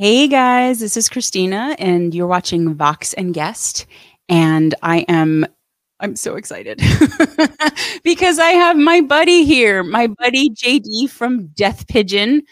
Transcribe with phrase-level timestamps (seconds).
[0.00, 3.84] Hey guys, this is Christina, and you're watching Vox and Guest.
[4.28, 5.44] And I am
[5.98, 6.80] I'm so excited
[8.04, 12.44] because I have my buddy here, my buddy JD from Death Pigeon.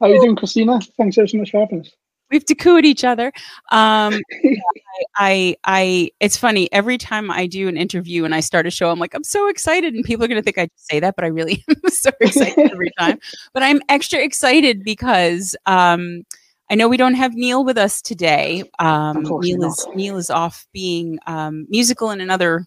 [0.00, 0.80] How are you doing, Christina?
[0.96, 1.90] Thanks so much for having us.
[2.30, 3.32] We have to coo at each other.
[3.70, 4.56] Um, I,
[5.16, 6.72] I, I, it's funny.
[6.72, 9.50] Every time I do an interview and I start a show, I'm like, I'm so
[9.50, 11.90] excited, and people are going to think I just say that, but I really am
[11.90, 13.18] so excited every time.
[13.52, 16.24] But I'm extra excited because um,
[16.70, 18.62] I know we don't have Neil with us today.
[18.78, 22.66] Um, Neil is Neil is off being um, musical in another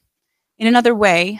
[0.57, 1.39] in another way.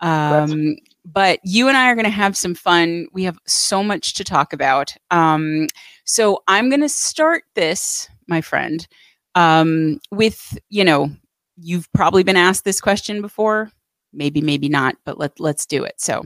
[0.00, 3.06] Um, but you and I are going to have some fun.
[3.12, 4.94] We have so much to talk about.
[5.10, 5.68] Um,
[6.04, 8.86] so I'm going to start this, my friend,
[9.34, 11.10] um, with you know
[11.56, 13.70] you've probably been asked this question before,
[14.12, 15.94] maybe maybe not, but let let's do it.
[15.98, 16.24] So,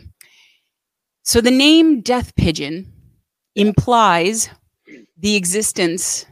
[1.22, 2.92] so the name Death Pigeon
[3.54, 4.48] implies
[5.16, 6.26] the existence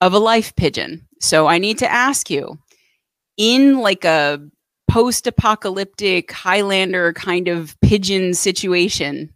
[0.00, 1.06] of a life pigeon.
[1.20, 2.58] So I need to ask you
[3.36, 4.40] in like a
[4.90, 9.32] post apocalyptic Highlander kind of pigeon situation,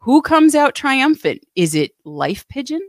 [0.00, 1.42] who comes out triumphant?
[1.54, 2.80] Is it life pigeon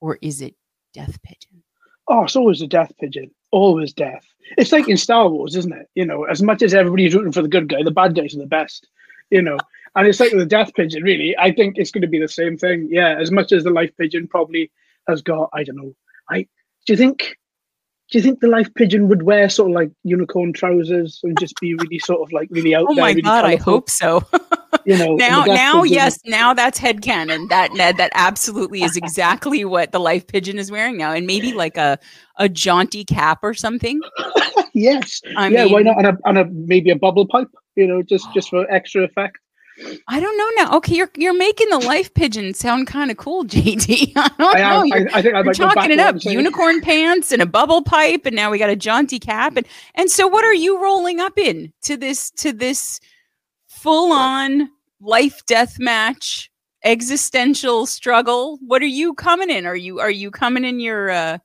[0.00, 0.54] or is it
[0.92, 1.62] death pigeon?
[2.08, 3.30] Oh, it's always a death pigeon.
[3.52, 4.26] Always death.
[4.58, 5.88] It's like in Star Wars, isn't it?
[5.94, 8.38] You know, as much as everybody's rooting for the good guy, the bad guys are
[8.38, 8.88] the best.
[9.30, 9.58] You know,
[9.96, 11.36] and it's like the death pigeon, really.
[11.38, 12.88] I think it's going to be the same thing.
[12.90, 14.70] Yeah, as much as the life pigeon probably
[15.08, 15.94] has got, I don't know.
[16.30, 16.46] I
[16.86, 17.36] do you think
[18.10, 21.54] do you think the life pigeon would wear sort of like unicorn trousers and just
[21.60, 23.04] be really sort of like really out oh there?
[23.04, 23.60] Oh my really god, colourful?
[23.60, 24.22] I hope so.
[24.84, 25.94] you know, now, now, pigeon.
[25.94, 27.48] yes, now that's head headcanon.
[27.50, 31.52] That Ned, that absolutely is exactly what the life pigeon is wearing now, and maybe
[31.52, 31.98] like a
[32.36, 34.00] a jaunty cap or something.
[34.74, 35.64] yes, I yeah.
[35.64, 35.98] Mean, why not?
[35.98, 37.50] And a, and a maybe a bubble pipe.
[37.76, 39.38] You know, just just for extra effect.
[40.08, 40.76] I don't know now.
[40.76, 44.12] Okay, you're you're making the life pigeon sound kind of cool, JD.
[44.16, 44.84] I don't I know.
[44.84, 46.16] You're, I, I think I'm talking it up.
[46.24, 49.56] Unicorn pants and a bubble pipe, and now we got a jaunty cap.
[49.56, 53.00] And and so, what are you rolling up in to this to this
[53.68, 54.70] full on
[55.00, 56.50] life death match
[56.84, 58.58] existential struggle?
[58.66, 59.66] What are you coming in?
[59.66, 61.38] Are you are you coming in your uh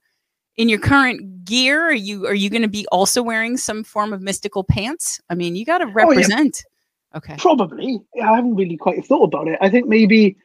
[0.57, 1.89] in your current gear?
[1.89, 5.19] Are you are you going to be also wearing some form of mystical pants?
[5.29, 6.63] I mean, you got to represent.
[6.65, 6.71] Oh, yeah
[7.15, 7.35] Okay.
[7.37, 8.01] Probably.
[8.21, 9.57] I haven't really quite thought about it.
[9.61, 10.37] I think maybe,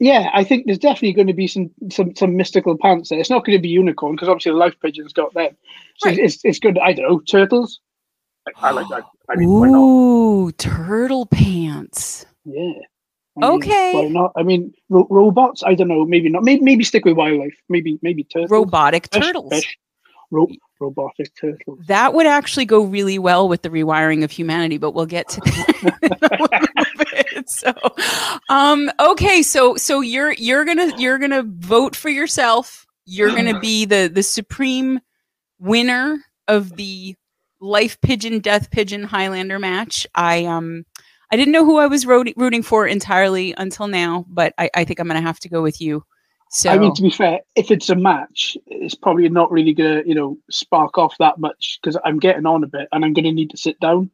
[0.00, 3.18] yeah, I think there's definitely going to be some some some mystical pants there.
[3.18, 5.56] It's not going to be unicorn because obviously the life pigeon's got them.
[5.98, 6.18] So right.
[6.18, 6.78] it's it's good.
[6.78, 7.80] I don't know turtles.
[8.48, 9.04] I, I like that.
[9.28, 12.26] I mean, Ooh, turtle pants.
[12.44, 12.72] Yeah.
[13.36, 13.92] I mean, okay.
[13.94, 14.32] Why not?
[14.36, 15.62] I mean, ro- robots.
[15.64, 16.04] I don't know.
[16.04, 16.44] Maybe not.
[16.44, 17.54] Maybe maybe stick with wildlife.
[17.68, 18.50] Maybe maybe turtles.
[18.50, 19.52] Robotic fish, turtles.
[19.52, 19.78] Fish.
[20.34, 20.48] Ro-
[20.80, 21.78] robotic turtles.
[21.86, 25.40] That would actually go really well with the rewiring of humanity, but we'll get to
[25.40, 27.44] that.
[27.46, 27.72] so,
[28.48, 32.86] um, okay, so so you're you're gonna you're gonna vote for yourself.
[33.06, 35.00] You're gonna be the the supreme
[35.60, 36.18] winner
[36.48, 37.14] of the
[37.60, 40.06] life pigeon death pigeon Highlander match.
[40.14, 40.84] I um
[41.30, 44.98] I didn't know who I was rooting for entirely until now, but I, I think
[44.98, 46.04] I'm gonna have to go with you.
[46.54, 50.02] So I mean, to be fair, if it's a match, it's probably not really gonna,
[50.06, 53.32] you know, spark off that much because I'm getting on a bit and I'm gonna
[53.32, 54.08] need to sit down.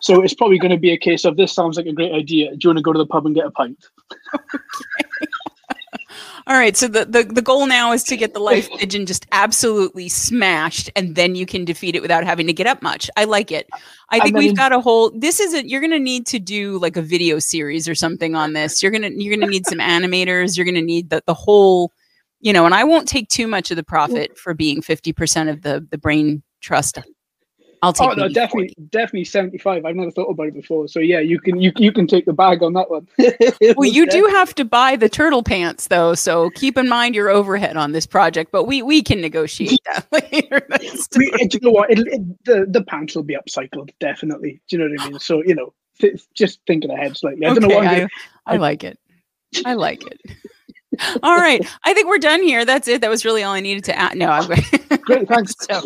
[0.00, 2.50] So it's probably gonna be a case of this sounds like a great idea.
[2.50, 3.82] Do you want to go to the pub and get a pint?
[4.34, 4.58] okay.
[6.48, 6.76] All right.
[6.76, 10.88] So the, the the goal now is to get the life pigeon just absolutely smashed,
[10.94, 13.10] and then you can defeat it without having to get up much.
[13.16, 13.68] I like it.
[14.10, 15.10] I think we've got a whole.
[15.10, 15.68] This isn't.
[15.68, 18.80] You're gonna need to do like a video series or something on this.
[18.80, 20.56] You're gonna you're gonna need some animators.
[20.56, 21.92] You're gonna need the the whole.
[22.38, 25.48] You know, and I won't take too much of the profit for being fifty percent
[25.48, 26.96] of the the brain trust
[27.82, 28.08] I'll take.
[28.08, 28.88] Oh no, definitely, 40.
[28.90, 29.84] definitely seventy five.
[29.84, 32.32] I've never thought about it before, so yeah, you can you you can take the
[32.32, 33.06] bag on that one.
[33.76, 37.28] well, you do have to buy the turtle pants though, so keep in mind your
[37.28, 38.52] overhead on this project.
[38.52, 40.66] But we we can negotiate that later.
[41.16, 41.90] we, you know what?
[41.90, 44.60] It, it, the the pants will be upcycled, definitely.
[44.68, 45.18] Do you know what I mean?
[45.18, 47.46] So you know, th- just thinking ahead slightly.
[47.46, 48.08] I okay, don't know what I,
[48.46, 48.98] I like it.
[49.64, 50.20] I like it.
[51.22, 51.66] all right.
[51.84, 52.64] I think we're done here.
[52.64, 53.00] That's it.
[53.00, 54.16] That was really all I needed to add.
[54.16, 55.28] No, I'm great.
[55.28, 55.54] Thanks.
[55.60, 55.82] so,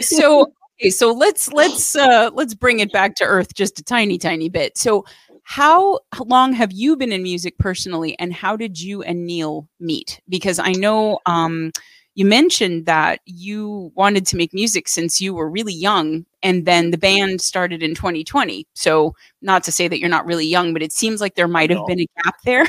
[0.00, 4.16] so Okay, so let's let's uh let's bring it back to earth just a tiny
[4.16, 4.78] tiny bit.
[4.78, 5.04] So
[5.42, 10.22] how long have you been in music personally and how did you and Neil meet?
[10.26, 11.72] Because I know um
[12.14, 16.92] you mentioned that you wanted to make music since you were really young and then
[16.92, 20.82] the band started in 2020 so not to say that you're not really young but
[20.82, 21.86] it seems like there might have no.
[21.86, 22.66] been a gap there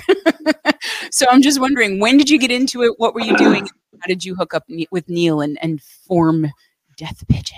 [1.12, 4.08] so i'm just wondering when did you get into it what were you doing how
[4.08, 6.48] did you hook up with neil and, and form
[6.96, 7.58] death pigeon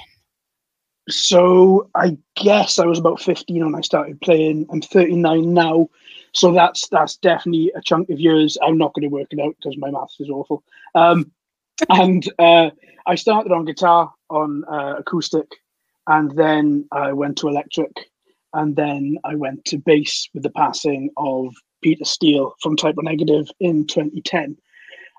[1.10, 4.68] so I guess I was about 15 when I started playing.
[4.72, 5.90] I'm 39 now.
[6.34, 8.58] So that's that's definitely a chunk of years.
[8.62, 10.64] I'm not going to work it out because my maths is awful.
[10.96, 11.32] Um,
[11.90, 12.72] and uh,
[13.06, 15.48] I started on guitar, on uh, acoustic,
[16.08, 17.92] and then I went to electric,
[18.54, 21.54] and then I went to bass with the passing of
[21.84, 24.58] Peter Steele from Type O Negative in 2010.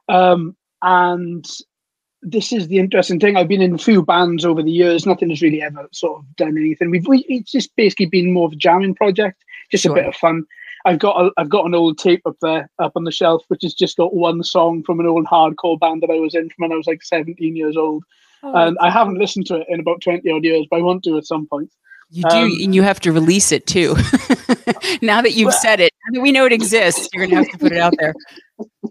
[0.09, 1.47] Um, and
[2.25, 3.37] this is the interesting thing.
[3.37, 5.07] I've been in a few bands over the years.
[5.07, 6.91] Nothing has really ever sort of done anything.
[6.91, 9.93] We've we, it's just basically been more of a jamming project, just sure.
[9.93, 10.45] a bit of fun.
[10.87, 13.63] I've got a, I've got an old tape up there, up on the shelf, which
[13.63, 16.63] has just got one song from an old hardcore band that I was in from
[16.63, 18.05] when I was like 17 years old.
[18.43, 21.05] Oh, and I haven't listened to it in about 20 odd years, but I want
[21.05, 21.71] to at some point.
[22.11, 23.95] You do, um, and you have to release it too.
[25.03, 27.53] now that you've well, said it, now that we know it exists, you're gonna have
[27.53, 28.15] to put it out there.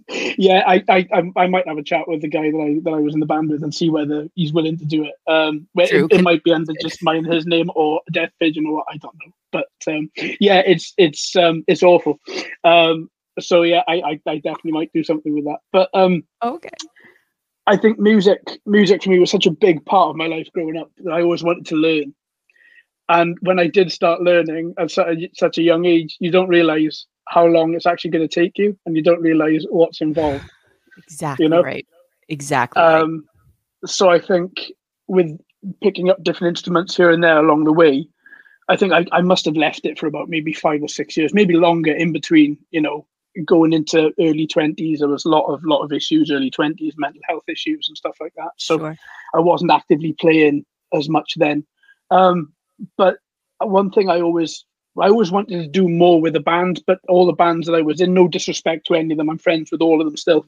[0.10, 3.00] Yeah, I, I, I, might have a chat with the guy that I that I
[3.00, 5.14] was in the band with and see whether he's willing to do it.
[5.32, 8.86] Um, it, it, might be under just mine, his name, or Death Pigeon, or what
[8.90, 9.34] I don't know.
[9.52, 10.10] But um,
[10.40, 12.20] yeah, it's it's um, it's awful.
[12.64, 13.10] Um,
[13.40, 15.60] so yeah, I, I, I definitely might do something with that.
[15.72, 16.70] But um, okay.
[17.66, 20.78] I think music music for me was such a big part of my life growing
[20.78, 22.14] up that I always wanted to learn.
[23.10, 27.46] And when I did start learning at such a young age, you don't realize how
[27.46, 30.46] long it's actually going to take you, and you don't realize what's involved.
[30.98, 31.62] Exactly you know?
[31.62, 31.88] right.
[32.30, 32.82] Exactly.
[32.82, 33.26] Um,
[33.82, 33.90] right.
[33.90, 34.72] So I think
[35.08, 35.38] with
[35.82, 38.08] picking up different instruments here and there along the way,
[38.70, 41.34] I think I, I must have left it for about maybe five or six years,
[41.34, 42.58] maybe longer in between.
[42.72, 43.06] You know,
[43.46, 47.22] going into early twenties, there was a lot of lot of issues, early twenties, mental
[47.28, 48.52] health issues and stuff like that.
[48.58, 48.98] So sure.
[49.34, 51.66] I wasn't actively playing as much then.
[52.12, 52.54] Um,
[52.98, 53.18] but
[53.60, 54.66] one thing I always
[55.00, 57.82] I always wanted to do more with the band, but all the bands that I
[57.82, 60.46] was in, no disrespect to any of them, I'm friends with all of them still.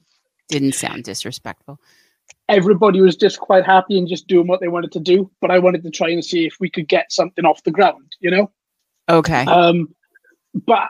[0.48, 1.80] Didn't sound disrespectful.
[2.48, 5.58] Everybody was just quite happy and just doing what they wanted to do, but I
[5.58, 8.52] wanted to try and see if we could get something off the ground, you know?
[9.08, 9.44] Okay.
[9.44, 9.88] Um,
[10.64, 10.88] but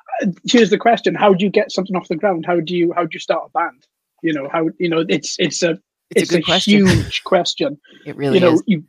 [0.49, 2.47] here's the question: How do you get something off the ground?
[2.47, 3.87] How do you how do you start a band?
[4.23, 5.71] You know how you know it's it's a
[6.11, 6.87] it's, it's a, a question.
[6.87, 7.79] huge question.
[8.07, 8.63] It really you know is.
[8.67, 8.85] you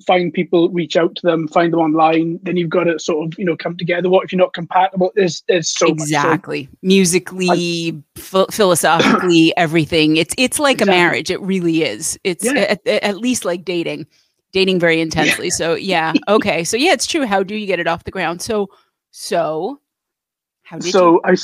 [0.00, 2.38] find people, reach out to them, find them online.
[2.42, 4.08] Then you've got to sort of you know come together.
[4.08, 5.12] What if you're not compatible?
[5.14, 10.16] There's there's so exactly so, musically, philosophically, everything.
[10.16, 10.94] It's it's like exactly.
[10.94, 11.30] a marriage.
[11.30, 12.18] It really is.
[12.24, 12.76] It's yeah.
[12.84, 14.06] at, at least like dating,
[14.52, 15.50] dating very intensely.
[15.50, 16.64] So yeah, okay.
[16.64, 17.26] So yeah, it's true.
[17.26, 18.42] How do you get it off the ground?
[18.42, 18.68] So
[19.10, 19.80] so
[20.62, 21.20] how so you?
[21.24, 21.36] I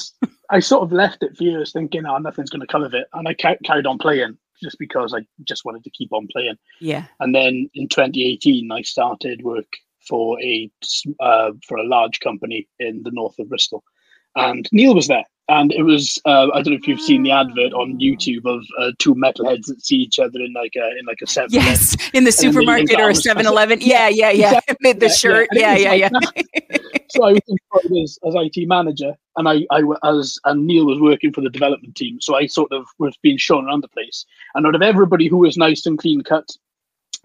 [0.51, 3.07] I sort of left it for years thinking, oh, nothing's going to come of it,
[3.13, 6.57] and I ca- carried on playing just because I just wanted to keep on playing.
[6.81, 7.05] Yeah.
[7.21, 9.73] And then in 2018, I started work
[10.07, 10.71] for a
[11.21, 13.83] uh, for a large company in the north of Bristol,
[14.35, 15.25] and Neil was there.
[15.49, 18.65] And it was uh, I don't know if you've seen the advert on YouTube of
[18.81, 21.51] uh, two metalheads that see each other in like a in like a seven.
[21.53, 23.79] Yes, in the supermarket or a 7-Eleven.
[23.81, 24.59] Yeah, yeah, yeah.
[24.67, 24.93] Exactly.
[24.95, 25.49] the shirt.
[25.53, 26.11] Yeah, yeah, yeah.
[26.13, 26.79] yeah.
[27.11, 31.01] so I was employed as, as IT manager, and I, I as and Neil was
[31.01, 32.21] working for the development team.
[32.21, 35.39] So I sort of was being shown around the place, and out of everybody who
[35.39, 36.49] was nice and clean cut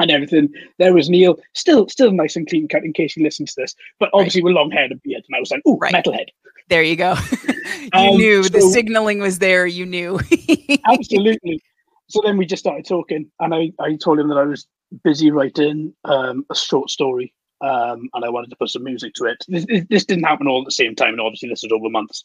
[0.01, 3.53] and everything, there was Neil, still still nice and clean cut in case he listens
[3.53, 4.45] to this, but obviously right.
[4.45, 5.23] with long hair and beard.
[5.27, 5.93] And I was like, "Ooh, right.
[5.93, 6.27] metalhead."
[6.69, 7.15] There you go.
[7.47, 9.67] you um, knew so, the signaling was there.
[9.67, 10.19] You knew.
[10.85, 11.61] absolutely.
[12.07, 14.67] So then we just started talking, and I, I told him that I was
[15.03, 19.25] busy writing um, a short story um, and I wanted to put some music to
[19.25, 19.45] it.
[19.47, 22.23] This, this, didn't happen all at the same time, and obviously this was over months.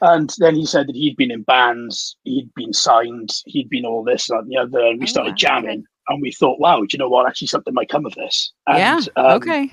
[0.00, 4.04] And then he said that he'd been in bands, he'd been signed, he'd been all
[4.04, 4.80] this and the other.
[4.80, 7.26] And we oh, started jamming, and we thought, wow, do you know what?
[7.26, 8.52] Actually, something might come of this.
[8.66, 9.00] And, yeah.
[9.22, 9.70] Um, okay.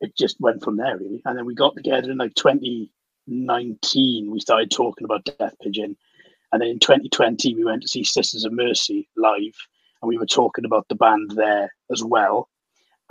[0.00, 1.22] It just went from there, really.
[1.24, 4.30] And then we got together in like 2019.
[4.30, 5.96] We started talking about Death Pigeon.
[6.52, 9.54] And then in 2020, we went to see Sisters of Mercy live,
[10.00, 12.48] and we were talking about the band there as well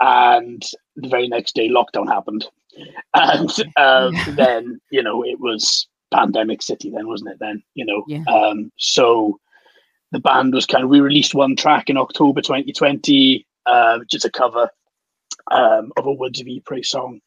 [0.00, 0.62] and
[0.96, 2.46] the very next day lockdown happened
[3.14, 8.04] and um, then you know it was pandemic city then wasn't it then you know
[8.06, 8.22] yeah.
[8.28, 9.38] um, so
[10.16, 14.24] the band was kind of we released one track in october 2020 uh, which is
[14.24, 14.68] a cover
[15.50, 17.20] um, of a Words of Ypres song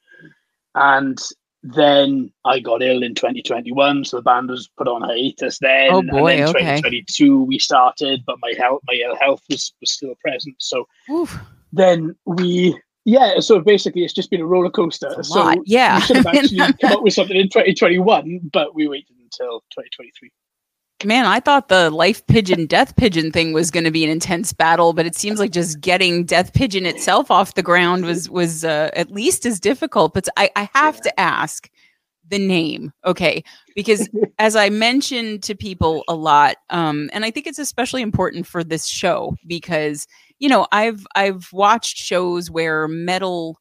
[0.75, 1.19] and
[1.61, 5.89] then I got ill in 2021, so the band was put on hiatus then.
[5.91, 6.77] Oh boy, and then okay.
[6.77, 10.55] 2022 we started, but my health, my ill health was, was still present.
[10.59, 11.37] So Oof
[11.71, 15.23] then we yeah, so basically it's just been a roller coaster.
[15.23, 15.57] so lot.
[15.65, 19.61] yeah, we should have actually come up with something in 2021, but we waited until
[19.71, 20.31] 2023.
[21.05, 24.51] Man, I thought the life pigeon, death pigeon thing was going to be an intense
[24.51, 28.65] battle, but it seems like just getting death pigeon itself off the ground was was
[28.65, 30.13] uh, at least as difficult.
[30.13, 31.69] But I, I have to ask
[32.27, 33.43] the name, okay?
[33.75, 38.45] Because as I mentioned to people a lot, um, and I think it's especially important
[38.45, 40.05] for this show because
[40.39, 43.59] you know, I've I've watched shows where metal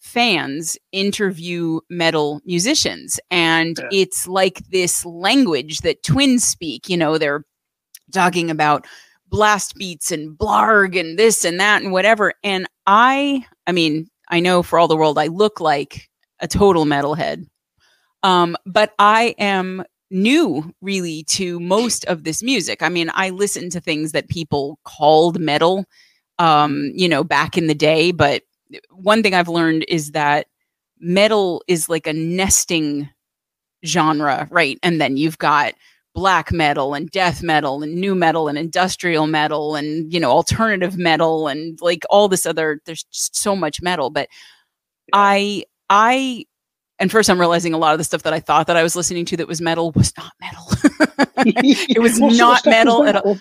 [0.00, 3.88] fans interview metal musicians and yeah.
[3.92, 7.44] it's like this language that twins speak, you know, they're
[8.12, 8.86] talking about
[9.28, 12.32] blast beats and blarg and this and that and whatever.
[12.42, 16.08] And I, I mean, I know for all the world I look like
[16.40, 17.46] a total metalhead.
[18.22, 22.82] Um, but I am new really to most of this music.
[22.82, 25.84] I mean, I listen to things that people called metal,
[26.38, 28.10] um, you know, back in the day.
[28.10, 28.42] But
[28.90, 30.46] one thing I've learned is that
[30.98, 33.08] metal is like a nesting
[33.84, 34.78] genre, right?
[34.82, 35.74] And then you've got
[36.14, 40.98] black metal and death metal and new metal and industrial metal and you know alternative
[40.98, 44.10] metal and like all this other there's just so much metal.
[44.10, 44.28] But
[45.12, 46.44] i i
[46.98, 48.94] and first i'm realizing a lot of the stuff that i thought that i was
[48.94, 50.66] listening to that was metal was not metal.
[51.88, 53.38] It was not metal at all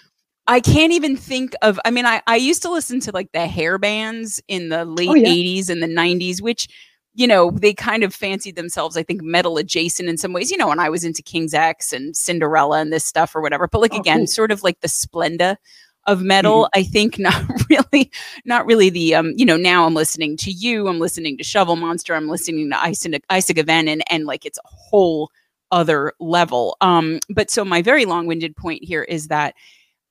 [0.49, 1.79] I can't even think of.
[1.85, 5.09] I mean, I, I used to listen to like the hair bands in the late
[5.09, 5.27] oh, yeah.
[5.29, 6.67] 80s and the 90s, which
[7.15, 10.57] you know, they kind of fancied themselves, I think, metal adjacent in some ways, you
[10.57, 13.67] know, when I was into King's X and Cinderella and this stuff or whatever.
[13.67, 14.27] But like oh, again, cool.
[14.27, 15.57] sort of like the Splenda
[16.05, 16.63] of metal.
[16.63, 16.79] Mm-hmm.
[16.79, 18.11] I think not really,
[18.45, 21.75] not really the um, you know, now I'm listening to you, I'm listening to Shovel
[21.75, 25.29] Monster, I'm listening to Isaac Isaac and and like it's a whole
[25.71, 26.77] other level.
[26.81, 29.53] Um, but so my very long-winded point here is that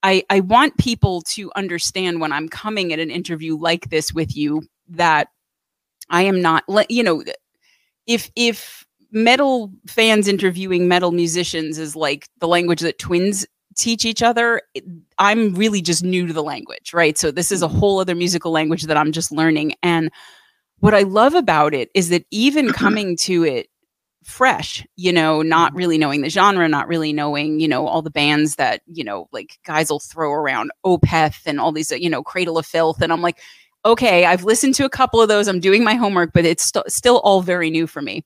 [0.02, 4.36] I, I want people to understand when I'm coming at an interview like this with
[4.36, 5.28] you that
[6.08, 7.24] I am not, you know,
[8.06, 14.22] if if metal fans interviewing metal musicians is like the language that twins teach each
[14.22, 14.60] other,
[15.18, 17.16] I'm really just new to the language, right?
[17.16, 17.78] So this is a mm-hmm.
[17.78, 19.74] whole other musical language that I'm just learning.
[19.82, 20.10] And
[20.80, 23.68] what I love about it is that even coming to it
[24.24, 25.78] fresh, you know, not mm-hmm.
[25.78, 29.28] really knowing the genre, not really knowing, you know, all the bands that, you know,
[29.32, 33.00] like guys will throw around Opeth and all these, you know, Cradle of Filth.
[33.00, 33.38] And I'm like,
[33.84, 35.48] okay, I've listened to a couple of those.
[35.48, 38.24] I'm doing my homework, but it's st- still all very new for me.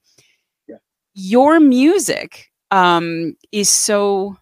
[0.66, 0.76] Yeah.
[1.14, 4.36] Your music um, is so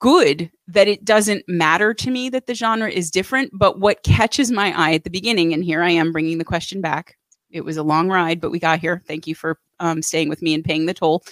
[0.00, 3.50] good that it doesn't matter to me that the genre is different.
[3.54, 6.80] But what catches my eye at the beginning, and here I am bringing the question
[6.80, 7.16] back.
[7.50, 9.02] It was a long ride, but we got here.
[9.06, 11.24] Thank you for um, staying with me and paying the toll.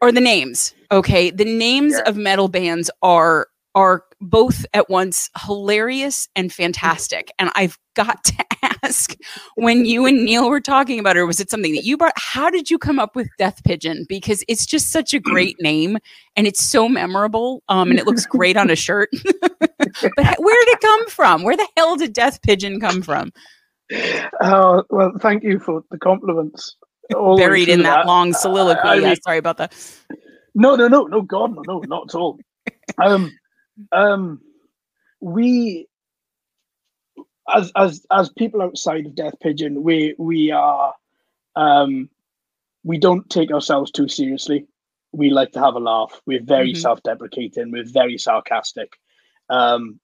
[0.00, 0.74] Or the names.
[0.90, 1.30] Okay.
[1.30, 2.08] The names yeah.
[2.08, 7.32] of metal bands are are both at once hilarious and fantastic.
[7.38, 8.44] And I've got to
[8.82, 9.16] ask
[9.56, 12.12] when you and Neil were talking about it, was it something that you brought?
[12.16, 14.06] How did you come up with Death Pigeon?
[14.08, 15.98] Because it's just such a great name
[16.36, 19.10] and it's so memorable um, and it looks great on a shirt.
[19.60, 21.42] but where did it come from?
[21.42, 23.32] Where the hell did Death Pigeon come from?
[24.40, 26.76] Oh, well, thank you for the compliments.
[27.10, 28.80] Buried in that, that, long soliloquy.
[28.82, 29.74] Uh, I mean, yeah, sorry about that.
[30.54, 32.38] No, no, no, no, God, no, no, not at all.
[32.98, 33.32] Um,
[33.92, 34.40] um,
[35.20, 35.88] we
[37.52, 40.94] as as as people outside of Death Pigeon, we we are
[41.56, 42.08] um,
[42.84, 44.66] we don't take ourselves too seriously.
[45.12, 46.20] We like to have a laugh.
[46.26, 46.80] We're very mm-hmm.
[46.80, 47.70] self-deprecating.
[47.70, 48.92] We're very sarcastic.
[49.48, 50.00] Um,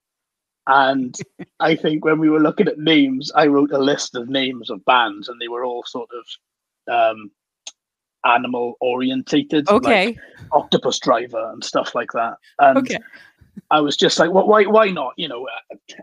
[0.66, 1.16] and
[1.58, 4.84] I think when we were looking at names, I wrote a list of names of
[4.84, 6.24] bands, and they were all sort of
[6.90, 7.30] um,
[8.24, 10.18] animal orientated, okay, like
[10.52, 12.34] Octopus Driver and stuff like that.
[12.58, 12.98] And okay.
[13.70, 15.14] I was just like, well, why, why not?
[15.16, 15.46] You know,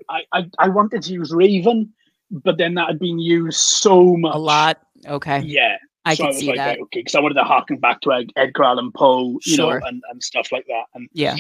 [0.10, 1.94] I, I, I wanted to use Raven,
[2.32, 4.36] but then that had been used so much.
[4.36, 4.82] A lot.
[5.06, 5.40] Okay.
[5.40, 5.78] Yeah.
[6.06, 6.68] I so can I see like, that.
[6.68, 9.80] Right, okay, because I wanted to harken back to Edgar Allan Poe, you sure.
[9.80, 10.86] know, and, and stuff like that.
[10.96, 11.36] And yeah.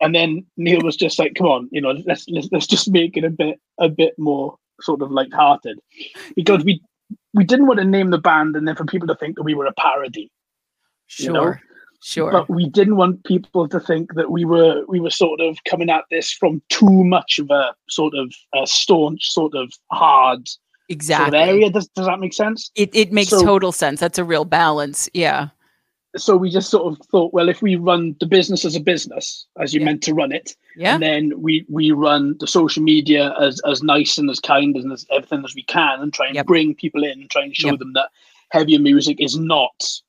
[0.00, 3.16] And then Neil was just like, "Come on, you know, let's let's let's just make
[3.16, 5.78] it a bit a bit more sort of light-hearted,"
[6.34, 6.82] because we
[7.34, 9.54] we didn't want to name the band and then for people to think that we
[9.54, 10.30] were a parody.
[11.06, 11.26] Sure.
[11.26, 11.54] You know?
[12.02, 12.32] Sure.
[12.32, 15.90] But we didn't want people to think that we were we were sort of coming
[15.90, 20.48] at this from too much of a sort of a staunch, sort of hard
[20.88, 21.70] exactly sort of area.
[21.70, 22.70] Does does that make sense?
[22.74, 24.00] It it makes so, total sense.
[24.00, 25.10] That's a real balance.
[25.12, 25.48] Yeah.
[26.16, 29.46] So we just sort of thought, well, if we run the business as a business,
[29.60, 29.86] as you yeah.
[29.86, 30.94] meant to run it, yeah.
[30.94, 34.92] and then we we run the social media as as nice and as kind and
[34.92, 36.46] as everything as we can, and try and yep.
[36.46, 37.78] bring people in and try and show yep.
[37.78, 38.10] them that
[38.50, 40.00] heavier music is not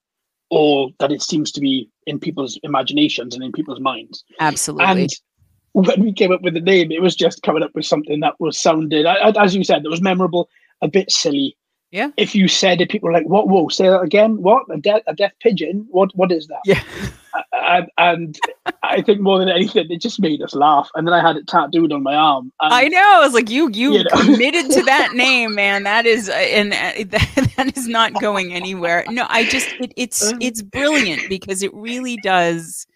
[0.49, 4.23] all that it seems to be in people's imaginations and in people's minds.
[4.39, 4.85] Absolutely.
[4.85, 5.09] And
[5.73, 8.39] when we came up with the name, it was just coming up with something that
[8.39, 10.49] was sounded, as you said, that was memorable,
[10.81, 11.55] a bit silly.
[11.91, 12.11] Yeah.
[12.17, 13.49] If you said it, people were like, "What?
[13.49, 13.67] Whoa!
[13.67, 14.41] Say that again!
[14.41, 14.63] What?
[14.69, 15.87] A, de- a deaf pigeon?
[15.89, 16.15] What?
[16.15, 16.81] What is that?" Yeah
[17.53, 18.39] and, and
[18.83, 20.89] I think more than anything, it just made us laugh.
[20.95, 22.51] And then I had it tattooed on my arm.
[22.61, 23.11] And, I know.
[23.15, 24.21] I was like, you you, you know.
[24.21, 25.83] committed to that name, man.
[25.83, 26.75] That is, uh, and uh,
[27.17, 29.05] that, that is not going anywhere.
[29.09, 30.37] No, I just it, it's uh-huh.
[30.41, 32.87] it's brilliant because it really does.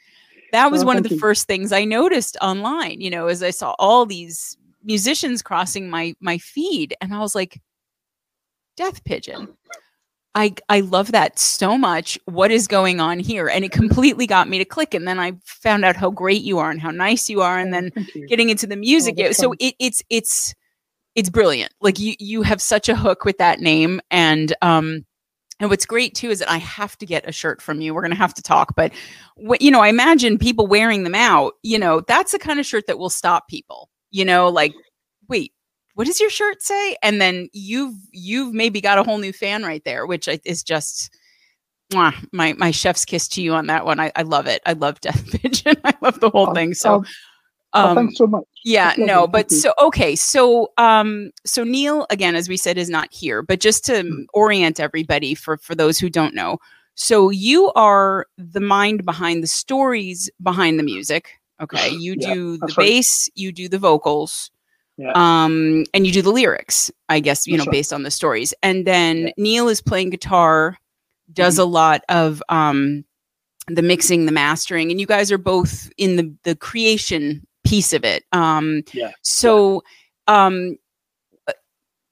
[0.51, 1.19] That was one of the you.
[1.19, 3.01] first things I noticed online.
[3.01, 7.35] You know, as I saw all these musicians crossing my my feed, and I was
[7.35, 7.61] like,
[8.75, 9.55] Death Pigeon
[10.35, 12.19] I I love that so much.
[12.25, 13.47] What is going on here?
[13.47, 14.93] And it completely got me to click.
[14.93, 17.57] And then I found out how great you are and how nice you are.
[17.57, 17.91] And then
[18.27, 19.15] getting into the music.
[19.17, 20.53] Oh, so it, it's it's
[21.15, 21.73] it's brilliant.
[21.79, 24.01] Like you you have such a hook with that name.
[24.11, 25.05] And um
[25.61, 27.93] and what's great too is that I have to get a shirt from you.
[27.93, 28.91] We're gonna have to talk, but
[29.35, 31.53] what you know, I imagine people wearing them out.
[31.63, 33.89] You know, that's the kind of shirt that will stop people.
[34.11, 34.73] You know, like
[35.29, 35.53] wait,
[35.95, 36.95] what does your shirt say?
[37.01, 41.09] And then you've you've maybe got a whole new fan right there, which is just
[41.91, 43.99] mwah, my my chef's kiss to you on that one.
[43.99, 44.61] I, I love it.
[44.65, 45.75] I love Death Pigeon.
[45.83, 46.73] I love the whole Oh, thing.
[46.73, 47.03] So oh,
[47.73, 48.43] oh, um, thanks so much.
[48.63, 53.13] yeah, no, but so okay, so um so Neil again as we said is not
[53.13, 54.25] here, but just to Mm.
[54.33, 56.57] orient everybody for for those who don't know.
[56.95, 61.29] So you are the mind behind the stories behind the music.
[61.61, 62.77] Okay, you Yeah, do the right.
[62.77, 64.51] bass, you do the vocals.
[64.97, 65.11] Yeah.
[65.15, 67.71] Um and you do the lyrics, I guess, you know, right.
[67.71, 68.53] based on the stories.
[68.63, 69.31] And then Yeah.
[69.37, 70.77] Neil is playing guitar,
[71.33, 71.59] does Mhm.
[71.59, 73.03] a lot of um
[73.67, 78.05] the mixing, the mastering, and you guys are both in the the creation piece of
[78.05, 78.23] it.
[78.31, 79.11] Um Yeah.
[79.21, 79.83] so
[80.27, 80.77] um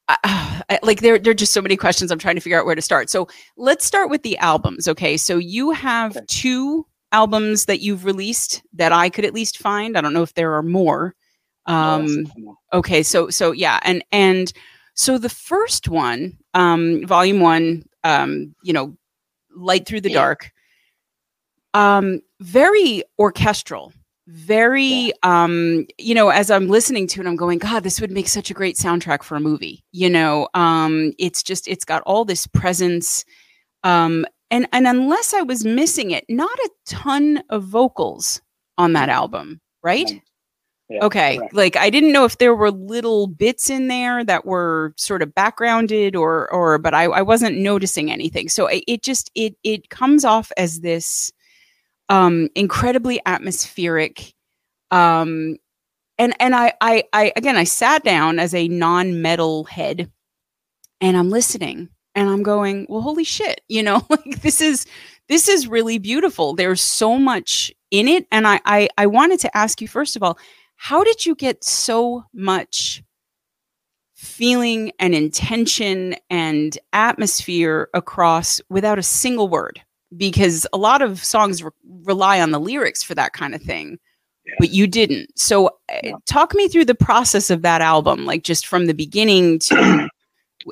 [0.10, 0.16] uh,
[0.70, 2.75] I- like there there are just so many questions I'm trying to figure out where
[2.75, 3.10] to start.
[3.10, 5.16] So let's start with the albums, okay?
[5.18, 6.25] So you have Okay.
[6.28, 9.98] two albums that you've released that I could at least find.
[9.98, 11.16] I don't know if there are more.
[11.65, 12.25] Um
[12.74, 14.51] okay so so yeah and and
[14.96, 18.96] so the first one um volume one um you know
[19.55, 20.51] light through the dark
[21.74, 23.93] um very orchestral
[24.27, 28.27] very um you know as i'm listening to it i'm going god this would make
[28.27, 32.24] such a great soundtrack for a movie you know um it's just it's got all
[32.25, 33.25] this presence
[33.84, 38.41] um and and unless i was missing it not a ton of vocals
[38.77, 40.22] on that album Right.
[40.90, 41.54] Yeah, okay correct.
[41.54, 45.34] like i didn't know if there were little bits in there that were sort of
[45.34, 49.89] backgrounded or or but i, I wasn't noticing anything so it, it just it it
[49.89, 51.32] comes off as this
[52.10, 54.34] um incredibly atmospheric
[54.91, 55.56] um
[56.17, 60.12] and and I, I i again i sat down as a non-metal head
[61.00, 64.86] and i'm listening and i'm going well holy shit you know like this is
[65.30, 69.58] this is really beautiful there's so much in it and i i, I wanted to
[69.58, 70.38] ask you first of all
[70.84, 73.02] how did you get so much
[74.15, 79.82] feeling and intention and atmosphere across without a single word
[80.17, 81.72] because a lot of songs re-
[82.04, 83.98] rely on the lyrics for that kind of thing
[84.46, 84.56] Yeah.
[84.60, 86.15] but you didn't so uh, Yeah.
[86.26, 90.10] talk me through the process of that album like just from the beginning to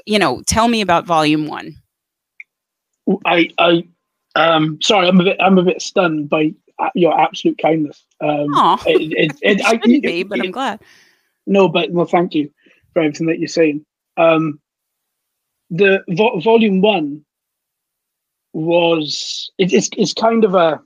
[0.05, 1.73] you know tell me about volume 1
[3.25, 3.87] I, I,
[4.35, 8.05] um, sorry, I'm a bit, I'm a bit stunned by uh, your absolute kindness.
[8.21, 8.83] Um, Aw.
[8.85, 10.79] it, it, it, I, shouldn't be but i'm glad
[11.47, 12.51] No, but well, thank you
[12.93, 13.85] for everything that you're saying.
[14.17, 14.59] Um,
[15.69, 17.25] the vo- volume one
[18.53, 20.81] was it, it's it's kind of a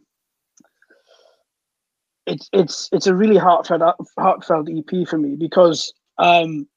[2.27, 3.81] it's it's it's a really heartfelt
[4.17, 6.67] heartfelt EP for me because um,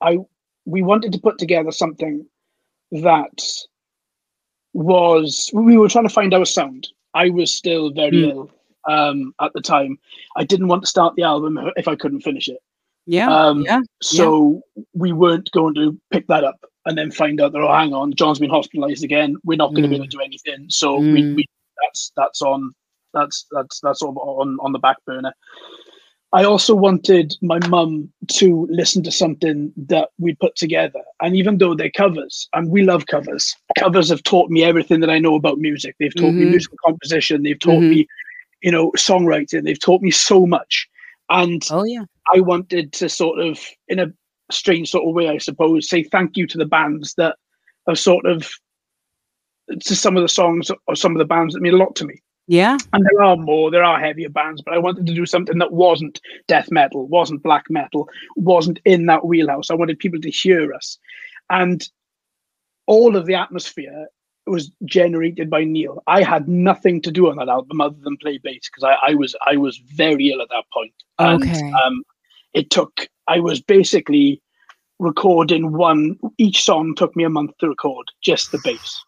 [0.00, 0.18] I
[0.64, 2.26] we wanted to put together something
[2.92, 3.42] that
[4.72, 6.88] was we were trying to find our sound.
[7.14, 8.30] I was still very Mm.
[8.30, 8.50] ill
[8.88, 9.98] um, at the time.
[10.36, 12.58] I didn't want to start the album if I couldn't finish it.
[13.06, 14.62] yeah Um, yeah So
[14.94, 18.14] we weren't going to pick that up and then find out that oh, hang on,
[18.14, 19.36] John's been hospitalised again.
[19.44, 20.66] We're not going to be able to do anything.
[20.68, 21.36] So we, Mm.
[21.36, 21.44] we
[21.82, 22.72] that's that's on
[23.12, 25.32] that's that's that's all on on the back burner.
[26.32, 31.00] I also wanted my mum to listen to something that we put together.
[31.20, 35.10] And even though they're covers, and we love covers, covers have taught me everything that
[35.10, 35.96] I know about music.
[35.98, 36.50] They've taught me Mhm.
[36.50, 37.90] musical composition, they've taught Mhm.
[37.90, 38.06] me,
[38.62, 40.88] you know, songwriting, they've taught me so much.
[41.28, 44.12] And oh yeah I wanted to sort of, in a
[44.50, 47.36] strange sort of way, I suppose, say thank you to the bands that
[47.86, 48.48] have sort of
[49.68, 52.04] to some of the songs or some of the bands that mean a lot to
[52.04, 52.20] me.
[52.48, 55.58] yeah And there are more, there are heavier bands, but I wanted to do something
[55.58, 59.70] that wasn't death metal, wasn't black metal, wasn't in that wheelhouse.
[59.70, 60.98] I wanted people to hear us.
[61.50, 61.88] And
[62.86, 64.06] all of the atmosphere
[64.46, 66.02] was generated by Neil.
[66.06, 69.14] I had nothing to do on that album other than play bass because I, I
[69.14, 70.92] was I was very ill at that point.
[71.18, 71.70] And Okay.
[71.84, 72.04] um
[72.54, 74.40] it took I was basically
[74.98, 79.04] recording one each song took me a month to record, just the bass.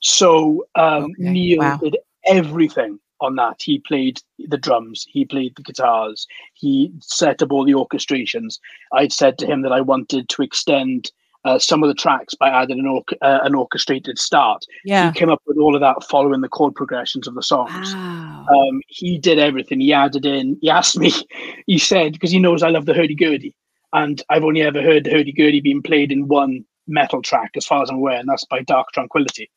[0.00, 1.78] So um Okay, Neil wow.
[1.82, 3.62] did everything on that.
[3.62, 8.58] He played the drums, he played the guitars, he set up all the orchestrations.
[8.92, 11.10] I'd said to him that I wanted to extend
[11.46, 14.64] uh, some of the tracks by adding an, orc- uh, an orchestrated start.
[14.84, 17.94] yeah He came up with all of that following the chord progressions of the songs.
[17.94, 19.80] wow Um, he did everything.
[19.80, 20.58] He added in.
[20.60, 21.12] He asked me.
[21.66, 23.54] He said because he knows I love the hurdy gurdy,
[23.92, 27.66] and I've only ever heard the hurdy gurdy being played in one metal track, as
[27.66, 29.50] far as I'm aware, and that's by Dark Tranquillity.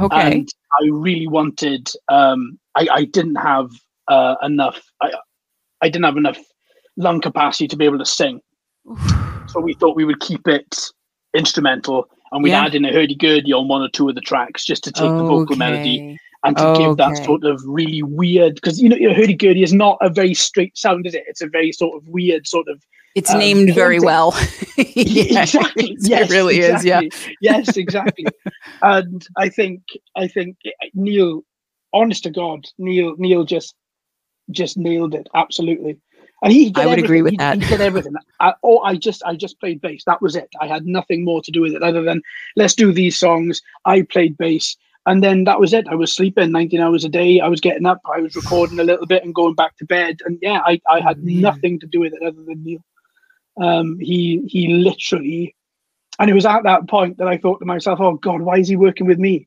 [0.00, 0.32] Okay.
[0.32, 0.48] And
[0.80, 1.90] I really wanted.
[2.08, 3.70] Um, I, I didn't have
[4.08, 4.80] uh, enough.
[5.02, 5.12] I,
[5.82, 6.38] I didn't have enough
[6.96, 8.40] lung capacity to be able to sing,
[9.48, 10.90] so we thought we would keep it
[11.36, 12.64] instrumental, and we'd Yeah.
[12.64, 15.10] add in a hurdy gurdy on one or two of the tracks just to take
[15.10, 19.14] the vocal melody and to give that sort of really weird because you know your
[19.14, 21.24] hurdy gurdy is not a very straight sound, is it?
[21.26, 22.82] It's a very sort of weird sort of
[23.14, 24.32] It's um, named very well.
[24.78, 25.96] Yeah, exactly.
[26.00, 26.84] Yes, it really is.
[26.84, 27.00] Yeah.
[27.40, 28.26] yes, exactly.
[28.82, 29.82] and I think
[30.16, 30.56] I think
[30.94, 31.42] Neil,
[31.92, 33.74] honest to God, Neil Neil just
[34.50, 35.98] just nailed it absolutely.
[36.42, 37.24] And he did I would agree everything.
[37.24, 37.62] with He- that.
[37.62, 38.14] He did everything.
[38.40, 40.04] I, oh, I just I just played bass.
[40.06, 40.48] That was it.
[40.60, 42.22] I had nothing more to do with it other than
[42.56, 43.62] let's do these songs.
[43.84, 44.76] I played bass.
[45.08, 45.86] And then that was it.
[45.88, 47.38] I was sleeping 19 hours a day.
[47.40, 48.00] I was getting up.
[48.12, 50.18] I was recording a little bit and going back to bed.
[50.26, 52.80] And yeah, I, I had Oh, nothing to do with it other than Neil.
[53.58, 55.54] Um, he he literally,
[56.18, 58.68] and it was at that point that I thought to myself, "Oh God, why is
[58.68, 59.46] he working with me?"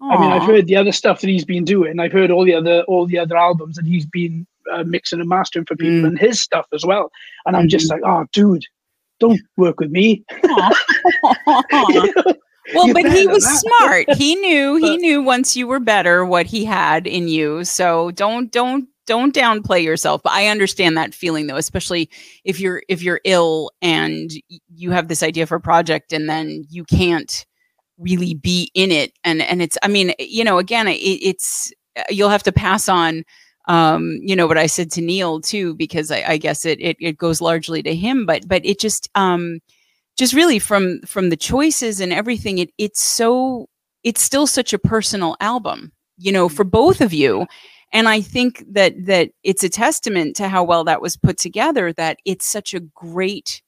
[0.00, 2.00] I mean, I've heard the other stuff that he's been doing.
[2.00, 5.28] I've heard all the other all the other albums that he's been uh, mixing and
[5.28, 6.06] mastering for people, Mm.
[6.08, 7.10] and his stuff as well.
[7.46, 7.90] And I'm just Mhm.
[7.90, 8.64] like, "Oh, dude,
[9.20, 10.24] don't work with me."
[12.74, 14.08] Well, You're but he was smart.
[14.14, 17.64] He knew he knew once you were better what he had in you.
[17.64, 20.22] So don't don't don't downplay yourself.
[20.22, 22.08] But I understand that feeling though, especially
[22.44, 24.30] if you're if you're ill and
[24.72, 27.44] you have this idea for a project and then you can't
[27.98, 32.04] really be in it and and it's I mean, you know, again, it, it's uh,
[32.10, 33.24] you'll have to pass on
[33.68, 36.96] um you know what i said to neil too because i, I guess it, it
[37.00, 39.60] it goes largely to him but but it just um
[40.16, 43.68] just really from from the choices and everything it it's so
[44.02, 47.46] it's still such a personal album you know for both of you.
[47.94, 51.92] And i think that that it's a testament to how well that was put together
[51.92, 53.62] that it's such a great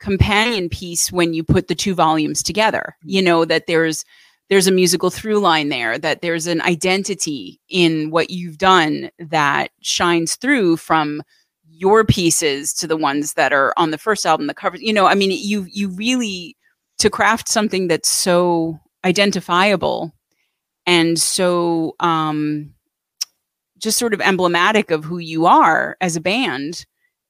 [0.00, 4.04] companion piece when you put the two volumes together you know that there's
[4.50, 9.70] there's a musical through line there that there's an identity in what you've done that
[9.80, 11.22] shines through from
[11.68, 15.06] your pieces to the ones that are on the first album the covers you know
[15.06, 16.56] i mean you you really
[16.98, 20.14] to craft something that's so identifiable
[20.86, 22.72] and so um
[23.78, 26.86] just sort of emblematic of who you are as a band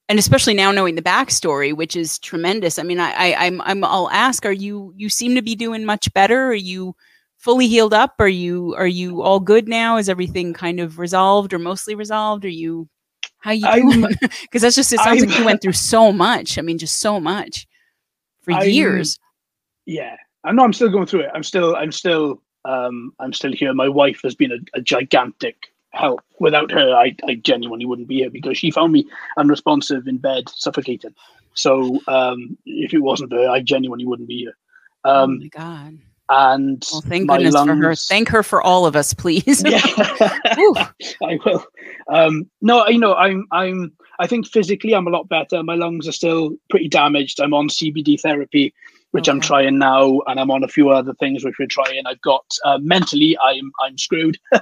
[0.09, 2.79] and especially now knowing the backstory which is tremendous.
[2.79, 5.85] I mean i, I i'm i'm i'll ask are you you seem to be doing
[5.85, 6.47] much better?
[6.49, 6.95] Are you
[7.39, 8.15] fully healed up?
[8.19, 9.97] Are you are you all good now?
[9.97, 12.45] Is everything kind of resolved or mostly resolved?
[12.45, 12.89] Are you
[13.39, 14.07] how you I'm-
[14.43, 16.59] because that's just it sounds like you went through so much.
[16.59, 17.67] I mean just so much
[18.43, 19.19] for I'm- years.
[19.87, 20.17] Yeah.
[20.45, 21.31] I know i'm still going through it.
[21.35, 23.73] I'm still i'm still um i'm still here.
[23.75, 26.21] My wife has been a, a gigantic help.
[26.41, 29.07] Without her I, I genuinely wouldn't be here because she found me
[29.39, 31.15] unresponsive in bed suffocating
[31.55, 34.57] so um if it wasn't for her i genuinely wouldn't be here.
[35.05, 35.99] Oh um my god.
[36.29, 37.95] and well thank goodness for her.
[37.95, 39.63] thank her for all of us please.
[39.65, 39.81] Yeah.
[41.23, 41.65] I will.
[42.09, 45.63] Um, no, you know, I'm, I'm, I think physically I'm a lot better.
[45.63, 47.41] My lungs are still pretty damaged.
[47.41, 48.75] I'm on CBD therapy,
[49.15, 52.05] which I'm trying now, and I'm on a few other things which we're trying.
[52.05, 54.37] I've got uh, mentally, I'm, I'm screwed.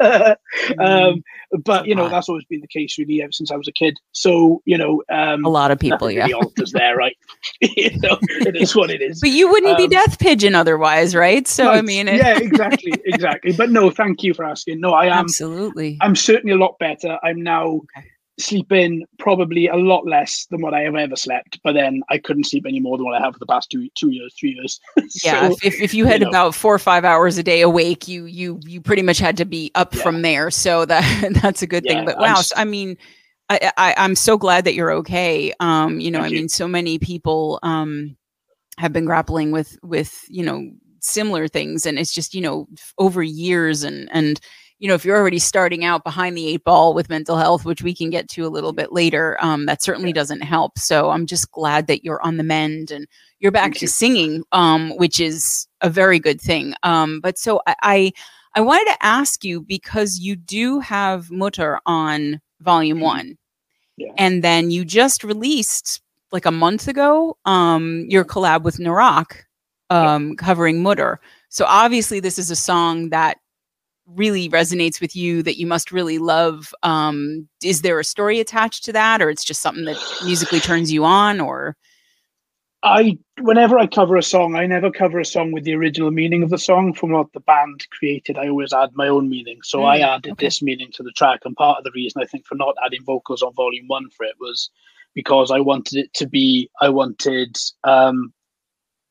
[0.78, 1.24] um,
[1.64, 3.96] but you know, that's always been the case really ever since I was a kid.
[4.12, 7.16] So you know, um, a lot of people yeah really alters there, right?
[7.62, 9.20] you know, it is what it is.
[9.20, 12.92] but you wouldn't be Um, death pigeon otherwise right so i mean it, yeah, exactly,
[13.06, 13.52] exactly.
[13.52, 14.80] But no, thank you for asking.
[14.80, 17.18] No, I am absolutely I'm certainly a lot better.
[17.24, 18.06] I'm now Okay.
[18.38, 22.44] Sleeping probably a lot less than what I have ever slept, but then I couldn't
[22.44, 24.80] sleep any more than what I have for the past two two years, three years.
[25.22, 26.28] yeah So, if, if, if you had know.
[26.28, 29.44] about four or five hours a day awake you you you pretty much had to
[29.44, 30.02] be up Yeah.
[30.02, 32.96] from there so that that's a good Yeah, thing but wow so, i mean
[33.50, 36.36] I, I i'm so glad that you're okay um you know i you.
[36.36, 38.16] mean so many people um
[38.78, 42.66] have been grappling with with you know similar things and it's just you know
[42.98, 44.40] over years and and
[44.82, 47.82] you know if you're already starting out behind the eight ball with mental health which
[47.82, 50.14] we can get to a little bit later um that certainly Yeah.
[50.14, 53.06] doesn't help so i'm just glad that you're on the mend and
[53.38, 53.88] you're back Thank to you.
[53.88, 58.12] singing um which is a very good thing um but so i i,
[58.56, 63.02] I wanted to ask you because you do have mutter on volume Mhm.
[63.02, 63.38] one
[63.96, 64.12] Yeah.
[64.18, 69.44] and then you just released like a month ago um your collab with narak
[69.90, 73.36] um covering mutter so obviously this is a song that
[74.06, 78.84] really resonates with you that you must really love um is there a story attached
[78.84, 81.76] to that or it's just something that musically turns you on or
[82.82, 86.42] I whenever I cover a song, I never cover a song with the original meaning
[86.42, 88.36] of the song from what the band created.
[88.38, 89.60] I always add my own meaning.
[89.62, 90.46] So I Mm, added okay.
[90.46, 93.04] this meaning to the track, and part of the reason I think for not adding
[93.04, 94.70] vocals on volume one for it was
[95.14, 96.68] because I wanted it to be.
[96.80, 98.32] I wanted um,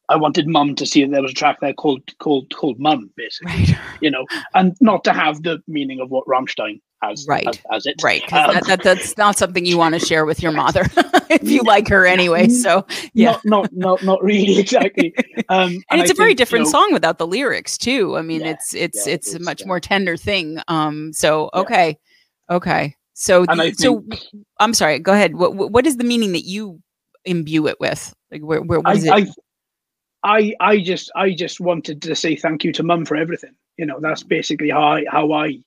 [0.10, 3.10] I wanted Mum to see that there was a track there called called called Mum,
[3.16, 3.54] basically.
[3.54, 3.78] Right.
[4.02, 7.48] You know, and not to have the meaning of what Rammstein has Right.
[7.48, 7.96] as, as it.
[8.04, 8.22] Right.
[8.34, 10.86] Um, that, that, that's not something you want to share with your mother
[11.30, 12.50] if you like her anyway.
[12.50, 13.38] So, yeah.
[13.46, 15.14] Not not not not really exactly.
[15.50, 18.18] Um, and it's a a very different song without the lyrics too.
[18.18, 19.68] I mean, Yeah, it's it's yeah, it it's a much yeah.
[19.68, 20.60] more tender thing.
[20.68, 21.14] Um.
[21.14, 21.98] So okay,
[22.50, 22.96] okay.
[23.14, 24.22] So And I the- so think-
[24.60, 25.00] I'm sorry.
[25.00, 25.36] Go ahead.
[25.36, 26.82] What what is the meaning that you
[27.24, 28.14] imbue it with?
[28.30, 29.28] Like where where what I, it?
[29.28, 29.32] I,
[30.24, 33.54] I, I just, I just wanted to say thank you to Mum for everything.
[33.78, 35.58] You know, that's basically how I, how I,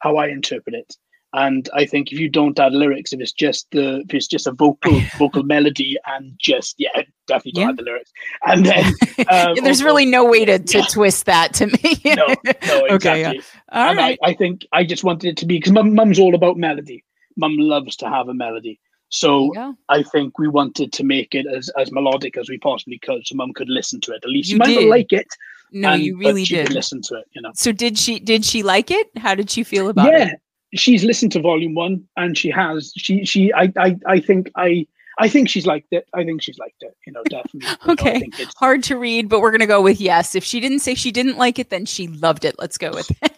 [0.00, 0.96] how I interpret it.
[1.32, 4.48] And I think if you don't add lyrics, if it's just the, if it's just
[4.48, 7.70] a vocal, vocal melody, and just yeah, definitely don't Yeah.
[7.70, 8.12] add the lyrics.
[8.46, 8.84] And then
[9.18, 10.84] um, Yeah, There's also- really no way to, to Yeah.
[10.90, 12.00] twist that to me.
[12.16, 12.90] no, no, exactly.
[12.90, 13.32] Okay, yeah.
[13.70, 14.18] All and right.
[14.24, 17.04] I, I think I just wanted it to be because mum, mum's all about melody.
[17.36, 18.80] Mum loves to have a melody.
[19.10, 19.72] So Yeah.
[19.88, 23.34] I think we wanted to make it as, as melodic as we possibly could, so
[23.34, 24.22] mum could listen to it.
[24.24, 25.26] At least You she might not like it.
[25.72, 26.72] No, and- you really did.
[26.72, 27.24] listen to it.
[27.32, 27.50] You know.
[27.54, 29.08] So did she did she like it?
[29.18, 30.40] How did she feel about yeah, it?
[30.72, 32.92] Yeah, she's listened to volume one, and she has.
[32.96, 34.86] She she I I, I think I
[35.18, 36.06] I think she's liked it.
[36.14, 36.96] I think she's liked it.
[37.06, 37.60] You know, definitely.
[37.62, 38.18] You know, I Okay.
[38.20, 40.34] think it's- Hard to read, but we're gonna go with yes.
[40.34, 42.56] If she didn't say she didn't like it, then she loved it.
[42.58, 43.32] Let's go with it.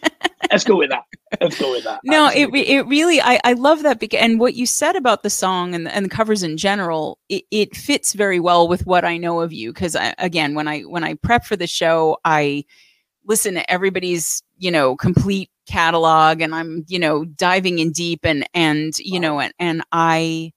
[0.50, 1.04] let's go with that.
[1.40, 2.00] Let's go with that.
[2.02, 2.68] no it, Absolutely.
[2.68, 5.88] it really I, I love that because and what you said about the song and,
[5.88, 9.52] and the covers in general it, it fits very well with what i know of
[9.52, 12.64] you because again when i when i prep for the show i
[13.24, 18.48] listen to everybody's you know complete catalog and i'm you know diving in deep and
[18.54, 19.20] and you Wow.
[19.20, 20.52] know and, and i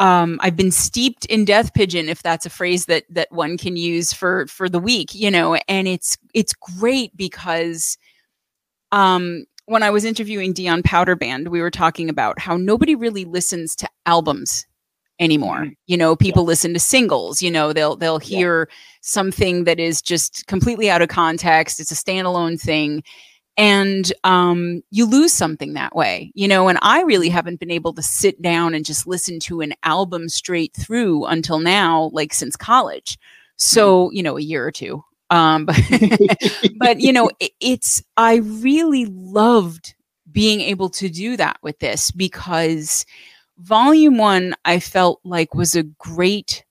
[0.00, 3.76] um i've been steeped in death pigeon if that's a phrase that that one can
[3.76, 7.96] use for for the week you know and it's it's great because
[8.90, 13.24] um when I was interviewing Dion Powder Band, we were talking about how nobody really
[13.24, 14.66] listens to albums
[15.20, 15.60] anymore.
[15.66, 15.76] Mhm.
[15.86, 17.40] You know, people listen to singles.
[17.40, 18.38] You know, they'll they'll Yeah.
[18.38, 18.68] hear
[19.00, 21.78] something that is just completely out of context.
[21.80, 23.02] It's a standalone thing.
[23.56, 26.66] And um, you lose something that way, you know.
[26.66, 30.28] And I really haven't been able to sit down and just listen to an album
[30.28, 33.16] straight through until now, like since college.
[33.56, 35.04] So, you know, a year or two.
[35.30, 35.80] Um, but
[36.78, 39.94] but you know it, it's i really loved
[40.30, 43.06] being able to do that with this because
[43.58, 46.64] volume one i felt like was a great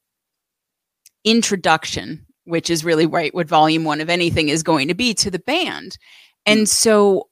[1.23, 5.31] introduction which is really right what volume one of anything is going to be to
[5.31, 5.97] the band.
[6.45, 7.29] And so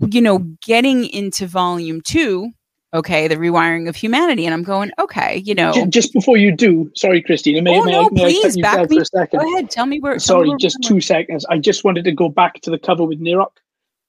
[0.00, 2.50] you know getting into volume two
[2.94, 6.52] okay the rewiring of humanity and i'm going okay you know Ju- Just before you
[6.54, 7.62] do, sorry, Christina.
[7.62, 9.40] May, Oh, may, no, I, may I please, you back me- for a second?
[9.40, 11.44] go ahead tell me where me Sorry, where just two seconds.
[11.48, 13.50] I just wanted to go back to the cover with Narak.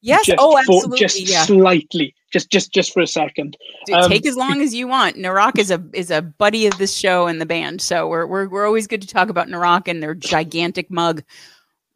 [0.01, 3.55] yes just oh for- absolutely just yeah slightly, just just just for a second.
[3.85, 5.15] Dude, Um, take as long as you want.
[5.17, 8.47] Narak is a is a buddy of this show and the band, so we're we're
[8.49, 11.23] we're always good to talk about Narak and their gigantic mug.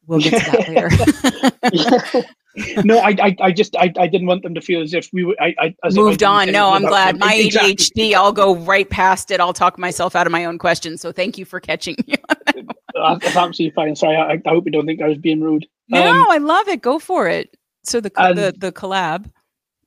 [0.08, 2.24] We'll get to that
[2.56, 2.84] later.
[2.84, 5.24] no, I, I, I just, I, I didn't want them to feel as if we
[5.26, 5.36] were.
[5.40, 6.52] I, I as Moved on.
[6.52, 7.20] No, I'm glad.
[7.20, 7.76] My Exactly.
[7.76, 9.40] ADHD, I'll go right past it.
[9.40, 11.02] I'll talk myself out of my own questions.
[11.02, 12.16] So thank you for catching me.
[12.96, 13.96] That's absolutely fine.
[13.96, 15.68] Sorry, I, I hope you don't think I was being rude.
[15.90, 16.82] no, Um, I love it.
[16.82, 17.56] Go for it.
[17.84, 19.32] So the the the collab.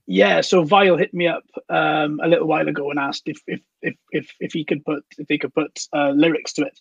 [0.06, 3.60] Yeah, so Vile hit me up um, a little while ago and asked if if
[3.82, 6.80] if if, if he could put if they could put uh, lyrics to it,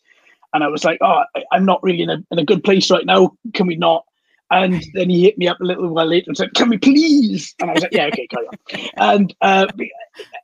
[0.54, 2.90] and I was like, oh, I, I'm not really in a in a good place
[2.92, 3.32] right now.
[3.54, 4.06] Can we not?
[4.52, 7.54] And then he hit me up a little while later and said, "Can we please?"
[7.60, 9.68] And I was like, "Yeah, okay, carry on." And uh,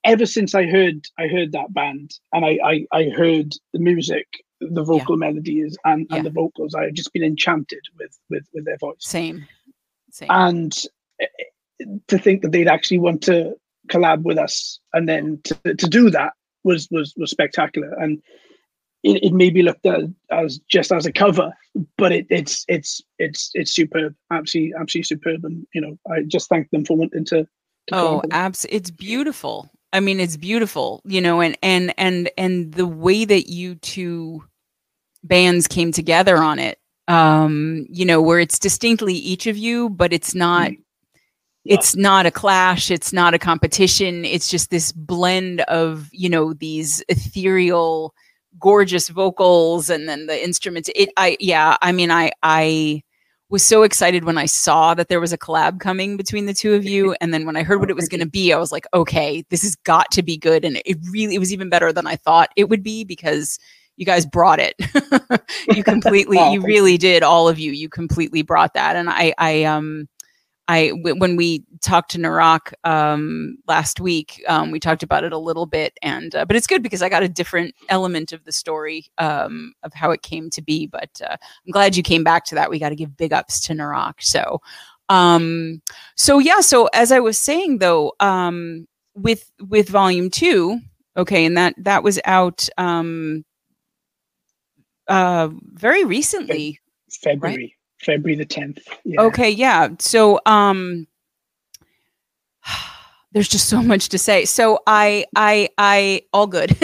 [0.04, 4.28] ever since I heard I heard that band and I I, I heard the music,
[4.62, 6.18] the vocal melodies and, Yeah.
[6.18, 9.48] and the vocals, I've just been enchanted with with with their voice Same.
[10.12, 10.28] Same.
[10.30, 10.78] and
[11.20, 11.26] eh,
[12.08, 13.56] to think that they'd actually want to
[13.90, 18.22] collab with us and then to, to do that was was was spectacular and
[19.06, 21.54] it, it may be looked at as just as a cover
[21.98, 25.46] but it, it's it's it's it's superb absolutely absolutely superb.
[25.46, 27.44] And you know i just thank them for wanting to,
[27.88, 29.70] to oh abs it's beautiful.
[29.94, 34.44] I mean it's beautiful you know and and and and the way that you two
[35.24, 40.12] bands came together on it um you know where it's distinctly each of you but
[40.12, 41.76] it's not Yeah.
[41.78, 46.54] it's not a clash it's not a competition it's just this blend of you know
[46.54, 48.14] these ethereal
[48.60, 50.90] gorgeous vocals and then the instruments.
[50.96, 53.02] It i yeah i mean i i
[53.50, 56.74] was so excited when i saw that there was a collab coming between the two
[56.74, 57.16] of you.
[57.22, 59.44] And then when i heard what it was going to be i was like okay
[59.50, 60.66] this has got to be good.
[60.66, 63.60] And it really it was even better than i thought it would be because
[63.98, 64.76] you guys brought it.
[65.74, 66.62] You completely Oh, you.
[66.62, 67.72] really did all of you.
[67.72, 68.96] You completely brought that.
[68.96, 70.08] And i i um
[70.68, 75.32] I w- when we talked to Narak um, last week, um, we talked about it
[75.32, 78.44] a little bit, and uh, but it's good because I got a different element of
[78.46, 80.88] the story um, of how it came to be.
[80.88, 82.70] But uh, I'm glad you came back to that.
[82.70, 84.16] We got to give big ups to Narak.
[84.20, 84.62] So,
[85.10, 85.82] um,
[86.16, 86.62] so yeah.
[86.62, 90.80] So as I was saying though, um, with with volume two,
[91.16, 93.46] okay, and that that was out um,
[95.08, 96.80] uh, very recently.
[97.22, 97.58] February.
[97.58, 97.72] Right?
[98.06, 98.82] February the 10th.
[99.04, 99.22] Yeah.
[99.22, 99.90] Okay, yeah.
[100.00, 101.08] So um
[103.32, 104.46] there's just so much to say.
[104.46, 106.78] So I I I all good.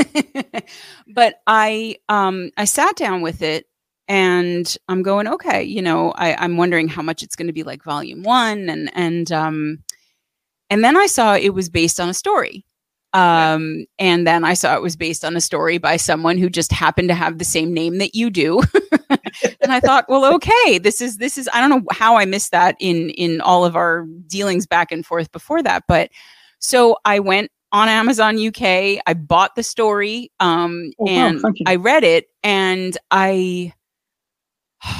[1.13, 3.67] but I um I sat down with it
[4.07, 7.63] and I'm going, okay, you know, I, I'm wondering how much it's going to be
[7.63, 9.83] like volume one and and um
[10.69, 12.65] and then I saw it was based on a story.
[13.13, 16.71] Um, and then I saw it was based on a story by someone who just
[16.71, 18.61] happened to have the same name that you do.
[19.71, 22.51] and I thought, well, okay, this is this is I don't know how I missed
[22.51, 26.11] that in in all of our dealings back and forth before that, but
[26.59, 29.01] so I went on Amazon UK.
[29.05, 33.73] I bought the story um, oh, and wow, I read it, and I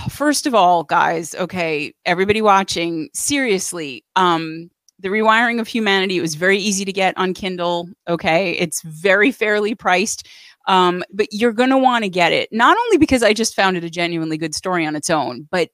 [0.10, 6.36] first of all, guys, okay, everybody watching, seriously, um, the rewiring of humanity it was
[6.36, 10.27] very easy to get on kindle okay it's very fairly priced
[10.67, 13.78] um, but you're going to want to get it not only because i just found
[13.78, 15.69] it a genuinely good story on its own but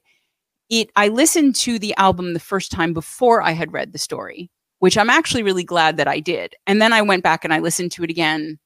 [0.70, 4.50] it i listened to the album the first time before i had read the story
[4.80, 7.60] which i'm actually really glad that i did and then i went back and i
[7.60, 8.58] listened to it again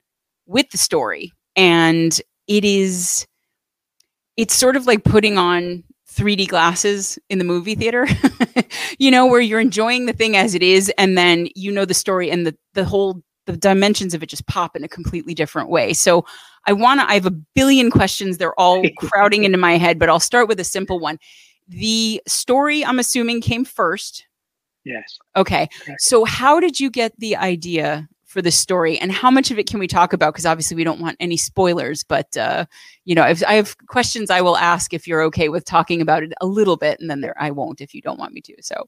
[0.45, 3.25] with the story and it is
[4.37, 8.05] it's sort of like putting on 3D glasses in the movie theater,
[8.99, 11.93] you know, where you're enjoying the thing as it is, and then you know the
[11.93, 13.21] story and the the whole
[13.53, 15.93] the dimensions of it just pop in a completely different way.
[15.93, 16.25] So
[16.65, 17.09] I want to.
[17.09, 18.37] I have a billion questions.
[18.37, 21.19] They're all crowding into my head, but I'll start with a simple one.
[21.67, 24.25] The story, I'm assuming, came first.
[24.83, 25.19] Yes.
[25.35, 25.69] Okay.
[25.99, 29.67] So how did you get the idea for the story and how much of it
[29.67, 32.65] can we talk about because obviously we don't want any spoilers but uh,
[33.03, 36.23] you know if i have questions i will ask if you're okay with talking about
[36.23, 38.55] it a little bit and then there i won't if you don't want me to
[38.61, 38.87] so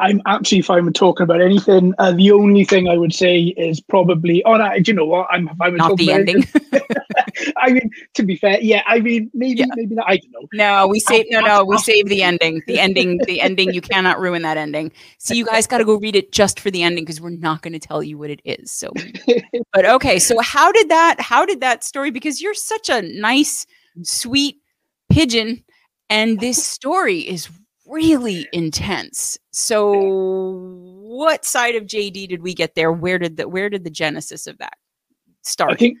[0.00, 1.92] I'm absolutely fine with talking about anything.
[1.98, 5.26] Uh, the only thing I would say is probably, oh, no, do you know what?
[5.28, 6.44] I'm fine with not the ending.
[7.56, 8.82] I mean, to be fair, yeah.
[8.86, 9.66] I mean, maybe, yeah.
[9.74, 10.08] maybe not.
[10.08, 10.48] I don't know.
[10.52, 11.26] No, we save.
[11.30, 12.62] No, no, we save the ending.
[12.68, 13.18] The ending.
[13.26, 13.74] The ending.
[13.74, 14.92] You cannot ruin that ending.
[15.18, 17.62] So you guys got to go read it just for the ending because we're not
[17.62, 18.70] going to tell you what it is.
[18.70, 18.92] So,
[19.72, 20.20] but okay.
[20.20, 21.20] So how did that?
[21.20, 22.12] How did that story?
[22.12, 23.66] Because you're such a nice,
[24.02, 24.58] sweet
[25.10, 25.64] pigeon,
[26.08, 27.48] and this story is
[27.88, 29.38] really intense.
[29.52, 29.92] So
[31.08, 32.92] what side of JD did we get there?
[32.92, 34.76] Where did the where did the genesis of that
[35.42, 35.72] start?
[35.72, 35.98] I think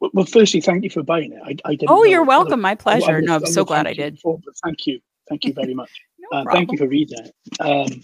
[0.00, 1.40] well, firstly, thank you for buying it.
[1.42, 1.90] I, I didn't.
[1.90, 2.60] Oh, you're welcome.
[2.60, 3.12] My pleasure.
[3.12, 4.14] I, I no, I'm so glad I did.
[4.14, 5.90] Before, thank you, thank you very much.
[6.30, 7.60] no uh, thank you for reading it.
[7.60, 8.02] Um,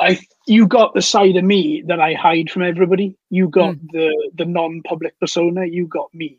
[0.00, 3.16] I you got the side of me that I hide from everybody.
[3.30, 3.90] You got mm.
[3.92, 5.64] the the non-public persona.
[5.64, 6.38] You got me.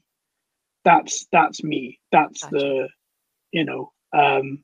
[0.85, 1.99] That's that's me.
[2.11, 2.55] That's gotcha.
[2.55, 2.89] the
[3.51, 4.63] you know um,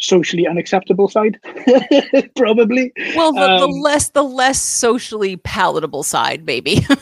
[0.00, 1.38] socially unacceptable side
[2.36, 2.92] probably.
[3.16, 6.86] Well the, um, the, less the less socially palatable side maybe.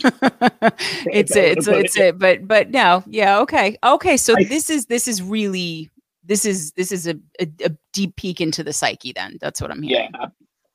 [1.09, 4.87] It's it it's, it's it but but no yeah okay okay so I, this is
[4.87, 5.91] this is really
[6.25, 9.71] this is this is a, a, a, deep peek into the psyche then that's what
[9.71, 10.11] i'm hearing.
[10.13, 10.27] yeah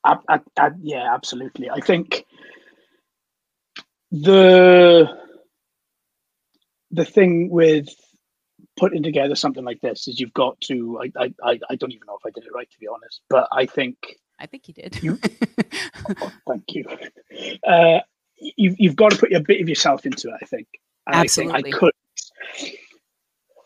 [0.04, 1.70] I, I, I, yeah absolutely.
[1.70, 2.24] I think
[4.10, 5.08] the
[6.90, 7.88] the thing with
[8.76, 12.16] putting together something like this is you've got to I, I i don't even know
[12.16, 13.96] if i did it right to be honest but i think
[14.40, 15.18] i think you did you,
[16.20, 16.84] oh, thank you
[17.66, 18.00] uh
[18.38, 20.66] you, you've got to put a bit of yourself into it i think
[21.06, 21.54] and Absolutely.
[21.54, 21.92] i think i could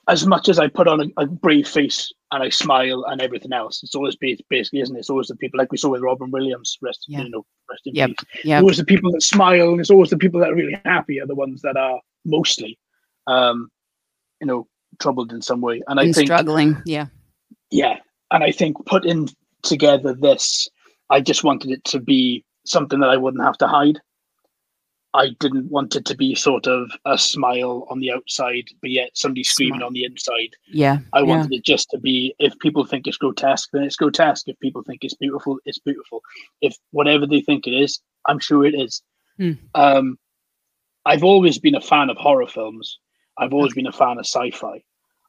[0.09, 3.53] as much as i put on a, a, brave face and i smile and everything
[3.53, 6.31] else it's always basically isn't it it's always the people like we saw with robin
[6.31, 7.23] williams rest yeah.
[7.23, 8.09] you know rest in yep.
[8.09, 8.61] peace yep.
[8.61, 11.27] always the people that smile and it's always the people that are really happy are
[11.27, 12.79] the ones that are mostly
[13.29, 13.69] um
[14.41, 14.67] you know
[14.99, 15.83] troubled in some way.
[15.89, 17.07] And I think struggling, yeah,
[17.71, 17.99] yeah.
[18.31, 19.29] And I think putting
[19.63, 20.69] together this,
[21.11, 24.01] I just wanted it to be something that I wouldn't have to hide.
[25.15, 29.11] I didn't want it to be sort of a smile on the outside, but yet
[29.15, 29.87] somebody screaming Smart.
[29.89, 30.51] on the inside.
[30.67, 30.99] Yeah.
[31.15, 31.59] I wanted yeah.
[31.59, 34.47] it just to be if people think it's grotesque, then it's grotesque.
[34.47, 36.21] If people think it's beautiful, it's beautiful.
[36.61, 37.99] If whatever they think it is,
[38.29, 39.03] I'm sure it is.
[39.39, 39.53] Hmm.
[39.75, 40.19] Um,
[41.07, 42.99] I've always been a fan of horror films.
[43.39, 44.83] I've always been a fan of sci-fi.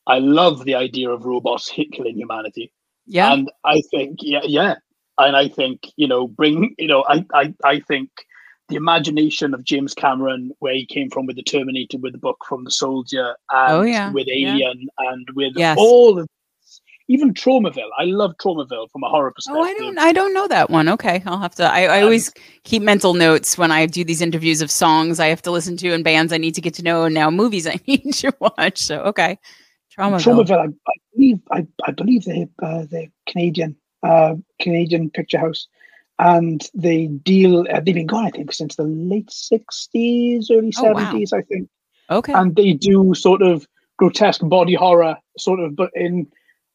[0.08, 2.72] I love the idea of robots hit killing humanity.
[3.06, 3.34] Yeah.
[3.34, 4.76] And I think, yeah, yeah.
[5.18, 8.10] And I think, you know, bring, you know, I, I, I think
[8.70, 12.44] the imagination of James Cameron, where he came from with the Terminator, with the book
[12.48, 14.12] from the Soldier, oh, and oh, yeah.
[14.12, 15.12] with Alien, yeah.
[15.12, 15.78] and with yes.
[15.80, 16.28] all of
[17.08, 17.90] even Tromaville.
[17.98, 19.62] I love Tromaville from a horror perspective.
[19.62, 20.90] Oh, I don't, I don't know that one.
[20.90, 21.64] Okay, I'll have to.
[21.64, 22.34] I, I always
[22.64, 25.94] keep mental notes when I do these interviews of songs I have to listen to
[25.94, 28.80] and bands I need to get to know, and now movies I need to watch.
[28.80, 29.40] So, okay,
[29.98, 30.46] Traumaville.
[30.46, 30.60] Tromaville.
[30.60, 35.68] I, I believe, I, I believe they, uh, they're Canadian, uh, Canadian picture house,
[36.20, 37.66] and they deal.
[37.72, 41.42] Uh, they've been gone, I think, since the late sixties, early seventies, oh, wow.
[41.42, 41.70] I think.
[42.10, 43.66] Okay, and they do sort of
[43.98, 46.28] grotesque body horror, sort of, but in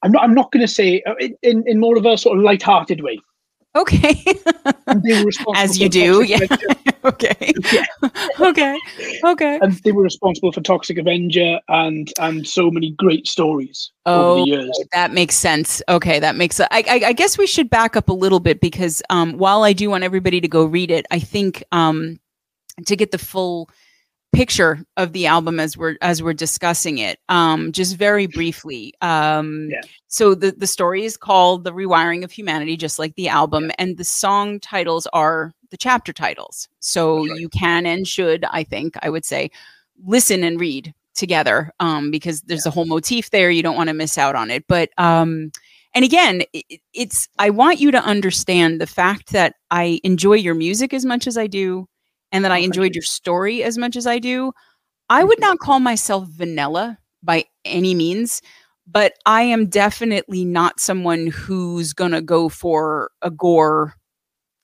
[0.02, 2.44] I'm not I'm not going to say uh, in in more of a sort of
[2.44, 3.20] light-hearted way.
[3.74, 4.22] Okay.
[5.56, 6.40] As you do, yeah.
[7.04, 7.52] okay.
[7.72, 7.84] Yeah.
[8.40, 8.78] okay.
[9.24, 9.58] Okay.
[9.62, 14.40] And they were responsible for Toxic Avenger and and so many great stories oh, over
[14.40, 14.84] the years.
[14.92, 15.80] That makes sense.
[15.88, 16.60] Okay, that makes.
[16.60, 19.72] I, I I guess we should back up a little bit because um, while I
[19.72, 22.20] do want everybody to go read it, I think um,
[22.84, 23.70] to get the full
[24.32, 29.68] picture of the album as we're as we're discussing it um just very briefly um
[29.70, 29.82] yeah.
[30.08, 33.74] so the the story is called the rewiring of humanity just like the album yeah.
[33.78, 37.38] and the song titles are the chapter titles so right.
[37.38, 39.50] you can and should i think i would say
[40.06, 42.70] listen and read together um because there's yeah.
[42.70, 45.52] a whole motif there you don't want to miss out on it but um
[45.94, 50.54] and again it, it's i want you to understand the fact that i enjoy your
[50.54, 51.86] music as much as i do
[52.32, 54.52] and that I enjoyed your story as much as I do.
[55.08, 58.42] I would not call myself vanilla by any means,
[58.86, 63.94] but I am definitely not someone who's going to go for a gore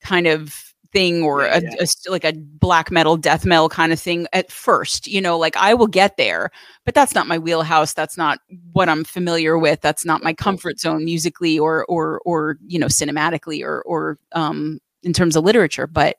[0.02, 1.74] kind of thing or a, yeah.
[1.80, 5.54] a, like a black metal death metal kind of thing at first you know like
[5.56, 6.50] i will get there
[6.86, 8.38] but that's not my wheelhouse that's not
[8.72, 12.86] what i'm familiar with that's not my comfort zone musically or or or you know
[12.86, 16.16] cinematically or or um in terms of literature but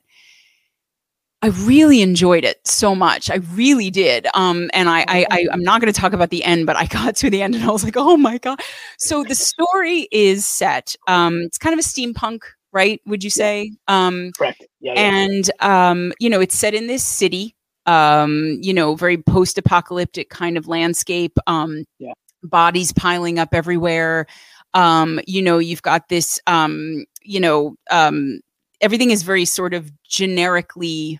[1.42, 3.30] I really enjoyed it so much.
[3.30, 4.26] I really did.
[4.34, 6.86] Um, and I, I, I am not going to talk about the end, but I
[6.86, 8.60] got to the end and I was like, oh my god.
[8.98, 10.94] So the story is set.
[11.06, 13.00] Um, it's kind of a steampunk, right?
[13.06, 13.72] Would you say?
[13.88, 14.66] Um, Correct.
[14.80, 15.00] Yeah, yeah.
[15.00, 17.54] And um, you know, it's set in this city.
[17.86, 21.38] Um, you know, very post-apocalyptic kind of landscape.
[21.46, 22.12] Um, yeah.
[22.42, 24.26] Bodies piling up everywhere.
[24.74, 26.38] Um, you know, you've got this.
[26.46, 28.40] Um, you know, um,
[28.82, 31.18] everything is very sort of generically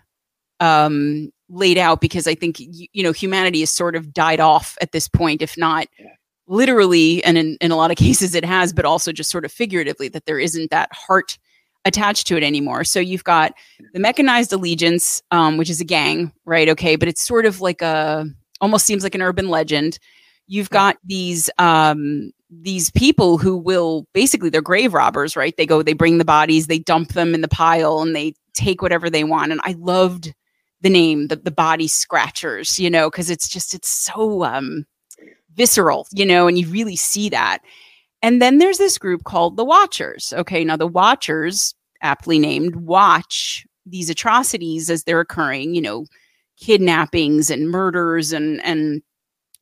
[0.61, 4.93] um, laid out because I think you know humanity has sort of died off at
[4.93, 6.07] this point, if not yeah.
[6.47, 9.51] literally, and in, in a lot of cases it has, but also just sort of
[9.51, 11.37] figuratively that there isn't that heart
[11.83, 12.83] attached to it anymore.
[12.83, 13.53] So you've got
[13.93, 16.69] the mechanized allegiance, um, which is a gang, right?
[16.69, 18.25] Okay, but it's sort of like a
[18.61, 19.97] almost seems like an urban legend.
[20.47, 25.55] You've got these um, these people who will basically they're grave robbers, right?
[25.57, 28.81] They go, they bring the bodies, they dump them in the pile, and they take
[28.81, 29.51] whatever they want.
[29.51, 30.33] And I loved
[30.81, 34.85] the name, the, the body scratchers, you know, because it's just, it's so um,
[35.55, 37.59] visceral, you know, and you really see that.
[38.21, 40.33] And then there's this group called the Watchers.
[40.35, 46.05] Okay, now the Watchers, aptly named, watch these atrocities as they're occurring, you know,
[46.59, 49.01] kidnappings and murders and, and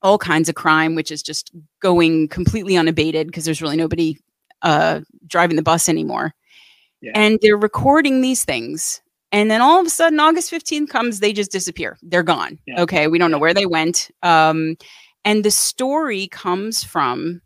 [0.01, 1.51] all kinds of crime, which is just
[1.82, 4.17] going completely unabated because there's really nobody
[4.61, 6.34] uh, driving the bus anymore.
[7.01, 7.11] Yeah.
[7.15, 9.01] And they're recording these things
[9.32, 11.98] and then all of a sudden, August 15th comes, they just disappear.
[12.02, 12.58] They're gone.
[12.66, 12.82] Yeah.
[12.82, 13.08] Okay.
[13.08, 14.10] We don't know where they went.
[14.24, 14.76] Um,
[15.24, 17.42] and the story comes from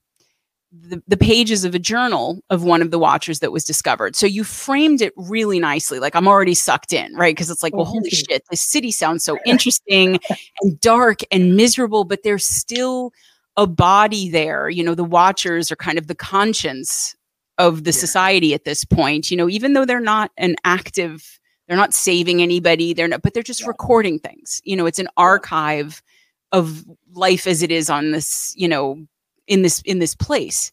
[0.71, 4.15] the, the pages of a journal of one of the watchers that was discovered.
[4.15, 5.99] So you framed it really nicely.
[5.99, 7.35] Like I'm already sucked in, right?
[7.35, 10.19] Because it's like, well, holy shit, this city sounds so interesting
[10.61, 13.11] and dark and miserable, but there's still
[13.55, 14.67] a body there.
[14.69, 17.15] You know, the watchers are kind of the conscience
[17.59, 17.99] of the yeah.
[17.99, 21.39] society at this point, you know, even though they're not an active
[21.73, 22.93] they're not saving anybody.
[22.93, 23.67] They're not, but they're just yeah.
[23.67, 24.61] recording things.
[24.63, 26.03] You know, it's an archive
[26.51, 29.03] of life as it is on this, you know,
[29.47, 30.71] in this in this place.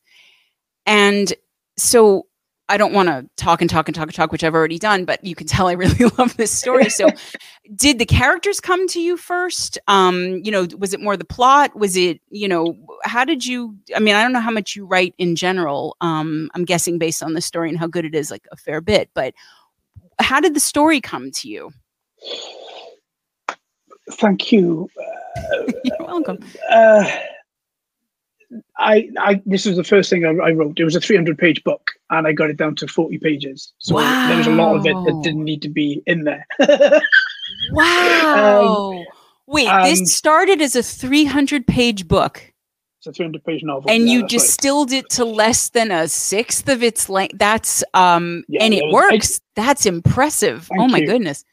[0.85, 1.33] And
[1.79, 2.27] so
[2.69, 5.07] I don't want to talk and talk and talk and talk, which I've already done,
[5.07, 6.91] but you can tell I really love this story.
[6.91, 7.09] So,
[7.75, 9.79] did the characters come to you first?
[9.89, 11.75] Um, you know, was it more the plot?
[11.75, 13.75] Was it, you know, how did you?
[13.97, 15.97] I mean, I don't know how much you write in general.
[16.03, 18.83] Um, I'm guessing based on the story and how good it is, like a fair
[18.83, 19.09] bit.
[19.15, 19.33] But
[20.21, 21.73] how did the story come to you?
[24.13, 24.89] Thank you.
[24.99, 26.39] Uh, You're welcome.
[26.69, 27.11] Uh,
[28.79, 30.79] I, I, this was the first thing I, I, wrote.
[30.79, 33.73] It was a 300 page book, and I got it down to 40 pages.
[33.79, 34.29] So wow.
[34.29, 36.47] there was a lot of it that didn't need to be in there.
[37.73, 39.05] wow.
[39.51, 42.50] Um, Wait, this started as a 300 page book.
[43.01, 43.91] It's a 300 page novel.
[43.91, 45.03] And yeah, you distilled right.
[45.03, 47.39] it to less than a sixth of its length.
[47.39, 49.41] That's, um, yeah, and it was, works.
[49.57, 50.69] I, that's impressive.
[50.79, 51.07] Oh my you.
[51.07, 51.45] goodness.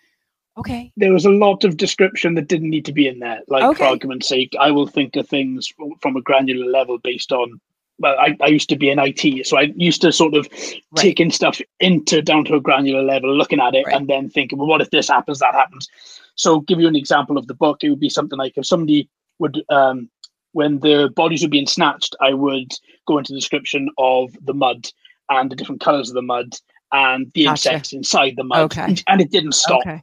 [0.57, 0.91] Okay.
[0.97, 3.41] There was a lot of description that didn't need to be in there.
[3.47, 3.77] Like, okay.
[3.77, 5.71] for argument's sake, I will think of things
[6.01, 7.61] from a granular level based on
[7.99, 10.81] well, I, I used to be in IT, so I used to sort of right.
[10.95, 13.95] taking stuff into down to a granular level, looking at it, right.
[13.95, 15.87] and then thinking, well, what if this happens, that happens.
[16.35, 17.83] So, give you an example of the book.
[17.83, 20.09] It would be something like if somebody would, um,
[20.53, 22.73] when the bodies were being snatched, I would
[23.07, 24.87] go into the description of the mud
[25.29, 26.55] and the different colors of the mud
[26.93, 27.69] and the gotcha.
[27.69, 28.95] insects inside the mud, okay.
[29.07, 29.81] and it didn't stop.
[29.81, 30.01] Okay.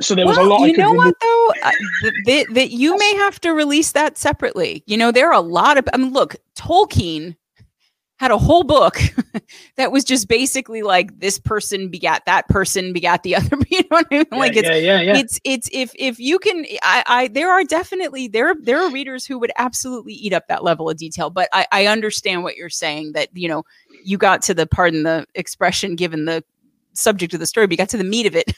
[0.00, 0.66] So there was well, a lot.
[0.66, 1.70] You know what though, uh,
[2.26, 4.82] that, that you may have to release that separately.
[4.86, 5.86] You know, there are a lot of.
[5.92, 7.36] I mean, look, Tolkien
[8.20, 8.98] had a whole book
[9.76, 13.56] that was just basically like this person begat that person begat the other.
[13.70, 14.26] You know what I mean?
[14.30, 15.16] Yeah, like it's yeah, yeah, yeah.
[15.16, 19.24] it's it's if if you can, I I there are definitely there there are readers
[19.24, 21.30] who would absolutely eat up that level of detail.
[21.30, 23.64] But I I understand what you're saying that you know
[24.04, 26.44] you got to the pardon the expression given the
[26.92, 28.52] subject of the story, but you got to the meat of it,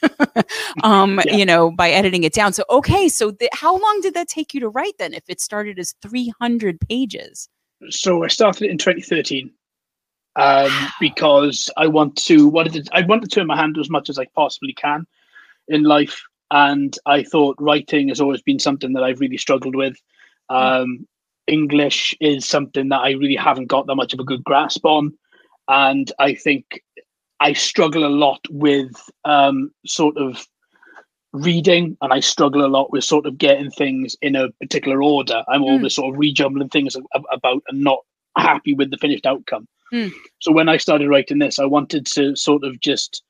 [0.83, 1.37] um, yeah.
[1.37, 2.51] you know, by editing it down.
[2.51, 5.13] So, okay, so th- how long did that take you to write then?
[5.13, 7.47] If it started as 300 pages?
[7.89, 9.51] So I started it in 2013
[10.35, 13.89] um, because I want to wanted to, I want to turn my hand to as
[13.89, 15.05] much as I possibly can
[15.67, 16.21] in life,
[16.51, 19.95] and I thought writing has always been something that I've really struggled with.
[20.49, 20.55] Hmm.
[20.55, 21.07] Um,
[21.47, 25.13] English is something that I really haven't got that much of a good grasp on,
[25.67, 26.81] and I think
[27.39, 28.91] I struggle a lot with
[29.25, 30.47] um, sort of
[31.33, 35.43] reading, and I struggle a lot with sort of getting things in a particular order.
[35.47, 35.71] I'm mm.
[35.71, 36.95] always sort of rejumbling things
[37.31, 37.99] about and not
[38.37, 39.67] happy with the finished outcome.
[39.93, 40.11] Mm.
[40.39, 43.23] So when I started writing this, I wanted to sort of just,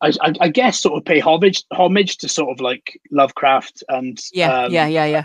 [0.00, 4.18] I, I, I, guess, sort of pay homage homage to sort of like Lovecraft and
[4.32, 5.24] yeah, um, yeah, yeah, yeah,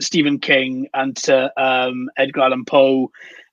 [0.00, 3.10] Stephen King and to um, Edgar Allan Poe,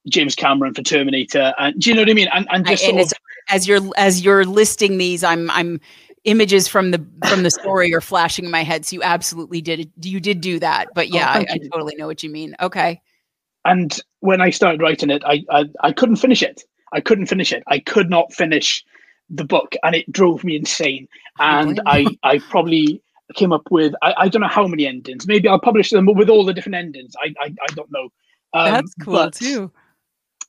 [0.09, 2.29] James Cameron for Terminator, and do you know what I mean?
[2.33, 3.13] And and just I, and of,
[3.49, 5.79] as you're as you're listing these, I'm I'm
[6.23, 8.85] images from the from the story are flashing in my head.
[8.85, 10.89] So you absolutely did you did do that.
[10.93, 12.55] But oh, yeah, oh, I, I, totally know what you mean.
[12.61, 13.01] Okay.
[13.65, 16.63] And when I started writing it, I, I I couldn't finish it.
[16.93, 17.63] I couldn't finish it.
[17.67, 18.83] I could not finish
[19.29, 21.07] the book, and it drove me insane.
[21.39, 23.01] And I I probably
[23.35, 25.27] came up with I, I don't know how many endings.
[25.27, 27.13] Maybe I'll publish them with all the different endings.
[27.21, 28.09] I I, I don't know.
[28.53, 29.71] Um, That's cool too.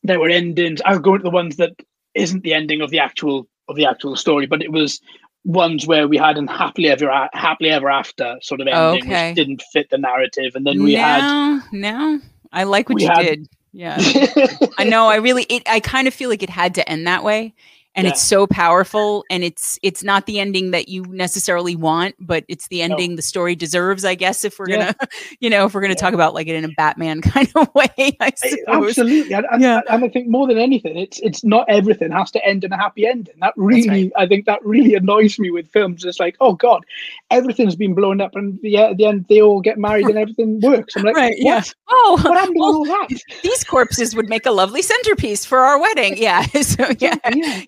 [0.02, 0.80] There were endings.
[0.84, 1.72] I was going to the ones that
[2.14, 5.00] isn't the ending of the actual of the actual story, but it was
[5.44, 9.28] ones where we had an happily ever happily ever after sort of oh, ending, okay.
[9.28, 12.20] which didn't fit the narrative, and then we no, had no.
[12.52, 13.48] I like what you had, did.
[13.72, 13.96] Yeah,
[14.78, 15.08] I know.
[15.08, 17.54] I really, it, I kind of feel like it had to end that way,
[17.94, 18.12] and yeah.
[18.12, 22.68] it's so powerful and it's it's not the ending that you necessarily want but it's
[22.68, 23.16] the ending no.
[23.16, 24.92] the story deserves i guess if we're yeah.
[24.92, 25.96] gonna you know if we're gonna yeah.
[25.96, 27.86] talk about like it in a batman kind of way
[28.20, 28.88] i suppose.
[28.88, 29.80] absolutely and, yeah.
[29.90, 32.76] and i think more than anything it's it's not everything has to end in a
[32.76, 34.12] happy ending that really right.
[34.16, 36.84] i think that really annoys me with films it's like oh god
[37.30, 40.18] everything's been blown up and yeah uh, at the end they all get married and
[40.22, 41.44] everything works i'm like right what?
[41.44, 43.08] yeah oh what happened well, all that
[43.42, 47.16] these corpses would make a lovely centerpiece for our wedding yeah so yeah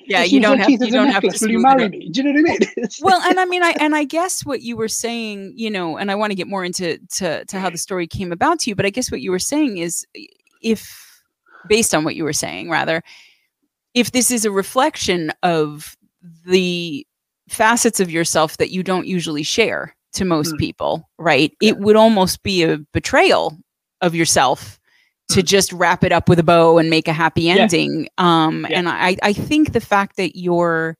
[0.07, 1.39] yeah yeah, you don't have you don't have to.
[1.45, 2.09] Will you marry me?
[2.09, 2.89] Do you know what I mean?
[3.03, 6.11] well, and I mean, I and I guess what you were saying, you know, and
[6.11, 8.75] I want to get more into to to how the story came about to you,
[8.75, 10.07] but I guess what you were saying is,
[10.62, 11.23] if
[11.69, 13.03] based on what you were saying, rather,
[13.95, 15.97] if this is a reflection of
[16.47, 17.07] the
[17.49, 20.59] facets of yourself that you don't usually share to most mm.
[20.59, 21.53] people, right?
[21.61, 21.71] Yeah.
[21.71, 23.59] It would almost be a betrayal
[24.01, 24.79] of yourself
[25.35, 28.05] to just wrap it up with a bow and make a happy ending.
[28.05, 28.09] Yeah.
[28.18, 28.78] Um, yeah.
[28.78, 30.97] And I, I think the fact that you're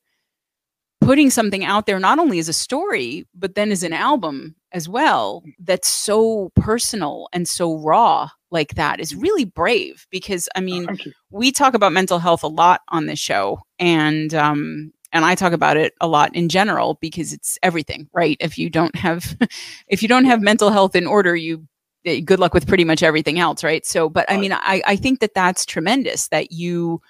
[0.99, 4.89] putting something out there, not only as a story, but then as an album as
[4.89, 9.21] well, that's so personal and so raw like that is mm.
[9.21, 13.19] really brave because I mean, oh, we talk about mental health a lot on this
[13.19, 18.09] show and, um, and I talk about it a lot in general because it's everything,
[18.11, 18.35] right?
[18.41, 19.37] If you don't have,
[19.87, 21.65] if you don't have mental health in order, you
[22.05, 23.85] good luck with pretty much everything else right?
[23.85, 27.01] So but i mean i i think that that's tremendous that you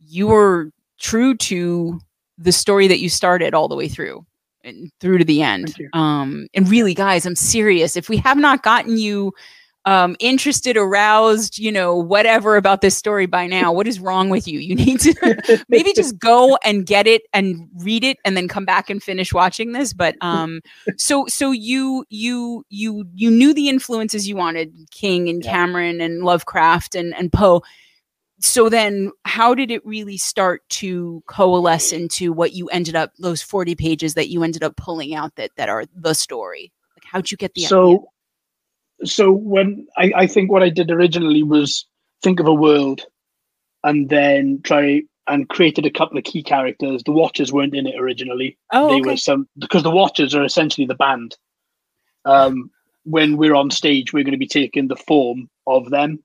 [0.00, 2.00] you were true to
[2.38, 4.24] the story that you started all the way through
[4.62, 5.74] and through to the end.
[5.92, 7.96] Um and really guys i'm serious.
[7.96, 9.32] If we have not gotten you
[9.86, 13.72] um, interested, aroused, you know, whatever about this story by now.
[13.72, 14.58] What is wrong with you?
[14.58, 18.64] You need to maybe just go and get it and read it and then come
[18.64, 19.92] back and finish watching this.
[19.92, 20.60] But um,
[20.96, 25.50] so so you you you you knew the influences you wanted, King and yeah.
[25.50, 27.62] Cameron and Lovecraft and and Poe.
[28.40, 33.42] So then, how did it really start to coalesce into what you ended up those
[33.42, 36.72] forty pages that you ended up pulling out that that are the story?
[36.96, 37.84] Like, how'd you get the so?
[37.86, 37.98] Idea?
[39.02, 41.86] So when I, I think what I did originally was
[42.22, 43.02] think of a world
[43.82, 47.02] and then try and created a couple of key characters.
[47.04, 48.58] The Watchers weren't in it originally.
[48.72, 49.10] Oh, they okay.
[49.10, 51.36] were some because the Watchers are essentially the band.
[52.24, 52.70] Um,
[53.04, 56.22] when we're on stage, we're going to be taking the form of them.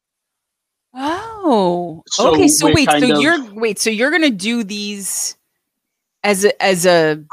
[0.93, 2.47] Oh, So okay.
[2.47, 5.37] So wait, so of- you're wait, so you're gonna do these
[6.23, 7.23] as a as a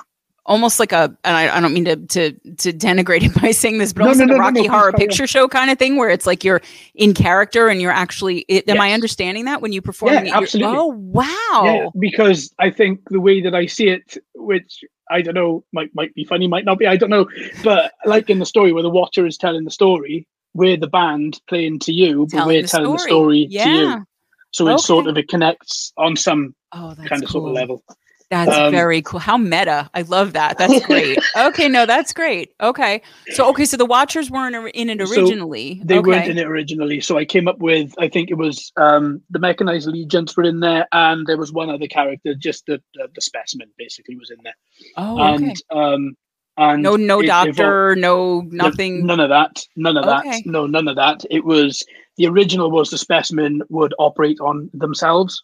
[0.47, 3.79] almost like a and I, I don't mean to to to denigrate it by saying
[3.79, 4.93] this, but No, almost no, like no, a Rocky Horror.
[4.93, 6.63] Picture Show kind of thing, where it's like you're
[6.95, 8.45] in character and you're actually.
[8.49, 10.15] It, am I understanding that when you perform?
[10.15, 10.77] Yeah, it, absolutely.
[10.79, 11.63] Oh wow!
[11.65, 15.95] Yeah, because I think the way that I see it, which I don't know, might
[15.95, 17.29] might be funny, might not be, I don't know.
[17.63, 21.41] But like in the story where the Watcher is telling the story, we're the band
[21.49, 23.11] playing to you, but Telling we're the telling the story.
[23.11, 24.07] story to you.
[24.53, 27.43] So it sort of it connects on some Oh, kind of cool.
[27.43, 27.83] sort of level.
[28.31, 29.21] That's Um, very cool.
[29.21, 29.89] How meta.
[29.95, 30.59] I love that.
[30.59, 31.19] That's great.
[31.37, 32.51] okay, no, that's great.
[32.61, 33.01] Okay.
[33.35, 35.81] So okay, so the Watchers weren't in it So originally.
[35.85, 36.11] They okay.
[36.11, 39.39] weren't in it originally, so I came up with I think it was um, the
[39.39, 43.21] mechanized legions were in there, and there was one other character, just the the, the
[43.21, 44.57] specimen basically was in there,
[44.97, 45.45] Oh, okay.
[45.45, 46.17] and um,
[46.57, 49.07] and no no it doctor, no No- nothing.
[49.07, 49.63] None of that.
[49.77, 50.31] None of Okay.
[50.31, 50.47] that.
[50.47, 51.25] No, none of that.
[51.31, 51.85] It was
[52.17, 55.41] the original was the specimen would operate on themselves.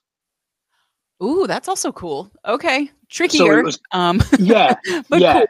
[1.23, 2.31] Ooh, that's also cool.
[2.47, 2.91] Okay.
[3.09, 3.61] Trickier.
[3.61, 4.75] it was um yeah,
[5.09, 5.33] but yeah.
[5.35, 5.47] cool.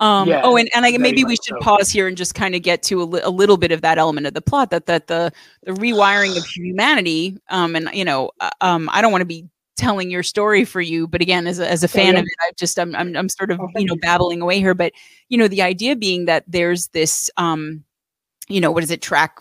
[0.00, 1.60] Um, Yeah, oh, and, and I, maybe we should so.
[1.60, 3.98] pause here and just kind of get to a, li- a little bit of that
[3.98, 5.32] element of the plot that that the
[5.62, 7.38] the rewiring of humanity.
[7.50, 9.46] Um, and you know, uh, um, I don't want to be
[9.76, 12.20] telling your story for you, but again, as a, as a fan yeah.
[12.20, 14.00] of it, I just I'm, I'm I'm sort of Oh, you know you.
[14.00, 14.74] babbling away here.
[14.74, 14.92] But
[15.28, 17.84] you know, the idea being that there's this um,
[18.48, 19.02] you know, what is it?
[19.02, 19.38] Track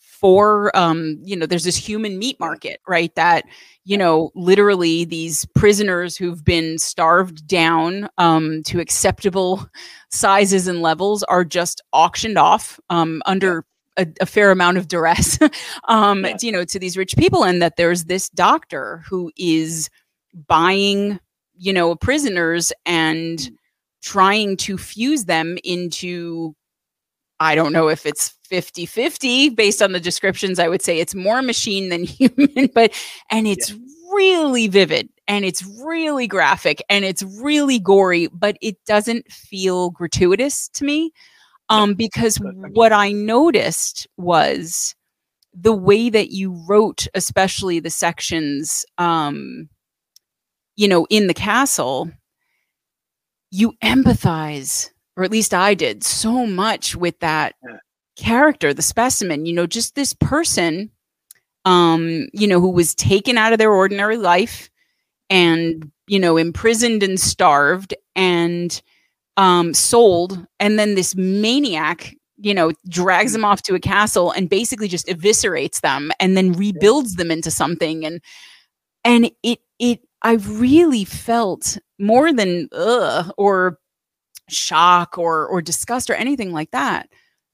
[0.00, 0.76] four.
[0.76, 3.14] Um, you know, there's this human meat market, right?
[3.14, 3.44] That
[3.86, 9.66] you know, literally these prisoners who've been starved down um, to acceptable
[10.10, 13.64] sizes and levels are just auctioned off um, under
[13.96, 15.38] a, a fair amount of duress,
[15.88, 16.36] um, Yeah.
[16.42, 19.88] you know, to these rich people, and that there's this doctor who is
[20.48, 21.20] buying,
[21.56, 23.50] you know, prisoners and
[24.02, 26.54] trying to fuse them into
[27.40, 30.58] I don't know if it's 50 50 based on the descriptions.
[30.58, 32.92] I would say it's more machine than human, but
[33.30, 33.74] and it's
[34.14, 40.68] really vivid and it's really graphic and it's really gory, but it doesn't feel gratuitous
[40.70, 41.12] to me.
[41.68, 42.80] Um, because Good, thank you.
[42.80, 44.94] what I noticed was
[45.54, 49.68] the way that you wrote, especially the sections, um,
[50.76, 52.10] you know, in the castle,
[53.50, 57.78] you empathize, or at least I did, so much with that Yeah.
[58.16, 60.90] Character, the specimen, you know, just this person,
[61.64, 64.70] um, you know, who was taken out of their ordinary life
[65.30, 68.82] and, you know, imprisoned and starved and
[69.36, 70.46] um sold.
[70.60, 75.06] And then this maniac you know drags them off to a castle and basically just
[75.08, 78.04] eviscerates them and then rebuilds them into something.
[78.06, 78.20] And
[79.04, 83.78] and it it i really felt more than ugh or
[84.50, 87.08] shock or or disgust or anything like that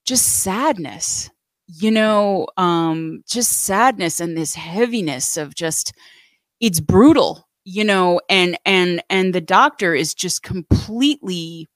[0.07, 1.31] just sadness
[1.67, 5.93] you know um just sadness and this heaviness of just
[6.61, 11.69] it's brutal you know and and and the doctor is just completely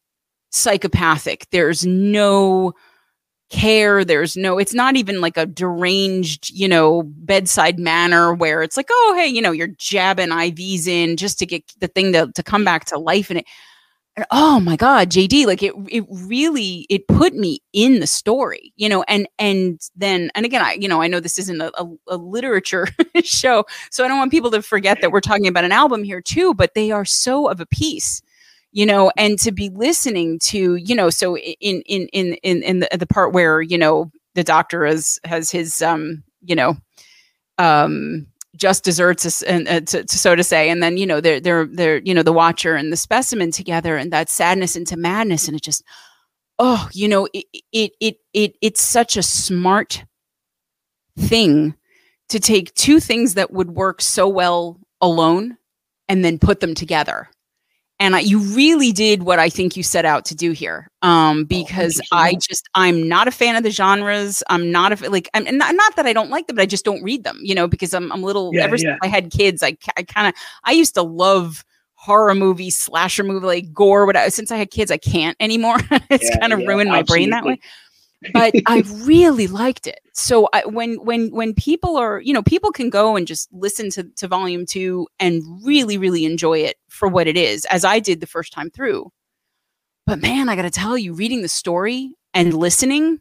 [0.56, 1.46] psychopathic.
[1.50, 2.72] There's no
[3.50, 4.04] care.
[4.04, 8.88] There's no it's not even like a deranged you know bedside manner where it's like
[8.90, 12.42] oh hey you know you're jabbing ivs in just to get the thing to, to
[12.42, 13.30] come back to life.
[13.30, 13.46] And it
[14.16, 18.72] and oh my god jd like it it really it put me in the story
[18.76, 21.70] you know and and then and again i you know i know this isn't a,
[21.80, 22.88] a, a literature
[23.22, 26.20] show so i don't want people to forget that we're talking about an album here
[26.20, 28.22] too but they are so of a piece
[28.72, 32.80] you know and to be listening to you know so in in in in in
[32.80, 36.76] the, the part where you know the doctor has has his um you know
[37.58, 38.26] um
[38.56, 41.66] just desserts and uh, to, to, so to say and then you know they're they're
[41.66, 45.56] they're you know the watcher and the specimen together and that sadness into madness and
[45.56, 45.84] it just
[46.58, 50.04] oh you know it it it, it it's such a smart
[51.18, 51.74] thing
[52.28, 55.56] to take two things that would work so well alone
[56.08, 57.28] and then put them together
[57.98, 60.90] and I, you really did what I think you set out to do here.
[61.02, 64.42] Um, because you so I just I'm not a fan of the genres.
[64.48, 66.84] I'm not a like I'm not, not that I don't like them, but I just
[66.84, 67.38] don't read them.
[67.42, 68.96] You know, because I'm I'm little Yeah, ever yeah.
[68.96, 70.34] since I had kids, I I kind of
[70.64, 74.06] I used to love horror movie, slasher movie, like gore.
[74.06, 74.30] Whatever.
[74.30, 75.78] Since I had kids, I can't anymore.
[76.10, 77.62] it's Yeah, kind of ruined my brain that way absolutely.
[78.32, 80.00] But I really liked it.
[80.12, 83.90] So I, when when when people are, you know, people can go and just listen
[83.90, 87.98] to to volume two and really really enjoy it for what it is, as I
[88.00, 89.10] did the first time through.
[90.06, 93.20] But man, I got to tell you, reading the story and listening,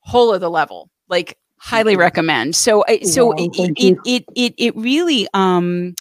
[0.00, 0.90] whole other level.
[1.08, 1.98] Like highly Mhm.
[2.00, 2.56] recommend.
[2.56, 5.94] So I so it, it, it it it really um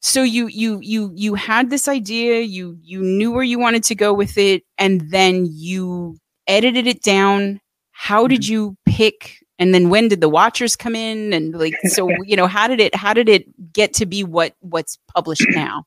[0.00, 3.94] so you you you you had this idea you you knew where you wanted to
[3.94, 6.16] go with it and then you
[6.50, 7.60] edited it down.
[7.92, 8.52] How did Mm-hmm.
[8.52, 11.32] you pick and then when did the watchers come in?
[11.32, 14.54] And like so you know how did it how did it get to be what
[14.60, 15.86] what's published now?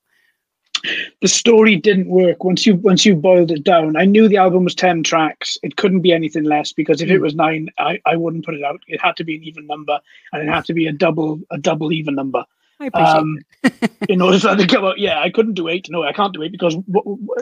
[1.22, 2.44] The story didn't work.
[2.44, 5.58] Once you once you boiled it down i knew the album was 10 tracks.
[5.64, 7.14] It couldn't be anything less because if mm.
[7.14, 8.82] it was nine I, I wouldn't put it out.
[8.88, 10.00] It had to be an even number
[10.32, 12.46] and it had to be a double a double even number.
[12.94, 13.40] Um,
[14.10, 15.88] in order for that to come out yeah i couldn't do eight.
[15.90, 16.76] No i can't do eight because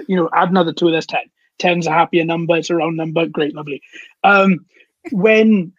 [0.08, 1.22] you know add another two there's 10
[1.62, 3.82] 10's a happier number it's a round number great lovely
[4.24, 4.66] um
[5.12, 5.72] when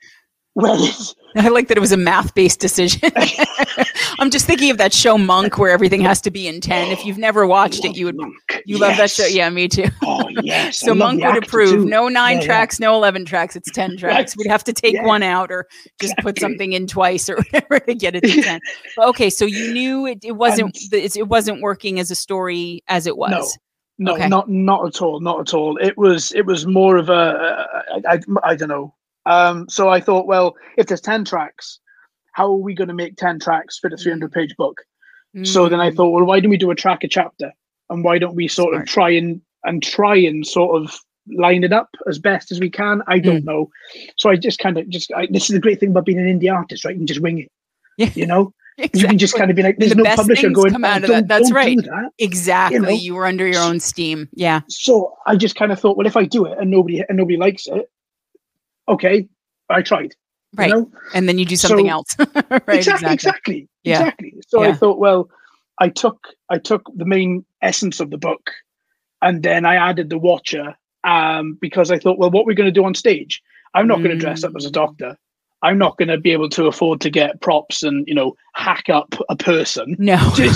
[0.55, 0.87] well,
[1.35, 3.11] I like that it was a math-based decision.
[4.19, 6.93] I'm just thinking of that show Monk, where everything has to be in ten.
[6.93, 8.35] If you've never watched it, you would Monk.
[8.67, 8.81] you yes.
[8.81, 9.27] love that show.
[9.27, 9.87] Yeah, me too.
[10.03, 10.79] Oh yes.
[10.79, 11.71] so Monk would approve.
[11.71, 11.85] Too.
[11.87, 12.89] No nine yeah, tracks, yeah.
[12.89, 13.57] no eleven tracks.
[13.57, 14.37] It's ten tracks.
[14.37, 14.45] Right.
[14.45, 15.07] We'd have to take yeah.
[15.07, 15.67] one out, or
[15.99, 16.23] just exactly.
[16.23, 18.61] put something in twice, or whatever to get it to ten.
[18.97, 23.07] But, okay, so you knew it, it wasn't it wasn't working as a story as
[23.07, 23.31] it was.
[23.31, 23.47] No.
[24.03, 24.29] No, okay.
[24.29, 25.77] not not at all, not at all.
[25.77, 27.67] It was it was more of a
[28.07, 28.95] I, I, I don't know
[29.27, 31.79] um, so I thought, well, if there's 10 tracks,
[32.33, 34.81] how are we going to make 10 tracks fit a 300 page book?
[35.37, 35.47] Mm.
[35.47, 37.53] So then I thought, well, why don't we do a track a chapter?
[37.91, 38.83] And why don't we sort Smart.
[38.83, 40.99] of try and and try and sort of
[41.29, 43.03] line it up as best as we can?
[43.07, 43.47] I don't mm.
[43.47, 43.71] know.
[44.17, 46.27] So I just kind of just I, this is the great thing about being an
[46.27, 46.95] indie artist, right?
[46.95, 47.53] You can just wing it.
[47.99, 48.11] Yeah.
[48.15, 49.01] You know, Exactly.
[49.01, 50.73] You can just kind of be like, there's the no publisher going.
[50.73, 51.29] Come out of that.
[51.29, 51.77] That's right.
[51.77, 52.11] That.
[52.19, 52.77] Exactly.
[52.77, 52.89] You, know?
[52.89, 54.31] you were under your own steam.
[54.33, 54.63] Yeah.
[54.69, 57.37] So I just kind of thought, well, if I do it and nobody and nobody
[57.37, 57.91] likes it,
[58.89, 59.29] okay,
[59.69, 60.15] I tried.
[60.55, 60.71] Right.
[60.71, 60.91] You know?
[61.15, 62.17] And then you do something so, else.
[62.67, 62.79] right.
[62.79, 63.13] Exactly.
[63.13, 63.69] Exactly.
[63.85, 64.01] Yeah.
[64.01, 64.35] exactly.
[64.49, 64.71] So yeah.
[64.71, 65.29] I thought, well,
[65.79, 68.51] I took I took the main essence of the book
[69.21, 72.73] and then I added the watcher um, because I thought, well, what we're we going
[72.73, 73.43] to do on stage?
[73.75, 74.05] I'm not mm.
[74.05, 75.17] going to dress up as a doctor.
[75.63, 78.89] I'm not going to be able to afford to get props and you know hack
[78.89, 79.95] up a person.
[79.99, 80.53] No, you,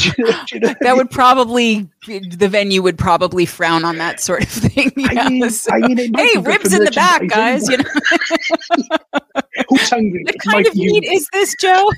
[0.52, 0.74] you know?
[0.80, 4.92] that would probably the venue would probably frown on that sort of thing.
[4.96, 5.72] Yeah, I mean, so.
[5.72, 7.68] I mean, hey, ribs in the back, guys.
[7.68, 7.84] You know,
[9.68, 10.24] who's hungry?
[10.24, 11.90] What kind of meat is this, Joe?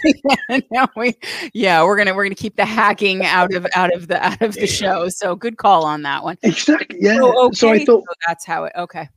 [0.48, 1.14] yeah, no, we,
[1.54, 4.54] yeah, we're gonna we're gonna keep the hacking out of out of the out of
[4.54, 5.09] the show.
[5.09, 6.36] So good call on that one.
[6.42, 6.98] Exactly.
[7.00, 7.16] Yeah.
[7.16, 8.72] So, okay, so I thought so that's how it.
[8.76, 9.09] Okay.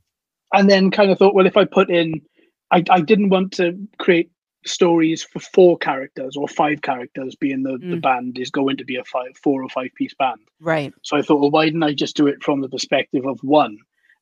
[0.54, 2.20] And then kind of thought, well, if I put in
[2.72, 4.30] I, I didn't want to create
[4.64, 7.90] stories for four characters or five characters being the, mm.
[7.90, 11.16] the band is going to be a five four or five piece band right so
[11.16, 13.76] i thought well why didn't i just do it from the perspective of one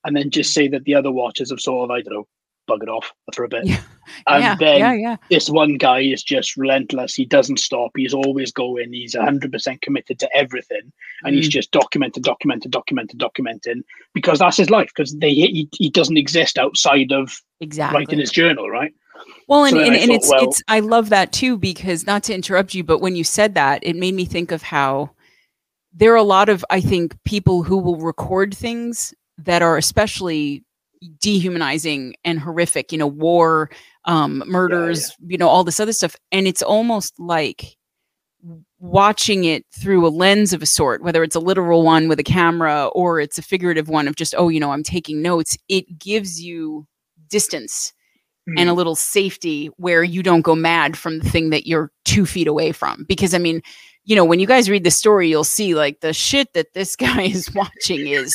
[0.04, 2.28] and then just say that the other watchers have sort of i don't know
[2.70, 3.66] buggered off for a bit.
[3.66, 3.80] Yeah.
[4.26, 5.16] And yeah, then yeah, yeah.
[5.30, 7.14] this one guy is just relentless.
[7.14, 7.92] He doesn't stop.
[7.96, 8.92] He's always going.
[8.92, 10.92] He's 100% committed to everything.
[11.22, 11.36] And mm.
[11.36, 16.16] he's just documented, documented, documented, documenting because that's his life because they he, he doesn't
[16.16, 18.00] exist outside of exactly.
[18.00, 18.92] writing his journal, right?
[19.48, 22.22] Well, and, so and, and thought, it's, well, it's, I love that too, because not
[22.24, 25.10] to interrupt you, but when you said that, it made me think of how
[25.92, 30.64] there are a lot of, I think, people who will record things that are especially
[31.18, 33.70] dehumanizing and horrific you know war
[34.04, 35.32] um murders yeah, yeah.
[35.32, 37.76] you know all this other stuff and it's almost like
[38.78, 42.24] watching it through a lens of a sort whether it's a literal one with a
[42.24, 45.98] camera or it's a figurative one of just oh you know i'm taking notes it
[45.98, 46.86] gives you
[47.28, 47.92] distance
[48.48, 48.54] mm.
[48.58, 48.76] and a mm.
[48.76, 52.72] little safety where you don't go mad from the thing that you're two feet away
[52.72, 53.62] from because i mean
[54.04, 56.96] you know when you guys read the story you'll see like the shit that this
[56.96, 58.34] guy is watching is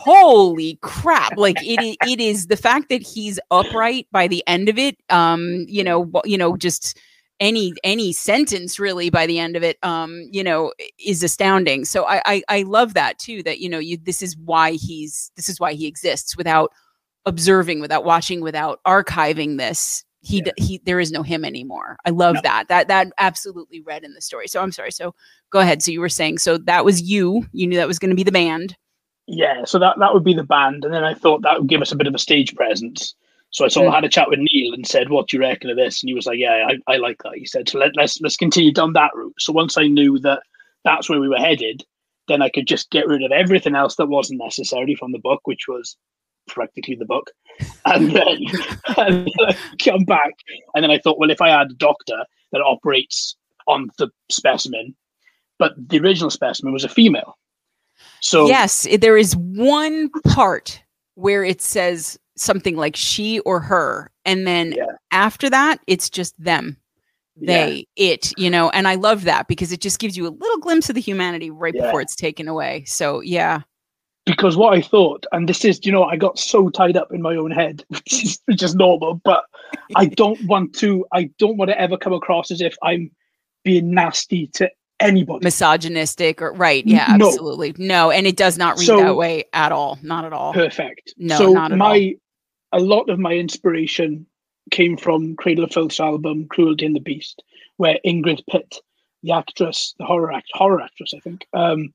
[0.00, 1.36] holy crap.
[1.36, 5.66] Like it it is the fact that he's upright by the end of it um
[5.68, 6.98] you know you know just
[7.38, 11.84] any any sentence really by the end of it um you know is astounding.
[11.84, 15.30] So I, I i love that too that you know you this is why he's
[15.36, 16.72] this is why he exists without
[17.26, 20.04] observing without watching without archiving this.
[20.22, 20.52] He yeah.
[20.56, 21.98] he there is no him anymore.
[22.06, 22.40] I love no.
[22.42, 22.68] that.
[22.68, 24.48] That that absolutely read in the story.
[24.48, 24.92] So i'm sorry.
[24.92, 25.14] So
[25.50, 25.82] go ahead.
[25.82, 27.44] So you were saying so that was you.
[27.52, 28.76] You knew that was going to be the band
[29.26, 30.84] yeah, so that, that would be the band.
[30.84, 33.14] And then I thought that would give us a bit of a stage presence.
[33.52, 35.70] So I sort of had a chat with Neil and said, "What do you reckon
[35.70, 37.96] of this?" And he was like, "Yeah, I, I like that." He said, "So let,
[37.96, 40.42] let's let's continue down that route." So once I knew that
[40.84, 41.82] that's where we were headed,
[42.28, 45.40] then I could just get rid of everything else that wasn't necessary from the book,
[45.44, 45.96] which was
[46.46, 47.30] practically the book,
[47.86, 48.38] and then,
[48.96, 50.34] and then come back.
[50.74, 54.94] And then I thought, well, if I had a doctor that operates on the specimen,
[55.58, 57.36] but the original specimen was a female,
[58.20, 60.82] so yes, there is one part
[61.14, 64.84] where it says something like she or her, and then yeah.
[65.10, 66.76] after that, it's just them,
[67.36, 68.12] they, yeah.
[68.12, 68.70] it, you know.
[68.70, 71.50] And I love that because it just gives you a little glimpse of the humanity
[71.50, 71.86] right yeah.
[71.86, 72.84] before it's taken away.
[72.86, 73.62] So yeah.
[74.26, 77.22] Because what I thought, and this is, you know, I got so tied up in
[77.22, 79.44] my own head, which is, which is normal, but
[79.96, 83.10] I don't want to, I don't want to ever come across as if I'm
[83.64, 84.70] being nasty to
[85.00, 85.44] anybody.
[85.44, 86.86] Misogynistic or right.
[86.86, 87.26] Yeah, no.
[87.28, 87.74] absolutely.
[87.78, 89.98] No, and it does not read so, that way at all.
[90.02, 90.52] Not at all.
[90.52, 91.14] Perfect.
[91.16, 92.14] No, so not at my
[92.72, 92.80] all.
[92.80, 94.26] a lot of my inspiration
[94.70, 97.42] came from Cradle of Filth's album Cruelty and the Beast,
[97.78, 98.76] where Ingrid Pitt,
[99.22, 101.92] the actress, the horror act, horror actress, I think, um,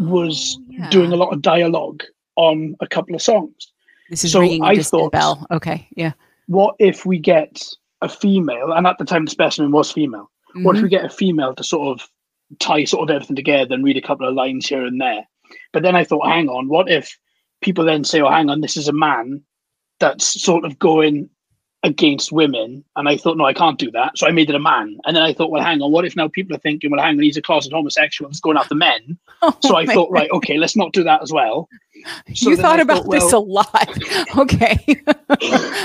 [0.00, 0.90] was Oh, yeah.
[0.90, 2.02] doing a lot of dialogue
[2.36, 3.72] on a couple of songs.
[4.10, 5.46] This is so ringing I thought- bell.
[5.50, 6.12] Okay, yeah.
[6.46, 7.62] What if we get
[8.00, 10.30] a female, and at the time the specimen was female,
[10.62, 10.84] what if Mhm.
[10.84, 12.08] we get a female to sort of
[12.58, 15.26] tie sort of everything together and read a couple of lines here and there?
[15.72, 17.18] But then I thought, hang on, what if
[17.60, 19.42] people then say, oh, hang on, this is a man
[20.00, 21.28] that's sort of going
[21.82, 22.84] against women?
[22.96, 24.16] And I thought, no, I can't do that.
[24.16, 24.98] So I made it a man.
[25.04, 27.16] And then I thought, well, hang on, what if now people are thinking, well, hang
[27.16, 29.18] on, he's a closet homosexual that's going after men?
[29.44, 31.68] Oh So I thought, right, okay, let's not do that as well.
[32.32, 33.68] So you thought I about this a lot.
[34.38, 35.02] Okay.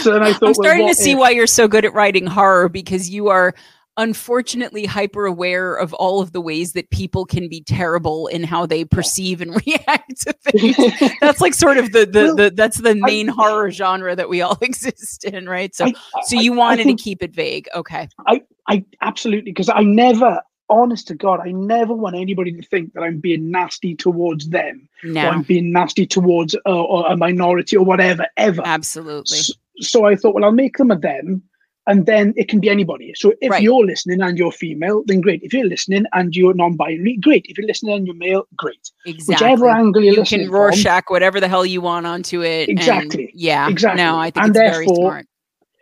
[0.01, 1.83] So then I thought, I'm well, starting to what see if- why you're so good
[1.85, 3.55] at writing horror because you are
[3.97, 8.65] unfortunately hyper aware of all of the ways that people can be terrible in how
[8.65, 11.11] they perceive and react to things.
[11.21, 14.29] That's like sort of the the, Well, the that's the I- main horror genre that
[14.29, 15.73] we all exist in, right?
[15.75, 15.93] So I-
[16.25, 17.67] so you I wanted think- to keep it vague.
[17.75, 18.07] Okay.
[18.27, 22.93] I I absolutely because I never, honest to God, I never want anybody to think
[22.93, 27.77] that I'm being nasty towards them or I'm being nasty towards uh, or a minority
[27.77, 28.61] or whatever ever.
[28.65, 29.37] Absolutely.
[29.37, 31.41] S- So, I thought, well, I'll make them a them,
[31.87, 33.13] and then it can be anybody.
[33.15, 33.61] So if Right.
[33.63, 35.41] you're listening and you're female, then great.
[35.41, 37.45] If you're listening and you're non-binary, great.
[37.49, 38.91] If you're listening and you're male, great.
[39.05, 39.33] Exactly.
[39.47, 42.69] Whichever angle you're you listening can from, Rorschach whatever the hell you want onto it.
[42.69, 43.31] and- Exactly.
[43.33, 43.69] yeah.
[43.69, 44.03] Exactly.
[44.03, 45.25] No, I think And it's very therefore, smart.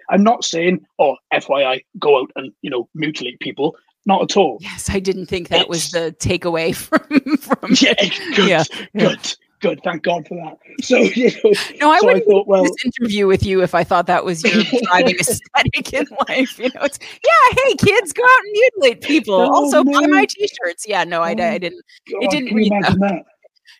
[0.09, 3.75] I'm not saying, oh, FYI, go out and you know mutilate people.
[4.07, 4.59] Not at all.
[4.61, 7.95] Yes, I didn't think that was the takeaway from from Yeah,
[8.35, 8.63] good, yeah.
[8.95, 9.35] good,
[9.69, 9.81] good.
[9.83, 10.57] Thank God for that.
[10.83, 13.83] So you know, No, I so wouldn't thought, well, this interview with you if I
[13.83, 16.59] thought that was your driving aesthetic in life.
[16.59, 19.39] You know, it's yeah, hey kids, go out and mutilate people.
[19.39, 20.85] No, also buy my t-shirts.
[20.87, 21.81] Yeah, no, I, Oh, I didn't.
[22.11, 23.23] God, didn't read that.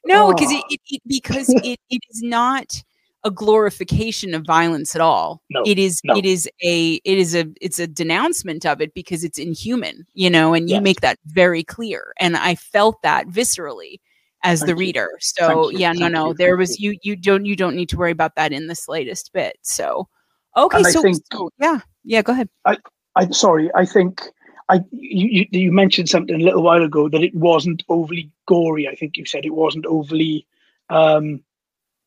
[0.06, 0.58] No, because ah.
[0.58, 0.68] it, Oh.
[0.70, 2.82] it, it because it, it is not
[3.24, 5.42] a glorification of violence at all.
[5.50, 6.16] No, it is no.
[6.16, 10.30] it is a it is a it's a denouncement of it because it's inhuman, you
[10.30, 10.84] know, and you Yes.
[10.84, 12.14] make that very clear.
[12.20, 14.00] And I felt that viscerally
[14.46, 14.76] as the you.
[14.76, 15.10] reader.
[15.20, 18.36] So yeah, no, no, there was you you don't you don't need to worry about
[18.36, 19.58] that in the slightest bit.
[19.62, 20.08] So
[20.56, 22.50] okay, so, think- so yeah, yeah, go ahead.
[22.66, 22.78] I
[23.16, 23.70] I sorry.
[23.76, 24.22] I think
[24.70, 28.88] I you, you mentioned something a little while ago that it wasn't overly gory.
[28.88, 30.46] I think you said it wasn't overly.
[30.90, 31.42] Um,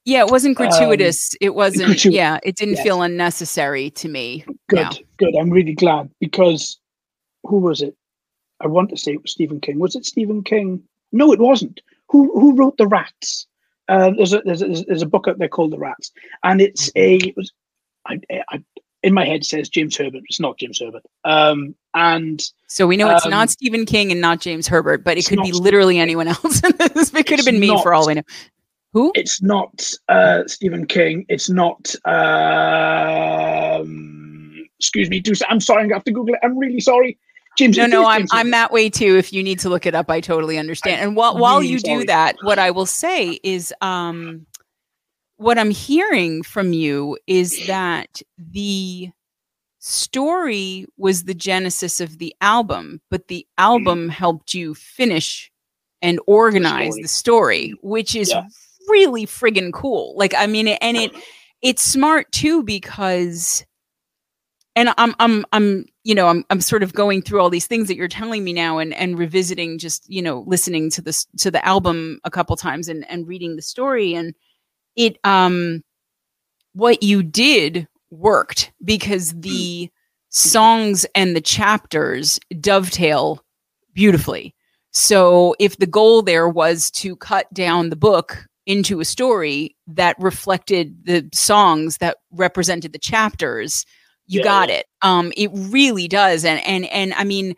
[0.04, 1.34] Yeah, it wasn't Um, gratuitous.
[1.40, 1.90] it wasn't.
[1.92, 2.82] gratu- yeah, it didn't yes.
[2.82, 4.44] feel unnecessary to me.
[4.68, 4.90] good, No.
[5.18, 5.34] good.
[5.38, 6.78] I'm really glad because
[7.44, 7.94] who was it?
[8.60, 9.78] I want to say it was Stephen King.
[9.78, 10.82] Was it Stephen King?
[11.12, 11.80] No, it wasn't.
[12.08, 13.46] Who who wrote the Rats?
[13.88, 16.12] Uh, there's a there's a, there's a book out there called The Rats,
[16.44, 17.52] and it's a it was
[18.06, 18.62] I, I
[19.02, 20.22] in my head says James Herbert.
[20.28, 21.04] It's not James Herbert.
[21.24, 25.16] Um, and So we know it's Um, not Stephen King and not James Herbert, but
[25.18, 26.60] it could be literally anyone else.
[26.64, 28.08] it could have been me for all not.
[28.08, 28.22] we know.
[28.94, 29.12] Who?
[29.14, 31.26] it's not uh, Stephen King.
[31.28, 31.94] It's not.
[33.78, 35.20] Um, excuse me.
[35.20, 35.82] Do I'm sorry.
[35.82, 36.40] I'm gonna have to Google it.
[36.42, 37.18] I'm really sorry.
[37.58, 37.76] James.
[37.76, 39.16] No, no, I'm I'm that way too.
[39.16, 41.00] If you need to look it up, I totally understand.
[41.00, 44.46] And while while you do that, what I will say is, um,
[45.36, 49.10] what I'm hearing from you is that the
[49.80, 55.50] story was the genesis of the album, but the album helped you finish
[56.02, 57.02] and organize story.
[57.02, 58.44] the story, which is Yeah.
[58.88, 60.14] really friggin' cool.
[60.16, 61.12] Like, I mean, and it
[61.62, 63.64] it's smart too because
[64.76, 67.86] and I'm I'm I'm you know I'm I'm sort of going through all these things
[67.88, 71.50] that you're telling me now and and revisiting just you know listening to this to
[71.50, 74.14] the album a couple times and and reading the story.
[74.14, 74.34] And
[74.96, 75.84] it um
[76.72, 79.90] what you did worked because the
[80.30, 83.44] songs and the chapters dovetail
[83.92, 84.54] beautifully.
[84.92, 90.16] So if the goal there was to cut down the book into a story that
[90.18, 93.84] reflected the songs that represented the chapters
[94.28, 94.86] you Yeah, got it.
[95.02, 97.54] Um it really does and and and i mean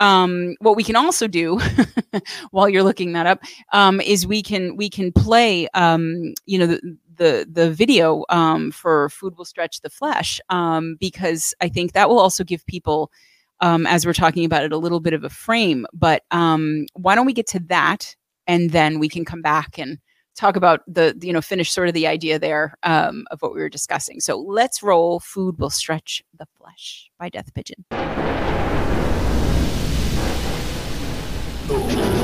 [0.00, 1.60] um what we can also do
[2.50, 3.40] while you're looking that up
[3.72, 8.72] um is we can we can play um you know the the, the video um
[8.72, 13.10] for food will stretch the flesh um because i think that will also give people
[13.60, 17.14] um as we're talking about it a little bit of a frame but um why
[17.14, 18.16] don't we get to that
[18.48, 19.98] and then we can come back and
[20.34, 23.60] talk about the you know finish sort of the idea there um, of what we
[23.60, 24.20] were discussing.
[24.20, 27.84] So let's roll food will stretch the flesh by death pigeon.
[31.70, 32.23] Interest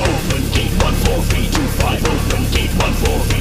[0.00, 1.98] Open gate one four three two five.
[2.04, 3.37] Open gate one four three.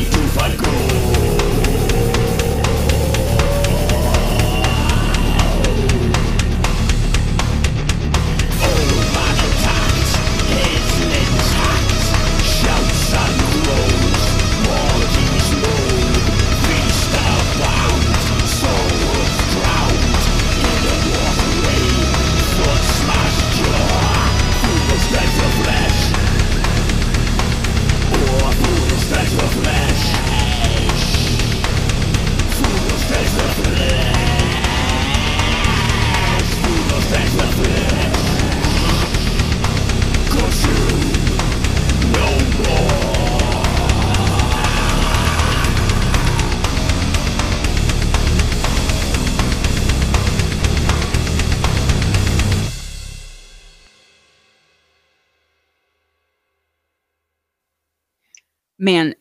[58.78, 59.15] Man,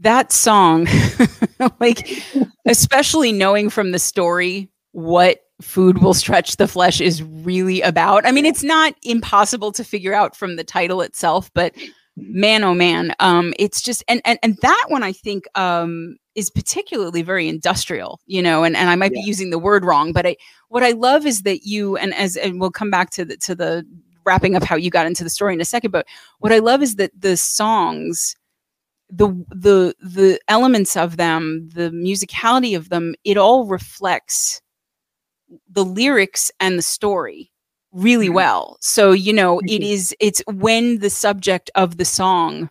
[0.00, 0.86] that song,
[1.80, 2.08] like,
[2.66, 8.26] especially knowing from the story what food will stretch the flesh is really about.
[8.26, 11.74] I mean, it's not impossible to figure out from the title itself, but
[12.16, 16.50] man oh man um it's just and and, and that one i think um is
[16.50, 19.22] particularly very industrial you know and, and i might yeah.
[19.22, 20.36] be using the word wrong but i
[20.68, 23.54] what i love is that you and as and we'll come back to the to
[23.54, 23.86] the
[24.26, 26.06] wrapping up how you got into the story in a second but
[26.40, 28.36] what i love is that the songs
[29.14, 34.62] the the the elements of them the musicality of them it all reflects
[35.70, 37.52] the lyrics and the story
[37.92, 38.34] really mm-hmm.
[38.34, 38.78] well.
[38.80, 42.70] So, you know, it is it's when the subject of the song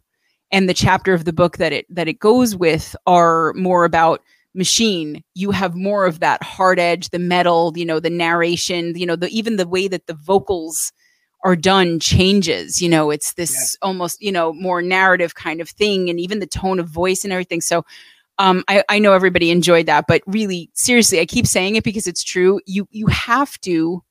[0.51, 4.21] and the chapter of the book that it that it goes with are more about
[4.53, 9.05] machine you have more of that hard edge the metal you know the narration you
[9.05, 10.91] know the even the way that the vocals
[11.43, 13.87] are done changes you know it's this yeah.
[13.87, 17.33] almost you know more narrative kind of thing and even the tone of voice and
[17.33, 17.61] everything.
[17.61, 17.85] So
[18.37, 22.07] um, I, I know everybody enjoyed that but really seriously i keep saying it because
[22.07, 22.59] it's true.
[22.65, 24.03] You you have to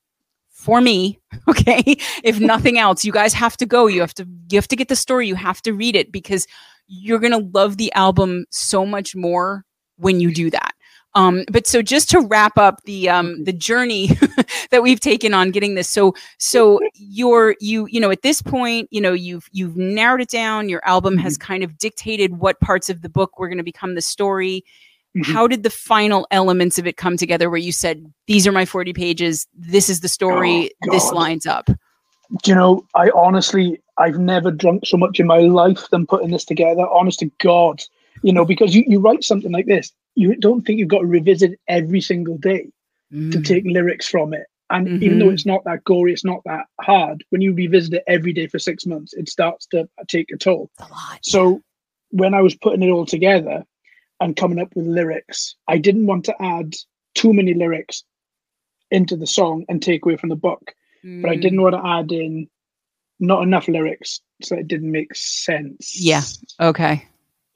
[0.49, 1.19] for me
[1.49, 3.87] okay if nothing else you guys have to go.
[3.87, 5.27] You have to you have to get the story.
[5.27, 6.47] You have to read it because
[6.87, 9.63] you're going to love the album so much more
[9.95, 10.73] when you do that
[11.13, 14.07] um, but so just to wrap up the um, the journey
[14.71, 18.87] that we've taken on getting this so so you're you you know at this point
[18.91, 21.47] you know you've you've narrowed it down your album has mm-hmm.
[21.47, 24.63] kind of dictated what parts of the book were going to become the story
[25.15, 25.33] Mm-hmm.
[25.33, 28.65] How did the final elements of it come together where you said, these are my
[28.65, 31.65] 40 pages, this is the story, oh, this lines up?
[31.65, 36.31] Do you know, I honestly, I've never drunk so much in my life than putting
[36.31, 36.87] this together.
[36.87, 37.83] Honest to God,
[38.23, 41.05] you know, because you, you write something like this, you don't think you've got to
[41.05, 42.69] revisit every single day
[43.13, 43.31] mm.
[43.31, 44.45] to take lyrics from it.
[44.69, 45.03] And mm-hmm.
[45.03, 47.23] even though it's not that gory, it's not that hard.
[47.29, 50.69] When you revisit it every day for six months, it starts to take a toll.
[50.79, 51.61] A lot, so
[52.11, 53.65] when I was putting it all together,
[54.21, 55.55] and coming up with lyrics.
[55.67, 56.75] I didn't want to add
[57.15, 58.03] too many lyrics
[58.91, 61.21] into the song and take away from the book, mm.
[61.21, 61.63] but I didn't mm.
[61.63, 62.47] want to add in
[63.19, 65.99] not enough lyrics so it didn't make sense.
[65.99, 66.21] Yeah.
[66.59, 67.05] Okay.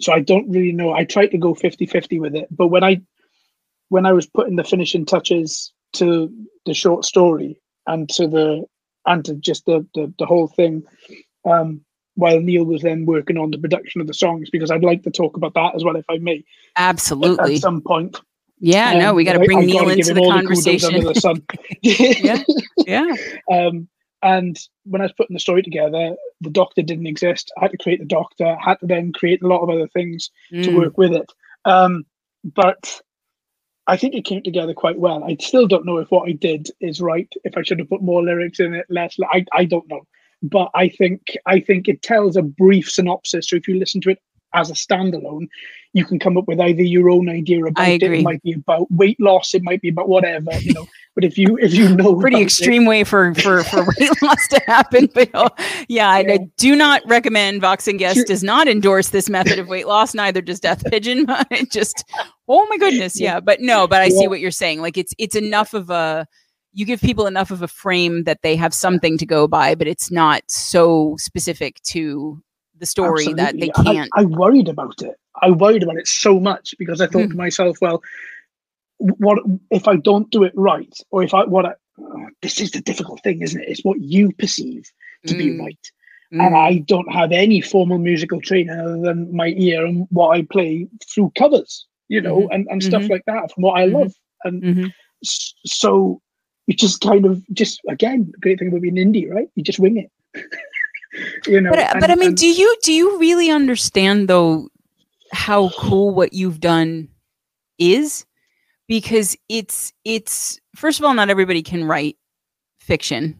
[0.01, 0.93] So I don't really know.
[0.93, 3.01] I tried to go 50-50 with it, but when I
[3.89, 6.31] when I was putting the finishing touches to
[6.65, 8.65] the short story and to the
[9.05, 10.83] and to just the the, the whole thing,
[11.45, 11.81] um,
[12.15, 15.11] while Neil was then working on the production of the songs because I'd like to
[15.11, 16.43] talk about that as well if I may.
[16.75, 17.43] Absolutely.
[17.43, 18.17] At, at some point.
[18.59, 20.93] Yeah, um, no, we got to bring I, Neil into the conversation.
[20.93, 21.41] The
[21.81, 22.43] yeah,
[22.85, 23.15] yeah.
[23.67, 23.87] Um,
[24.21, 27.51] and when I was putting the story together, the doctor didn't exist.
[27.57, 28.55] I had to create the doctor.
[28.59, 30.63] had to then create a lot of other things mm.
[30.63, 31.31] to work with it.
[31.65, 32.05] Um,
[32.43, 33.01] but
[33.87, 35.23] I think it came together quite well.
[35.23, 37.31] I still don't know if what I did is right.
[37.43, 39.15] If I should have put more lyrics in it, less.
[39.31, 40.01] I I don't know
[40.49, 43.49] but I think I think it tells a brief synopsis.
[43.49, 44.19] So if you listen to it
[44.53, 45.47] as a standalone,
[45.93, 48.03] you can come up with either your own idea about it.
[48.03, 49.53] It might be about weight loss.
[49.53, 50.87] It might be about whatever, you know.
[51.15, 54.47] But if you if you know, pretty extreme it, way for for for weight loss
[54.49, 55.09] to happen.
[55.13, 55.29] But
[55.87, 56.09] yeah.
[56.09, 57.61] I, I, do not recommend.
[57.61, 58.25] Vox and Guest sure.
[58.25, 60.13] does not endorse this method of weight loss.
[60.13, 61.25] Neither does Death Pigeon.
[61.51, 62.03] it just
[62.49, 63.39] oh my goodness, yeah.
[63.39, 64.81] But no, but I see what you're saying.
[64.81, 66.27] Like it's it's enough of a
[66.73, 69.87] you give people enough of a frame that they have something to go by, but
[69.87, 72.43] it's not so specific to
[72.77, 73.43] the story Absolutely.
[73.43, 74.09] that they can't.
[74.13, 75.15] I, I, worried about it.
[75.41, 77.31] I worried about it so much because I thought mm.
[77.31, 78.01] to myself, well,
[78.97, 79.39] what
[79.71, 82.81] if I don't do it right, or if I what I, oh, this is the
[82.81, 83.69] difficult thing, isn't it?
[83.69, 84.89] It's what you perceive
[85.27, 85.37] to mm.
[85.37, 85.91] be right.
[86.33, 86.45] Mm.
[86.45, 90.41] And I don't have any formal musical training other than my ear and what I
[90.43, 92.51] play through covers, you know, mm-hmm.
[92.51, 93.13] and, and stuff mm-hmm.
[93.13, 93.95] like that from what I mm-hmm.
[93.95, 94.13] love.
[94.43, 94.87] And mm-hmm.
[95.23, 96.21] so
[96.67, 99.97] you just kind of just again great thing about being indie right you just wing
[99.97, 100.11] it
[101.47, 104.67] you know but, and, but i mean and, do you do you really understand though
[105.31, 107.07] how cool what you've done
[107.77, 108.25] is
[108.87, 112.17] because it's it's first of all not everybody can write
[112.79, 113.39] fiction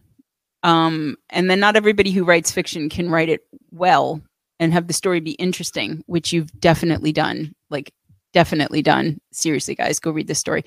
[0.62, 4.20] um and then not everybody who writes fiction can write it well
[4.58, 7.92] and have the story be interesting which you've definitely done like
[8.32, 10.64] definitely done seriously guys go read this story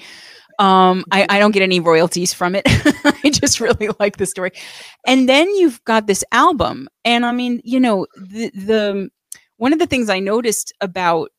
[0.59, 2.63] um, I, I don't get any royalties from it.
[2.67, 4.51] I just really like the story.
[5.07, 6.89] And then you've got this album.
[7.05, 9.09] And I mean, you know, the, the
[9.55, 11.32] one of the things I noticed about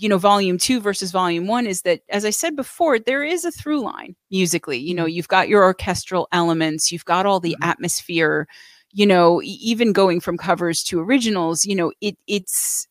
[0.00, 3.44] you know volume two versus volume one is that as i said before there is
[3.44, 5.10] a through line musically you know mm-hmm.
[5.10, 7.70] you've got your orchestral elements you've got all the mm-hmm.
[7.70, 8.48] atmosphere
[8.92, 12.88] you know even going from covers to originals you know it it's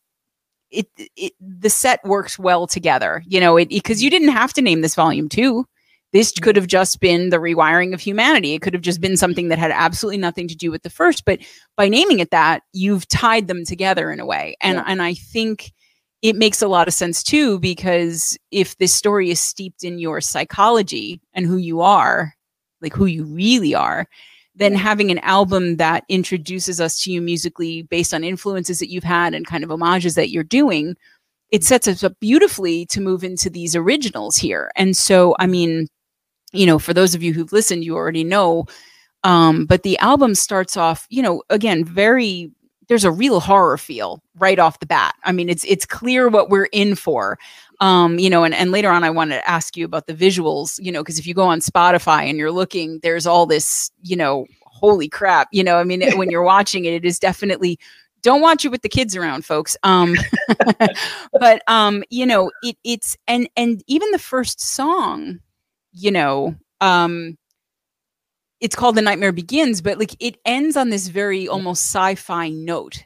[0.70, 0.86] it,
[1.16, 4.80] it the set works well together you know it because you didn't have to name
[4.80, 5.66] this volume two
[6.12, 8.54] this could have just been the rewiring of humanity.
[8.54, 11.24] It could have just been something that had absolutely nothing to do with the first.
[11.24, 11.38] But
[11.76, 14.56] by naming it that, you've tied them together in a way.
[14.60, 14.84] And yeah.
[14.88, 15.72] and I think
[16.22, 20.20] it makes a lot of sense too, because if this story is steeped in your
[20.20, 22.34] psychology and who you are,
[22.82, 24.06] like who you really are,
[24.54, 29.04] then having an album that introduces us to you musically based on influences that you've
[29.04, 30.96] had and kind of homages that you're doing,
[31.50, 34.70] it sets us up beautifully to move into these originals here.
[34.76, 35.88] And so, I mean,
[36.52, 38.66] you know, for those of you who've listened, you already know.
[39.22, 42.50] Um, but the album starts off, you know, again, very
[42.90, 45.14] there's a real horror feel right off the bat.
[45.24, 47.38] I mean, it's it's clear what we're in for.
[47.80, 50.78] Um, you know, and, and later on I want to ask you about the visuals,
[50.82, 54.16] you know, because if you go on Spotify and you're looking, there's all this, you
[54.16, 57.78] know, holy crap, you know, I mean, when you're watching it, it is definitely
[58.22, 60.14] don't watch it with the kids around folks um
[61.40, 65.40] but um you know it it's and and even the first song
[65.92, 67.36] you know, um,
[68.60, 73.04] it's called The Nightmare Begins, but like it ends on this very almost sci-fi note.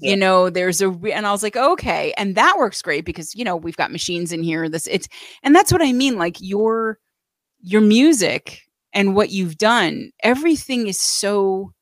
[0.00, 0.10] Yeah.
[0.10, 3.34] You know, there's a re- and I was like, okay, and that works great because
[3.34, 4.68] you know we've got machines in here.
[4.68, 5.08] This it's
[5.42, 6.16] and that's what I mean.
[6.16, 6.98] Like your
[7.60, 8.62] your music
[8.92, 11.72] and what you've done, everything is so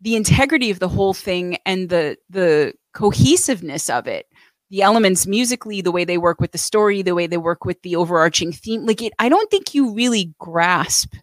[0.00, 4.26] the integrity of the whole thing and the the cohesiveness of it
[4.70, 7.80] the elements musically, the way they work with the story, the way they work with
[7.82, 8.84] the overarching theme.
[8.84, 11.14] Like it, I don't think you really grasp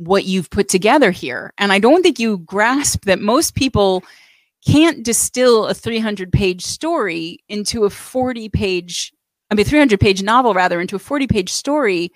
[0.00, 1.52] what you've put together here.
[1.58, 4.02] And I don't think you grasp that most people
[4.66, 9.12] can't distill a 300 page story into a 40 page,
[9.50, 12.12] I mean, 300 page novel rather, into a 40 page story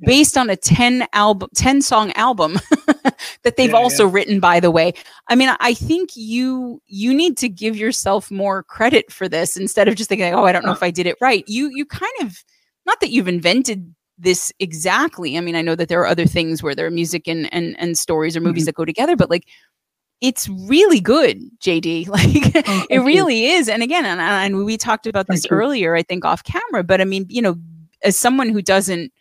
[0.00, 2.58] based on a 10 album 10 song album
[3.42, 4.14] that they've yeah, also yeah.
[4.14, 4.94] written by the way
[5.28, 9.88] i mean i think you you need to give yourself more credit for this instead
[9.88, 12.12] of just thinking oh i don't know if i did it right you you kind
[12.22, 12.42] of
[12.86, 16.62] not that you've invented this exactly i mean i know that there are other things
[16.62, 18.66] where there are music and and, and stories or movies mm-hmm.
[18.66, 19.46] that go together but like
[20.20, 22.06] it's really good jd
[22.54, 23.52] like oh, it really you.
[23.52, 25.56] is and again and, and we talked about thank this you.
[25.56, 27.56] earlier i think off camera but i mean you know
[28.02, 29.12] as someone who doesn't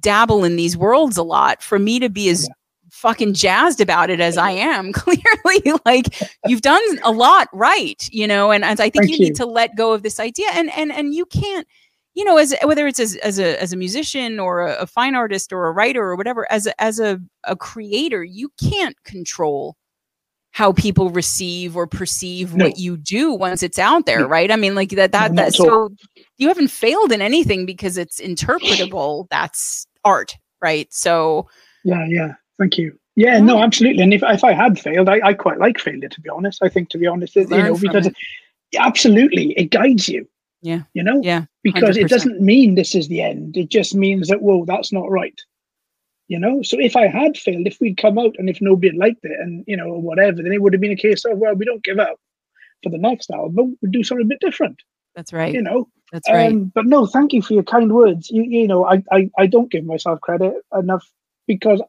[0.00, 2.54] dabble in these worlds a lot for me to be as yeah.
[2.90, 4.92] fucking jazzed about it as I am.
[4.92, 6.06] Clearly, like
[6.46, 9.46] you've done a lot right, you know, and as I think you, you, need to
[9.46, 11.66] let go of this idea and and and you can't
[12.16, 15.14] you know as whether it's as, as a as a musician or a, a fine
[15.14, 19.76] artist or a writer or whatever as a, as a, a creator you can't control
[20.56, 22.64] how people receive or perceive no.
[22.64, 24.50] what you do once it's out there, right?
[24.50, 25.90] I mean, like that that that so
[26.38, 29.26] you haven't failed in anything because it's interpretable.
[29.28, 30.90] That's art, right?
[30.90, 31.46] So
[31.84, 32.32] yeah, yeah.
[32.58, 32.98] Thank you.
[33.16, 34.02] Yeah, no, absolutely.
[34.02, 36.62] And if, if I had failed, I, I quite like failure to be honest.
[36.62, 38.16] I think to be honest, you know, because it.
[38.78, 40.26] absolutely it guides you.
[40.66, 40.82] Yeah.
[40.94, 41.20] You know?
[41.22, 41.40] Yeah.
[41.40, 41.46] 100%.
[41.62, 43.56] Because it doesn't mean this is the end.
[43.56, 45.38] It just means that, whoa, that's not right
[46.28, 48.96] you know so if i had failed if we'd come out and if nobody had
[48.96, 51.54] liked it and you know whatever then it would have been a case of well
[51.54, 52.16] we don't give up
[52.82, 54.80] for the next album we do something a bit different
[55.14, 58.30] that's right you know that's right um, but no thank you for your kind words
[58.30, 61.08] you, you know I, I i don't give myself credit enough
[61.46, 61.82] because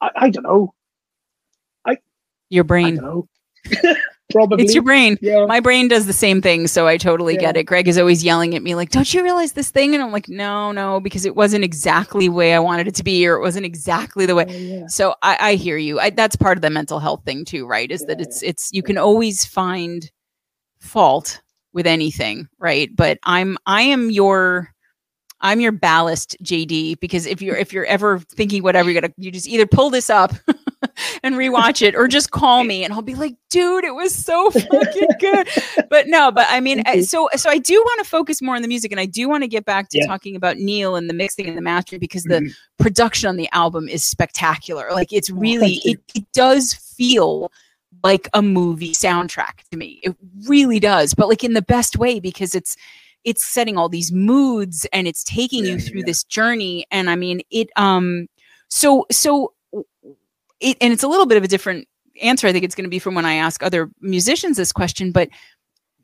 [0.00, 0.74] i, I don't know
[1.86, 1.96] i
[2.50, 3.00] your brain
[4.32, 4.64] Probably.
[4.64, 5.16] It's your brain.
[5.20, 5.46] Yeah.
[5.46, 6.66] My brain does the same thing.
[6.66, 7.40] So I totally yeah.
[7.40, 7.64] get it.
[7.64, 9.94] Greg is always yelling at me, like, don't you realize this thing?
[9.94, 13.04] And I'm like, no, no, because it wasn't exactly the way I wanted it to
[13.04, 14.46] be, or it wasn't exactly the way.
[14.48, 14.86] Oh, yeah.
[14.88, 16.00] So I, I, hear you.
[16.00, 17.90] I, that's part of the mental health thing too, right?
[17.90, 20.10] Is that it's, it's, you can always find
[20.80, 21.40] fault
[21.72, 22.90] with anything, right?
[22.94, 24.74] But I'm, I am your,
[25.40, 29.30] I'm your ballast, JD, because if you're if you're ever thinking whatever, you're gonna you
[29.30, 30.32] just either pull this up
[31.22, 34.50] and rewatch it or just call me and I'll be like, dude, it was so
[34.50, 35.48] fucking good.
[35.90, 38.68] but no, but I mean, so so I do want to focus more on the
[38.68, 40.06] music and I do want to get back to yeah.
[40.06, 42.46] talking about Neil and the mixing and the mastering because mm-hmm.
[42.46, 44.88] the production on the album is spectacular.
[44.92, 47.50] Like it's oh, really it, it does feel
[48.02, 50.00] like a movie soundtrack to me.
[50.02, 50.14] It
[50.46, 52.76] really does, but like in the best way because it's
[53.26, 56.06] it's setting all these moods and it's taking yeah, you through yeah.
[56.06, 58.28] this journey and i mean it um
[58.68, 59.52] so so
[60.60, 61.86] it and it's a little bit of a different
[62.22, 65.12] answer i think it's going to be from when i ask other musicians this question
[65.12, 65.28] but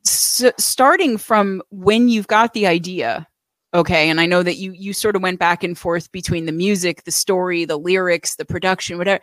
[0.04, 3.26] starting from when you've got the idea
[3.74, 6.52] okay and i know that you you sort of went back and forth between the
[6.52, 9.22] music the story the lyrics the production whatever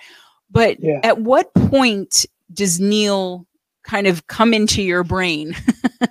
[0.50, 1.00] but yeah.
[1.04, 3.46] at what point does neil
[3.84, 5.56] kind of come into your brain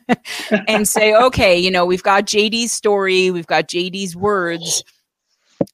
[0.68, 4.82] and say, okay, you know, we've got JD's story, we've got JD's words.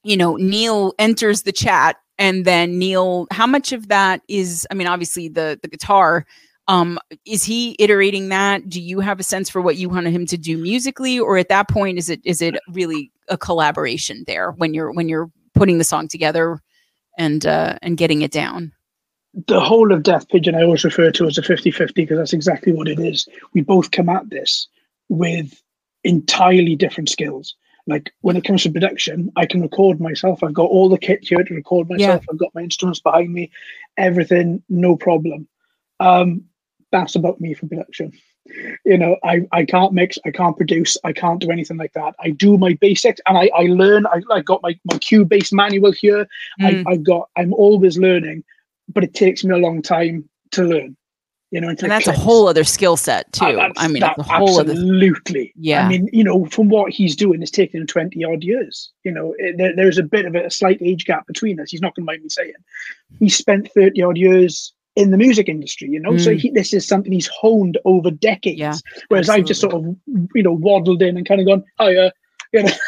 [0.03, 4.65] You know, Neil enters the chat, and then Neil, how much of that is?
[4.71, 6.25] I mean, obviously the the guitar
[6.67, 8.67] um is he iterating that?
[8.69, 11.19] Do you have a sense for what you wanted him to do musically?
[11.19, 15.09] Or at that point is it is it really a collaboration there when you're when
[15.09, 16.61] you're putting the song together
[17.17, 18.71] and uh and getting it down?
[19.47, 22.71] The whole of death pigeon i always refer to as a 50-50 because that's exactly
[22.71, 23.27] what it is.
[23.53, 24.67] We both come at this
[25.09, 25.61] with
[26.05, 27.53] entirely different skills
[27.87, 31.19] like when it comes to production i can record myself i've got all the kit
[31.21, 32.31] here to record myself yeah.
[32.31, 33.51] i've got my instruments behind me
[33.97, 35.47] everything no problem
[35.99, 36.43] um
[36.95, 38.13] that's about me for production.
[38.85, 42.15] You know, I, I can't mix, I can't produce, I can't do anything like that.
[42.19, 44.05] I do my basics and I, I learn.
[44.07, 46.27] I, I got my, my Cubase manual here.
[46.61, 46.85] Mm.
[46.87, 48.43] I, I got, I'm always learning,
[48.87, 50.95] but it takes me a long time to learn.
[51.51, 53.45] You know, and that's a whole other skill set too.
[53.45, 55.41] Uh, I mean, that, a whole absolutely.
[55.41, 55.85] Other, yeah.
[55.85, 58.91] I mean, you know, from what he's doing, it's taken him twenty odd years.
[59.03, 61.69] You know, it, there, there's a bit of a, a slight age gap between us.
[61.69, 62.53] He's not going to mind me saying.
[63.19, 66.13] He spent thirty odd years in the music industry, you know.
[66.13, 66.23] Mm.
[66.23, 68.59] So he, this is something he's honed over decades.
[68.59, 68.75] Yeah,
[69.09, 69.29] whereas.
[69.29, 69.85] I've just sort of,
[70.33, 72.09] you know, waddled in and kind of gone, oh yeah,
[72.53, 72.71] you know.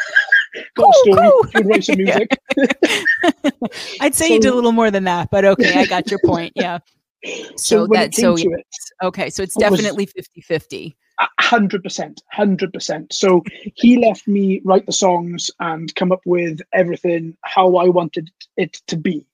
[0.74, 1.62] got cool, a story, cool.
[1.64, 2.30] write some music.
[4.00, 6.20] I'd say so, you did a little more than that, but okay, I got your
[6.24, 6.52] point.
[6.56, 6.78] Yeah.
[7.24, 8.66] So, so that so it,
[9.02, 10.94] okay, so it's definitely 50-50.
[11.40, 13.12] Hundred percent, hundred percent.
[13.12, 13.42] So
[13.74, 18.74] he left me write the songs and come up with everything how I wanted it
[18.86, 19.26] to be.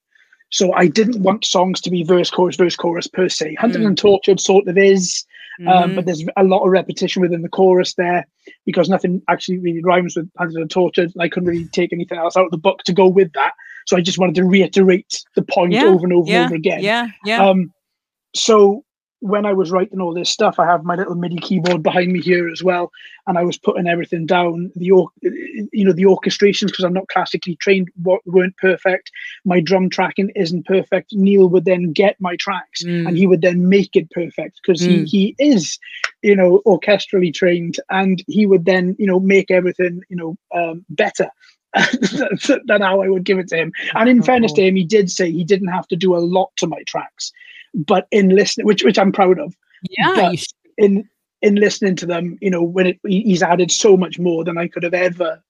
[0.49, 3.55] So I didn't want songs to be verse, chorus, verse, chorus per se.
[3.55, 3.87] Hunted mm.
[3.87, 5.25] and Tortured sort of is,
[5.59, 5.83] um, mm-hmm.
[5.83, 8.25] um, but there's a lot of repetition within the chorus there
[8.65, 11.11] because nothing actually really rhymes with Hunted and Tortured.
[11.13, 13.53] And I couldn't really take anything else out of the book to go with that.
[13.85, 15.85] So I just wanted to reiterate the point yeah.
[15.85, 16.37] over and over yeah.
[16.37, 16.81] and over again.
[16.81, 17.45] Yeah, yeah.
[17.45, 17.71] Um,
[18.35, 18.83] so
[19.25, 22.21] when I was writing all this stuff, I have my little MIDI keyboard behind me
[22.21, 22.91] here as well,
[23.25, 24.71] and I was putting everything down.
[24.75, 29.11] The you know the orchestrations because I'm not classically trained weren't perfect.
[29.43, 31.13] My drum tracking isn't perfect.
[31.13, 33.07] Neil would then get my tracks mm.
[33.07, 35.07] and he would then make it perfect because mm.
[35.07, 35.79] he he is
[36.21, 40.85] you know orchestrally trained and he would then you know make everything you know um,
[40.89, 41.29] better.
[42.65, 43.71] than how I would give it to him.
[43.93, 46.19] And in oh, fairness to him, he did say he didn't have to do a
[46.19, 47.31] lot to my tracks
[47.75, 49.55] but in listening, which which I'm proud of.
[49.89, 50.31] Yeah.
[50.77, 51.07] in
[51.41, 54.67] in listening to them, you know, when it, he's added so much more than I
[54.67, 55.43] could have ever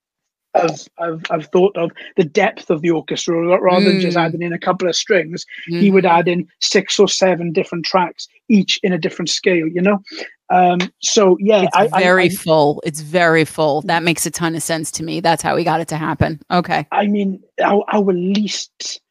[0.56, 3.91] have thought of the depth of the orchestra rather mm.
[3.91, 4.26] than just mm.
[4.26, 5.80] adding in a couple of strings mm.
[5.80, 6.19] he would mm-hmm.
[6.19, 9.99] add in six or seven different tracks each in a different scale you know
[10.52, 14.56] um so yeah it's I, very I, full it's very full that makes a ton
[14.56, 17.84] of sense to me that's how we got it to happen okay i mean our,
[17.91, 19.02] our least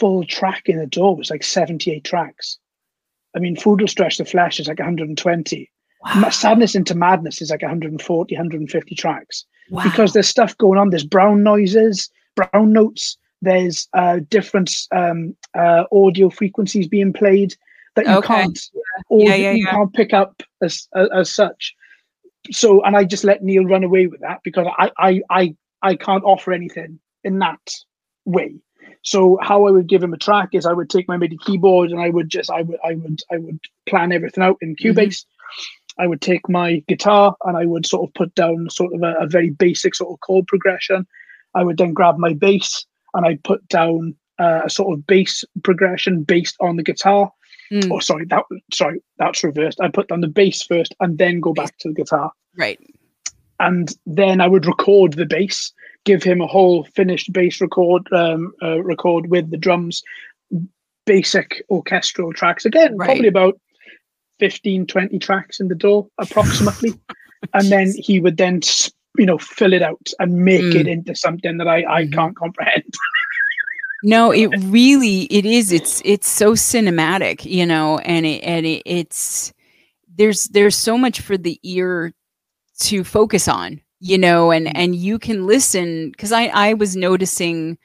[0.00, 2.58] full track in the door was like 78 tracks.
[3.36, 5.70] I mean, Food will stretch the flesh is like 120.
[6.02, 6.30] Wow.
[6.30, 9.44] Sadness into Madness is like 140, 150 tracks.
[9.70, 9.84] Wow.
[9.84, 10.90] Because there's stuff going on.
[10.90, 13.16] There's brown noises, brown notes.
[13.42, 17.54] There's uh, different um, uh, audio frequencies being played
[17.96, 18.26] that you okay.
[18.26, 18.60] can't,
[19.08, 19.70] or yeah, yeah, you yeah.
[19.70, 21.74] can't pick up as, as, as such.
[22.50, 25.94] So, and I just let Neil run away with that because I I I I
[25.94, 27.74] can't offer anything in that
[28.24, 28.56] way.
[29.02, 31.90] So how I would give him a track is I would take my MIDI keyboard
[31.90, 35.24] and I would just I would I would I would plan everything out in Cubase.
[35.24, 35.79] Mm-hmm.
[35.98, 39.14] I would take my guitar and I would sort of put down sort of a,
[39.20, 41.06] a, very basic sort of chord progression.
[41.54, 45.44] I would then grab my bass and I put down uh, a sort of bass
[45.64, 47.30] progression based on the guitar.
[47.72, 47.90] Mm.
[47.92, 49.80] Oh, sorry, that sorry, that's reversed.
[49.80, 52.32] I put down the bass first and then go back to the guitar.
[52.56, 52.78] Right.
[53.58, 55.72] And then I would record the bass
[56.04, 60.02] give him a whole finished bass record um, uh, record with the drums
[61.06, 63.06] basic orchestral tracks again right.
[63.06, 63.58] probably about
[64.40, 66.94] 15 20 tracks in the door approximately
[67.54, 68.60] and then he would then
[69.16, 70.74] you know fill it out and make mm.
[70.74, 72.14] it into something that i i mm-hmm.
[72.14, 72.84] can't comprehend
[74.02, 78.82] no it really it is it's it's so cinematic you know and it and it,
[78.86, 79.52] it's
[80.16, 82.12] there's there's so much for the ear
[82.78, 84.72] to focus on you know and mm.
[84.74, 87.76] and you can listen because i i was noticing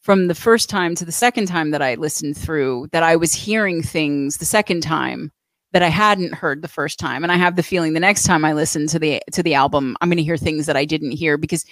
[0.00, 3.32] from the first time to the second time that i listened through that i was
[3.32, 5.30] hearing things the second time
[5.72, 7.22] that i hadn't heard the first time.
[7.22, 9.96] And i have the feeling the next time i listen to the to the album
[10.00, 11.64] i'm going to hear things that i didn't hear because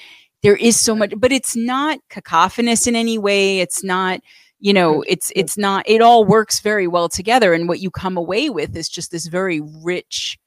[0.43, 3.61] there is so much but it's not cacophonous in any way.
[3.61, 4.21] It's not
[4.61, 5.09] you know mm-hmm.
[5.13, 7.55] it's it's not it all works very well together.
[7.55, 10.39] And what you come away with is just this very rich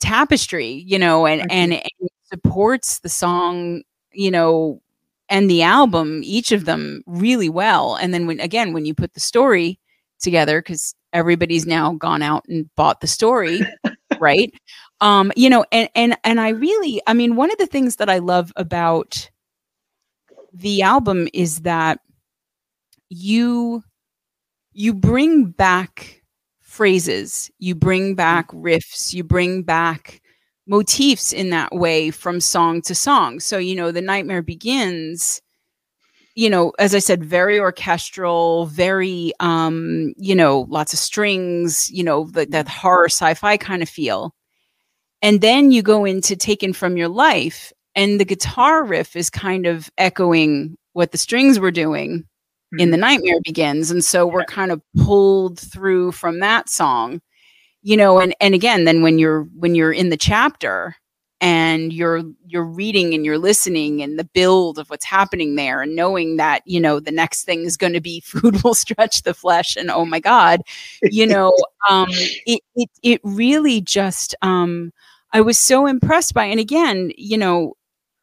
[0.00, 3.82] tapestry you know and and, and supports the song,
[4.12, 4.80] you know,
[5.28, 7.96] and the album, each of them really well.
[7.96, 9.78] And then when again, when you put the story
[10.20, 13.60] together, because everybody's now gone out and bought the story,
[14.20, 14.52] right?
[15.02, 18.10] Um, you know, and and and I really, I mean, one of the things that
[18.10, 19.30] I love about
[20.52, 22.00] the album is that
[23.08, 23.82] you
[24.72, 26.22] you bring back
[26.60, 30.22] phrases, you bring back riffs, you bring back
[30.66, 33.40] motifs in that way from song to song.
[33.40, 35.42] So, you know, The Nightmare Begins,
[36.34, 42.04] you know, as I said, very orchestral, very, um, you know, lots of strings, you
[42.04, 44.34] know, the, that horror sci fi kind of feel.
[45.22, 49.66] And then you go into Taken from Your Life, and the guitar riff is kind
[49.66, 52.24] of echoing what the strings were doing
[52.78, 53.00] in The mm-hmm.
[53.00, 53.90] Nightmare Begins.
[53.90, 57.20] And so we're kind of pulled through from that song
[57.82, 60.94] you know and and again then when you're when you're in the chapter
[61.40, 65.96] and you're you're reading and you're listening and the build of what's happening there and
[65.96, 69.34] knowing that you know the next thing is going to be food will stretch the
[69.34, 70.60] flesh and oh my god
[71.02, 71.52] you know
[71.88, 74.92] um it it, it really just um
[75.32, 77.74] i was so impressed by and again you know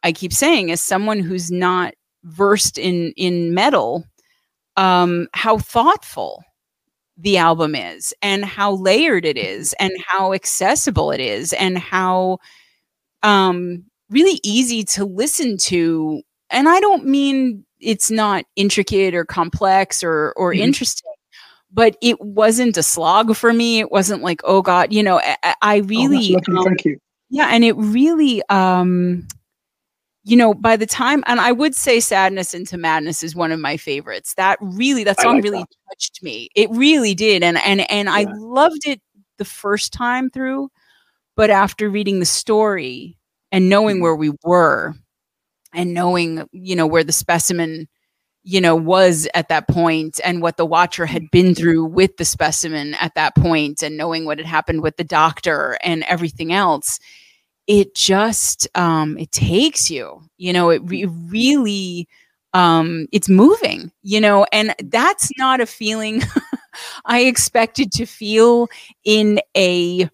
[0.03, 4.05] i keep saying as someone who's not versed in in metal
[4.75, 6.43] um how thoughtful
[7.19, 12.37] the album is and how layered it is and how accessible it is and how
[13.23, 20.03] um really easy to listen to and i don't mean it's not intricate or complex
[20.03, 20.63] or or mm-hmm.
[20.63, 21.11] interesting
[21.71, 25.55] but it wasn't a slog for me it wasn't like oh god you know i,
[25.61, 26.99] I oh, really oh, um, thank you
[27.29, 29.27] yeah and it really um
[30.27, 33.61] you know, by the time, and I would say Sadness into Madness is one of
[33.61, 34.33] my favorites.
[34.33, 35.69] That really, that song like really that.
[35.89, 36.49] touched me.
[36.53, 37.43] It really did.
[37.43, 38.13] And, and, and yeah.
[38.13, 38.99] I loved it
[39.37, 40.69] the first time through,
[41.37, 43.17] but after reading the story
[43.51, 44.03] and knowing mm-hmm.
[44.03, 44.95] where we were
[45.73, 47.87] and knowing, you know, where the specimen,
[48.43, 51.31] you know, was at that point and what the watcher had mm-hmm.
[51.31, 55.03] been through with the specimen at that point and knowing what had happened with the
[55.05, 56.99] doctor and everything else
[57.67, 62.07] it just um it takes you you know it re- really
[62.53, 66.21] um it's moving you know and that's not a feeling
[67.05, 68.67] i expected to feel
[69.03, 70.09] in a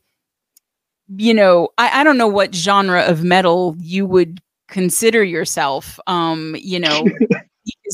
[1.18, 6.56] you know I, I don't know what genre of metal you would consider yourself um
[6.60, 7.06] you know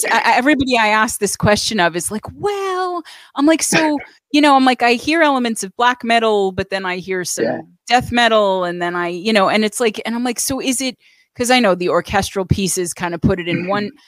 [0.09, 3.03] I, everybody I ask this question of is like, well,
[3.35, 3.97] I'm like, so,
[4.31, 7.45] you know, I'm like, I hear elements of black metal, but then I hear some
[7.45, 7.61] yeah.
[7.87, 10.81] death metal, and then I, you know, and it's like, and I'm like, so is
[10.81, 10.97] it
[11.33, 13.91] because I know the orchestral pieces kind of put it in one.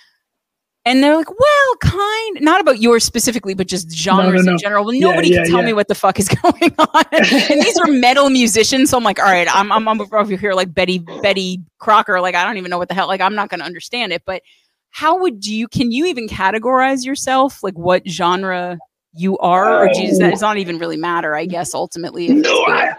[0.83, 4.51] And they're like, well, kind, not about yours specifically, but just genres no, no, no.
[4.53, 4.85] in general.
[4.85, 7.05] Well, nobody yeah, yeah, can tell me what the fuck is going on.
[7.11, 10.53] and these are metal musicians, so I'm like, all right, I'm I'm, I'm over here
[10.53, 13.49] like Betty Betty Crocker, like I don't even know what the hell, like I'm not
[13.49, 14.41] going to understand it, but
[14.91, 18.77] how would you can you even categorize yourself like what genre
[19.13, 22.93] you are or do you, does not even really matter i guess ultimately no I,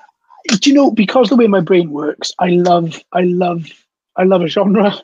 [0.61, 3.67] do you know because the way my brain works i love i love
[4.17, 4.95] i love a genre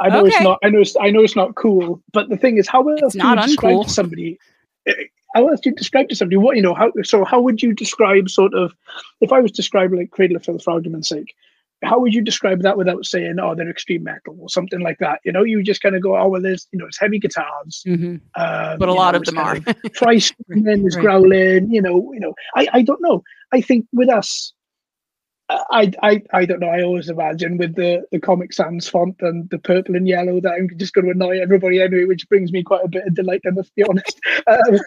[0.00, 0.28] i know okay.
[0.28, 2.86] it's not i know it's, i know it's not cool but the thing is how
[2.88, 4.38] else do you describe to somebody
[4.86, 4.92] eh,
[5.34, 7.72] how else do you describe to somebody what you know how so how would you
[7.72, 8.74] describe sort of
[9.20, 11.34] if i was describing like cradle of filth for argument's sake
[11.84, 15.20] how would you describe that without saying, oh, they're extreme metal or something like that?
[15.24, 17.82] You know, you just kind of go, oh, well, there's, you know, it's heavy guitars.
[17.86, 18.16] Mm-hmm.
[18.40, 19.56] Um, but a lot know, of them are.
[20.12, 21.02] Is right.
[21.02, 23.22] growling, you know, you know, I, I don't know.
[23.52, 24.52] I think with us,
[25.48, 26.68] I, I I don't know.
[26.68, 30.52] I always imagine with the, the Comic Sans font and the purple and yellow that
[30.52, 33.42] I'm just going to annoy everybody anyway, which brings me quite a bit of delight.
[33.46, 34.20] I must be honest.
[34.48, 34.78] Um,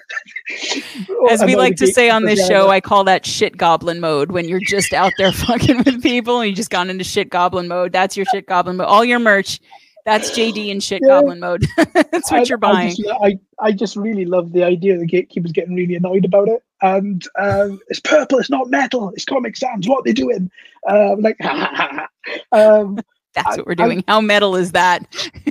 [1.30, 4.48] As we like to say on this show, I call that shit goblin mode when
[4.48, 7.91] you're just out there fucking with people and you just gone into shit goblin mode.
[7.91, 8.88] That's your shit goblin mode.
[8.88, 9.60] All your merch
[10.06, 11.10] that's JD in shit yeah.
[11.10, 11.65] goblin mode.
[11.77, 12.88] That's what I, you're buying.
[12.88, 16.48] I just, I, I just really love the idea the gatekeepers getting really annoyed about
[16.48, 16.64] it.
[16.81, 19.88] And um, it's purple, it's not metal, it's Comic Sans.
[19.88, 20.49] What are they doing?
[20.88, 21.38] Um, like,
[22.51, 22.99] um,
[23.34, 24.03] that's what we're doing.
[24.07, 25.06] How metal is that?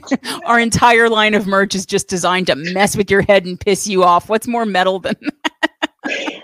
[0.44, 3.86] Our entire line of merch is just designed to mess with your head and piss
[3.86, 4.28] you off.
[4.28, 5.72] What's more metal than that?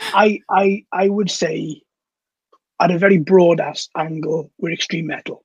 [0.00, 1.82] I I I would say
[2.80, 5.44] at a very broad ass angle, we're extreme metal.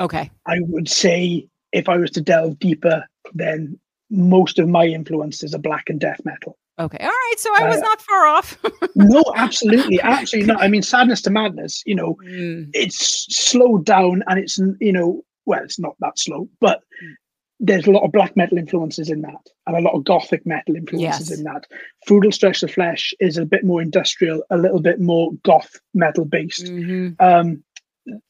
[0.00, 0.30] Okay.
[0.46, 3.78] I would say if I was to delve deeper, then
[4.10, 6.58] most of my influences are black and death metal.
[6.82, 6.98] Okay.
[7.00, 7.34] All right.
[7.38, 8.58] So I was uh, not far off.
[8.94, 10.00] no, absolutely.
[10.00, 10.62] Absolutely not.
[10.62, 12.68] I mean, sadness to madness, you know, mm.
[12.74, 17.12] it's slowed down and it's, you know, well, it's not that slow, but mm.
[17.60, 20.74] there's a lot of black metal influences in that and a lot of gothic metal
[20.74, 21.38] influences yes.
[21.38, 21.66] in that.
[22.10, 26.24] Will Stretch the Flesh is a bit more industrial, a little bit more goth metal
[26.24, 26.66] based.
[26.66, 27.24] Mm-hmm.
[27.24, 27.62] Um,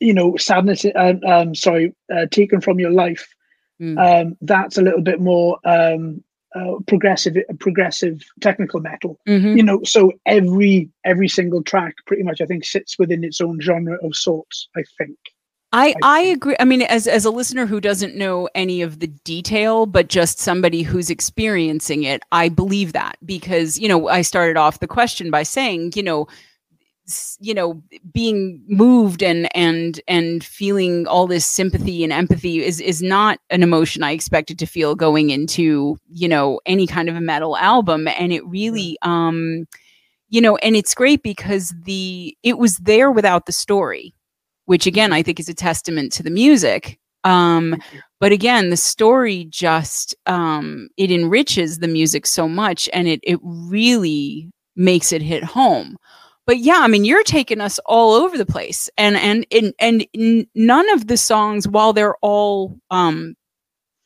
[0.00, 3.26] you know, sadness, um, um sorry, uh, taken from your life
[3.82, 3.98] Mm.
[3.98, 6.22] Um, that's a little bit more um,
[6.54, 9.18] uh, progressive, progressive technical metal.
[9.26, 9.56] Mm-hmm.
[9.56, 13.60] You know, so every every single track, pretty much, I think, sits within its own
[13.60, 14.68] genre of sorts.
[14.76, 15.16] I think.
[15.74, 16.54] I, I agree.
[16.60, 20.38] I mean, as as a listener who doesn't know any of the detail, but just
[20.38, 25.30] somebody who's experiencing it, I believe that because you know I started off the question
[25.30, 26.28] by saying you know
[27.40, 33.02] you know being moved and and and feeling all this sympathy and empathy is is
[33.02, 37.20] not an emotion i expected to feel going into you know any kind of a
[37.20, 38.06] metal album.
[38.08, 39.66] And it really um
[40.28, 44.14] you know and it's great because the it was there without the story
[44.66, 46.98] which again i think is a testament to the music.
[47.24, 47.76] Um
[48.20, 53.40] but again the story just um it enriches the music so much and it it
[53.42, 55.96] really makes it hit home
[56.46, 60.46] but yeah i mean you're taking us all over the place and and and, and
[60.54, 63.34] none of the songs while they're all um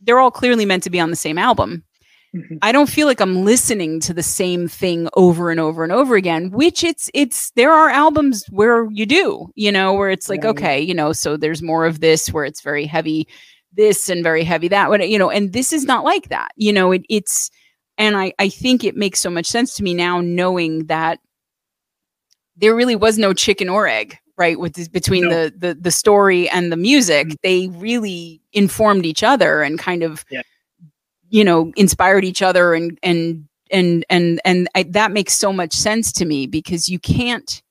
[0.00, 1.84] they're all clearly meant to be on the same album
[2.34, 2.56] mm-hmm.
[2.62, 6.16] i don't feel like i'm listening to the same thing over and over and over
[6.16, 10.44] again which it's it's there are albums where you do you know where it's like
[10.44, 13.26] okay you know so there's more of this where it's very heavy
[13.72, 16.72] this and very heavy that one you know and this is not like that you
[16.72, 17.50] know it, it's
[17.98, 21.18] and I, I think it makes so much sense to me now knowing that
[22.56, 25.30] there really was no chicken or egg right with this, between no.
[25.30, 27.34] the, the the story and the music mm-hmm.
[27.42, 30.42] they really informed each other and kind of yeah.
[31.28, 35.72] you know inspired each other and and and and and I, that makes so much
[35.72, 37.62] sense to me because you can't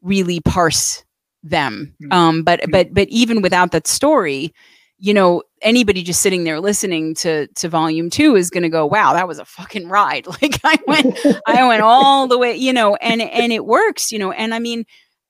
[0.00, 1.04] really parse
[1.42, 2.12] them mm-hmm.
[2.12, 2.70] um but mm-hmm.
[2.70, 4.52] but but even without that story
[4.98, 8.86] you know anybody just sitting there listening to to volume two is going to go
[8.86, 12.72] wow that was a fucking ride like i went i went all the way you
[12.72, 14.84] know and and it works you know and i mean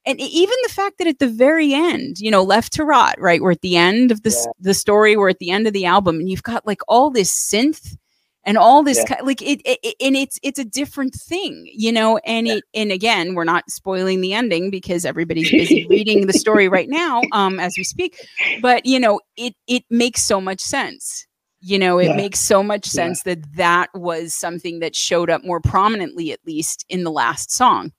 [0.05, 3.43] and even the fact that at the very end you know left to rot right
[3.43, 4.53] we're at the end of this yeah.
[4.61, 7.31] the story we're at the end of the album and you've got like all this
[7.31, 7.97] synth
[8.45, 9.17] and all this yeah.
[9.17, 12.55] kind, like it, it, and it's it's a different thing you know and yeah.
[12.55, 16.89] it and again we're not spoiling the ending because everybody's busy reading the story right
[16.89, 18.27] now um as we speak
[18.61, 21.27] but you know it it makes so much sense
[21.61, 22.17] you know it yeah.
[22.17, 26.85] makes so much sense that that was something that showed up more prominently at least
[26.89, 27.93] in the last song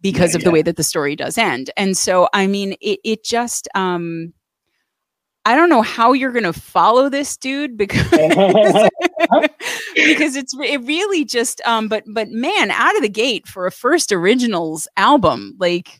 [0.00, 3.24] because of the way that the story does end and so i mean it it
[3.24, 4.32] just um
[5.44, 8.10] I don't know how you're going to follow this dude because
[9.94, 13.72] because it's it really just um but but man out of the gate for a
[13.72, 15.98] first originals album like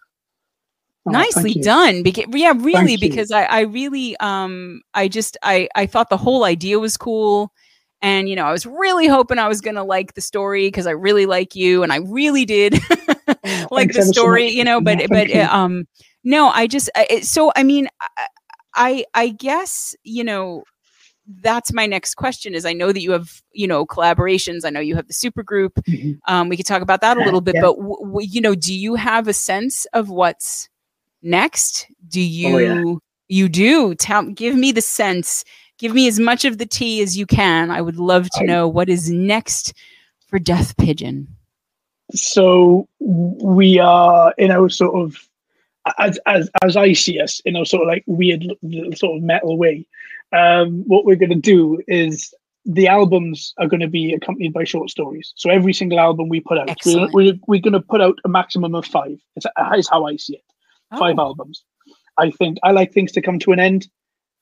[1.07, 5.87] oh, nicely done because yeah really because I I really um I just I I
[5.87, 7.53] thought the whole idea was cool.
[8.01, 10.89] And you know I was really hoping I was going to like the story because
[10.89, 12.79] I really like you and I really did.
[13.45, 15.41] Oh, like the story so you know but but you.
[15.43, 15.87] um
[16.23, 18.27] no I just I, so I mean I,
[18.75, 20.65] I I guess you know
[21.41, 24.81] that's my next question is I know that you have you know collaborations I know
[24.81, 26.13] you have the super group mm-hmm.
[26.33, 27.63] um, we could talk about that a little bit yeah.
[27.63, 30.69] but w- w- you know do you have a sense of what's
[31.23, 32.95] next do you oh, yeah.
[33.29, 35.45] you do tell give me the sense
[35.79, 38.47] give me as much of the tea as you can I would love to I,
[38.47, 39.75] know what is next
[40.27, 41.29] for Death Pigeon
[42.15, 45.17] so we are in our sort of
[45.99, 48.45] as as as I see us in a sort of like weird
[48.95, 49.87] sort of metal way,
[50.33, 52.33] um, what we're going to do is
[52.65, 55.33] the albums are going to be accompanied by short stories.
[55.35, 58.29] So every single album we put out, we're, we're, we're going to put out a
[58.29, 59.19] maximum of five.
[59.35, 60.45] It's, it's how I see it.
[60.93, 60.99] Oh.
[60.99, 61.65] Five albums.
[62.19, 63.89] I think I like things to come to an end.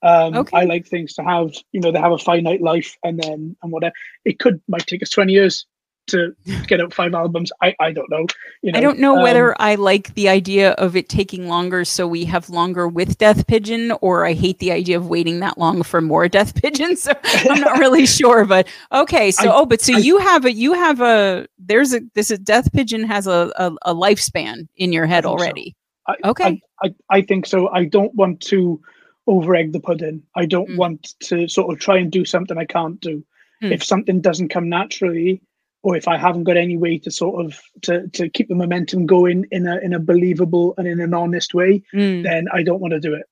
[0.02, 0.56] Um, okay.
[0.56, 3.72] I like things to have, you know, they have a finite life and then and
[3.72, 3.94] whatever.
[4.24, 5.64] It could might take us twenty years
[6.08, 6.34] to
[6.66, 7.52] get out five albums.
[7.62, 8.26] I, I don't know.
[8.62, 11.84] You know I don't know um, whether I like the idea of it taking longer
[11.84, 15.58] so we have longer with Death Pigeon, or I hate the idea of waiting that
[15.58, 16.96] long for more Death Pigeon.
[17.00, 18.44] So I'm not really sure.
[18.44, 21.94] But okay, so I, oh, but so I, you have a you have a there's
[21.94, 25.74] a this is Death Pigeon has a, a, a lifespan in your head already.
[26.08, 26.30] So.
[26.30, 27.68] okay, I, I think so.
[27.68, 28.80] I don't want to
[29.26, 30.22] over egg the pudding.
[30.34, 30.76] I don't mm.
[30.76, 33.24] want to sort of try and do something I can't do.
[33.62, 33.72] Mm.
[33.72, 35.40] If something doesn't come naturally,
[35.82, 39.06] or if I haven't got any way to sort of to to keep the momentum
[39.06, 42.22] going in a in a believable and in an honest way, mm.
[42.22, 43.26] then I don't want to do it.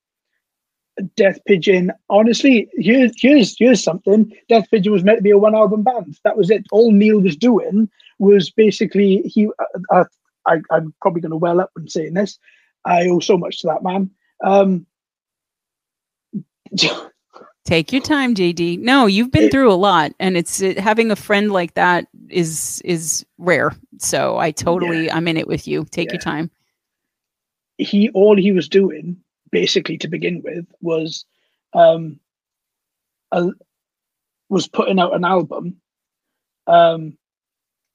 [1.15, 4.31] Death Pigeon, honestly, here's here's here's something.
[4.49, 6.17] Death Pigeon was meant to be a one album band.
[6.23, 6.65] That was it.
[6.71, 9.47] All Neil was doing was basically he.
[9.47, 10.05] Uh, uh,
[10.45, 12.39] I, I'm probably going to well up when saying this.
[12.85, 14.09] I owe so much to that man.
[14.43, 14.87] Um,
[17.69, 18.79] Take your time, JD.
[18.79, 22.81] No, you've been through a lot, and it's it, having a friend like that is
[22.83, 23.75] is rare.
[23.99, 25.15] So I totally, yeah.
[25.15, 25.85] I'm in it with you.
[25.91, 26.13] Take yeah.
[26.13, 26.49] your time.
[27.77, 29.17] He all he was doing,
[29.51, 31.25] basically to begin with, was
[31.73, 32.19] um,
[33.31, 33.49] a,
[34.49, 35.79] was putting out an album,
[36.65, 37.15] um,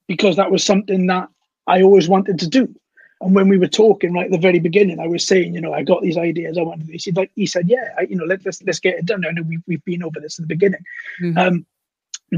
[0.07, 1.27] because that was something that
[1.67, 2.73] I always wanted to do.
[3.21, 5.73] And when we were talking right at the very beginning, I was saying, you know,
[5.73, 6.57] I got these ideas.
[6.57, 7.05] I wanted this.
[7.05, 9.25] He like he said, yeah, I, you know, let, let's let's get it done.
[9.25, 10.83] I know we've we've been over this at the beginning.
[11.21, 11.37] Mm-hmm.
[11.37, 11.65] Um,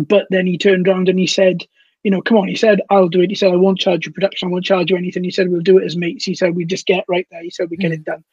[0.06, 1.64] but then he turned around and he said,
[2.04, 2.48] you know, come on.
[2.48, 3.30] He said, I'll do it.
[3.30, 4.48] He said, I won't charge you production.
[4.48, 5.24] I won't charge you anything.
[5.24, 6.26] He said, we'll do it as mates.
[6.26, 7.42] He said, we just get right there.
[7.42, 7.82] He said, we mm-hmm.
[7.82, 8.24] get it done.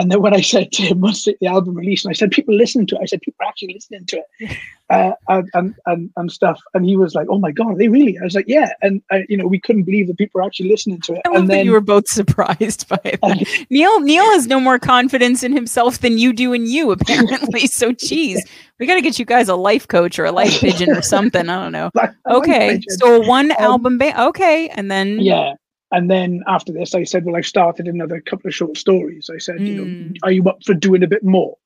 [0.00, 2.54] And then when I said to him once the album released, and I said, people
[2.54, 4.56] listening to it, I said, people are actually listening to it
[4.88, 6.58] uh, and, and, and, and, stuff.
[6.72, 8.18] And he was like, oh my God, they really?
[8.18, 8.72] I was like, yeah.
[8.80, 11.20] And, uh, you know, we couldn't believe that people were actually listening to it.
[11.26, 13.18] I love and that then, you were both surprised by it.
[13.22, 13.34] Uh,
[13.68, 17.66] Neil, Neil has no more confidence in himself than you do in you, apparently.
[17.66, 18.42] so, geez,
[18.78, 21.46] we got to get you guys a life coach or a life pigeon or something.
[21.46, 21.90] I don't know.
[22.26, 22.80] okay.
[22.88, 24.70] So, one um, album, ba- okay.
[24.70, 25.20] And then.
[25.20, 25.56] Yeah.
[25.92, 29.28] And then after this, I said, well, I've started another couple of short stories.
[29.32, 29.66] I said, mm.
[29.66, 30.12] you know, hmm.
[30.22, 31.56] are you up for doing a bit more?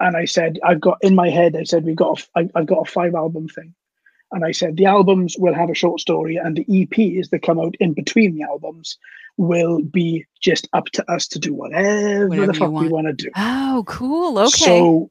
[0.00, 2.66] And I said, I've got in my head, I said, we've got, a, I, I've
[2.66, 3.74] got a five album thing.
[4.32, 7.60] And I said, the albums will have a short story and the EPs that come
[7.60, 8.98] out in between the albums
[9.36, 12.86] will be just up to us to do whatever, whatever the fuck want.
[12.86, 13.30] we want to do.
[13.36, 14.38] Oh, cool.
[14.38, 14.48] Okay.
[14.48, 15.10] So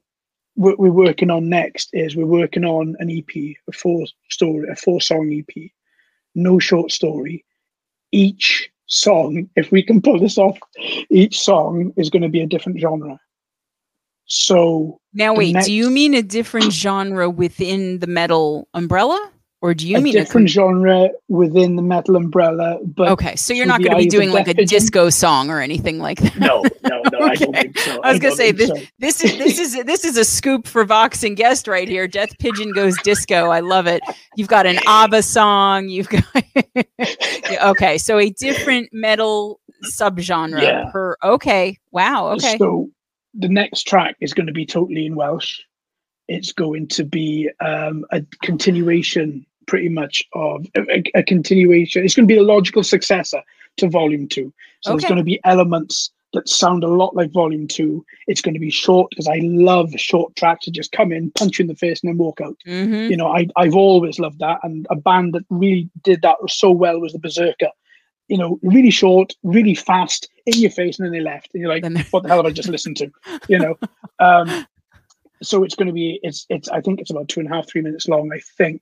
[0.54, 4.76] what we're working on next is we're working on an EP, a four story, a
[4.76, 5.70] four song EP,
[6.34, 7.44] no short story,
[8.12, 10.58] each song, if we can pull this off,
[11.10, 13.18] each song is going to be a different genre.
[14.26, 19.32] So now, wait, next, do you mean a different genre within the metal umbrella?
[19.66, 22.78] Or do you a mean different a different genre within the metal umbrella?
[22.84, 25.98] But okay, so you're not going to be doing like a disco song or anything
[25.98, 26.38] like that.
[26.38, 27.18] No, no, no.
[27.18, 27.24] okay.
[27.24, 28.00] I don't think so.
[28.00, 28.68] I was going to say this.
[28.68, 28.76] So.
[29.00, 32.06] This is this is this is a scoop for Vox and guest right here.
[32.06, 33.50] Death Pigeon goes disco.
[33.50, 34.02] I love it.
[34.36, 35.88] You've got an ABBA song.
[35.88, 36.22] You've got
[37.64, 39.58] okay, so a different metal
[39.98, 40.90] subgenre yeah.
[40.92, 41.16] per.
[41.24, 42.28] Okay, wow.
[42.34, 42.56] Okay.
[42.56, 42.88] So
[43.34, 45.58] the next track is going to be totally in Welsh
[46.28, 52.04] it's going to be um, a continuation pretty much of a, a, continuation.
[52.04, 53.42] It's going to be a logical successor
[53.78, 54.52] to volume two.
[54.80, 55.00] So okay.
[55.00, 58.04] there's going to be elements that sound a lot like volume two.
[58.26, 61.58] It's going to be short because i love short tracks to just come in punch
[61.58, 62.56] you in the face and then walk out.
[62.66, 63.10] Mm-hmm.
[63.10, 66.70] you know I, i've always loved that and a band that really did that so
[66.70, 67.70] well was the Berzerker.
[68.28, 71.70] You know really short really fast in your face and then they left and you're
[71.70, 73.10] like what the hell have i just listened to?
[73.48, 73.78] You know?
[74.18, 74.66] Um,
[75.42, 77.68] so it's going to be it's it's I think it's about two and a half
[77.68, 78.80] three minutes long I think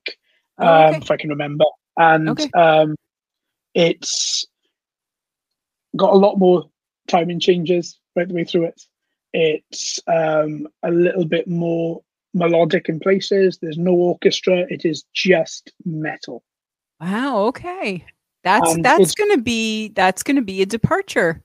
[0.59, 0.97] oh, okay.
[0.97, 1.64] um, if I can remember
[1.97, 2.51] and okay.
[2.55, 2.97] um,
[3.74, 4.47] it's
[5.97, 6.68] got a lot more
[7.09, 8.82] timing changes right the way through it.
[9.32, 12.02] It's um, a little bit more
[12.35, 13.59] melodic in places.
[13.60, 14.64] There's no orchestra.
[14.68, 16.44] It is just metal.
[17.01, 17.47] Wow.
[17.47, 18.05] Okay.
[18.43, 21.43] That's and that's going to be that's going to be a departure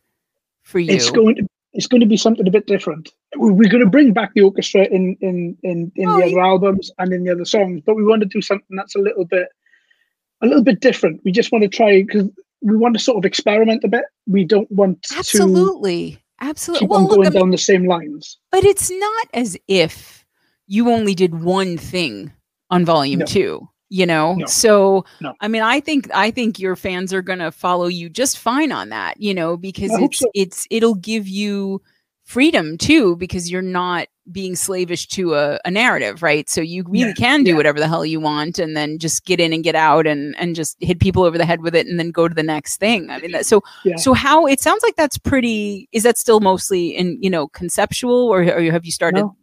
[0.63, 0.93] for you.
[0.93, 3.09] It's going to it's going to be something a bit different.
[3.35, 6.91] We're going to bring back the orchestra in in in, in oh, the other albums
[6.97, 9.47] and in the other songs, but we want to do something that's a little bit
[10.41, 11.21] a little bit different.
[11.23, 12.29] We just want to try because
[12.61, 14.05] we want to sort of experiment a bit.
[14.27, 18.37] We don't want absolutely, to absolutely keep well, on going look, down the same lines.
[18.51, 20.25] But it's not as if
[20.67, 22.31] you only did one thing
[22.69, 23.25] on volume no.
[23.25, 24.45] two you know no.
[24.45, 25.33] so no.
[25.41, 28.71] i mean i think i think your fans are going to follow you just fine
[28.71, 30.31] on that you know because I it's so.
[30.35, 31.81] it's it'll give you
[32.29, 37.07] freedom too because you're not being slavish to a, a narrative right so you really
[37.07, 37.13] yeah.
[37.13, 37.57] can do yeah.
[37.57, 40.55] whatever the hell you want and then just get in and get out and and
[40.55, 43.09] just hit people over the head with it and then go to the next thing
[43.09, 43.95] i mean that, so yeah.
[43.95, 48.27] so how it sounds like that's pretty is that still mostly in you know conceptual
[48.27, 49.35] or, or have you started no.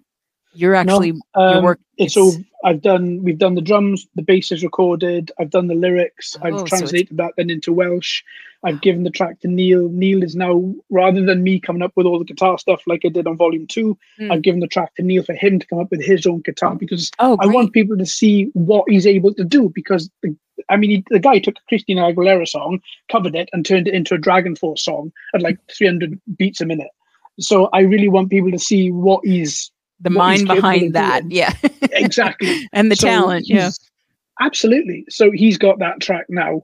[0.55, 2.35] you're actually no, um, your work it's, all
[2.67, 6.47] I've done we've done the drums, the bass is recorded, I've done the lyrics, oh,
[6.47, 8.23] I've translated so that then into Welsh.
[8.65, 9.89] I've given the track to Neil.
[9.91, 13.09] Neil is now rather than me coming up with all the guitar stuff like I
[13.09, 14.33] did on volume two, mm.
[14.33, 16.75] I've given the track to Neil for him to come up with his own guitar
[16.75, 20.37] because oh, I want people to see what he's able to do because the,
[20.69, 23.95] I mean, he, the guy took a Christina Aguilera song, covered it, and turned it
[23.95, 26.91] into a DragonForce song at like 300 beats a minute.
[27.39, 29.71] So I really want people to see what he's
[30.01, 31.31] the mind behind that.
[31.31, 31.53] Yeah.
[31.93, 32.69] exactly.
[32.73, 33.49] and the so talent.
[33.49, 33.71] Yeah.
[34.41, 35.05] Absolutely.
[35.09, 36.63] So he's got that track now.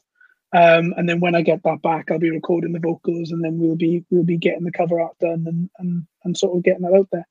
[0.55, 3.59] Um, and then when I get that back, I'll be recording the vocals, and then
[3.59, 6.83] we'll be we'll be getting the cover art done and and, and sort of getting
[6.83, 7.27] that out there.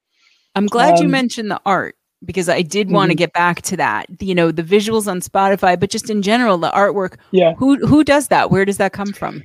[0.56, 1.95] I'm glad um, you mentioned the art
[2.26, 2.95] because I did mm-hmm.
[2.95, 4.07] want to get back to that.
[4.19, 7.18] You know, the visuals on Spotify, but just in general, the artwork.
[7.30, 7.53] Yeah.
[7.56, 8.49] Who who does that?
[8.49, 9.44] Where does that come from?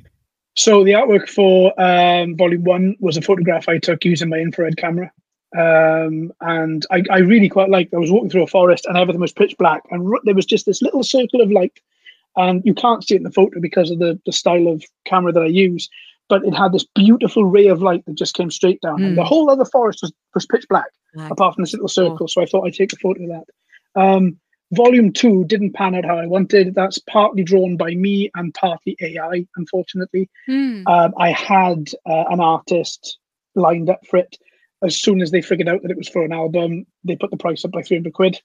[0.56, 4.78] So the artwork for um, Volume One was a photograph I took using my infrared
[4.78, 5.12] camera.
[5.54, 7.94] Um, and I, I, really quite liked.
[7.94, 10.66] I was walking through a forest and everything was pitch black, and there was just
[10.66, 11.78] this little circle of light.
[12.36, 15.32] And you can't see it in the photo because of the, the style of camera
[15.32, 15.88] that I use,
[16.28, 19.00] but it had this beautiful ray of light that just came straight down.
[19.00, 19.06] Mm.
[19.06, 19.28] And the hmm.
[19.28, 20.90] whole other forest was, was pitch black,
[21.30, 22.28] apart from this little circle.
[22.28, 24.00] So I thought I'd take a photo of that.
[24.00, 24.38] Um,
[24.72, 26.74] volume two didn't pan out how I wanted.
[26.74, 30.28] That's partly drawn by me and partly AI, unfortunately.
[30.46, 30.82] Hmm.
[30.86, 33.18] Um, I had uh, an artist
[33.54, 34.36] lined up for it.
[34.82, 37.36] As soon as they figured out that it was for an album, they put the
[37.36, 38.40] price up by 300 quid.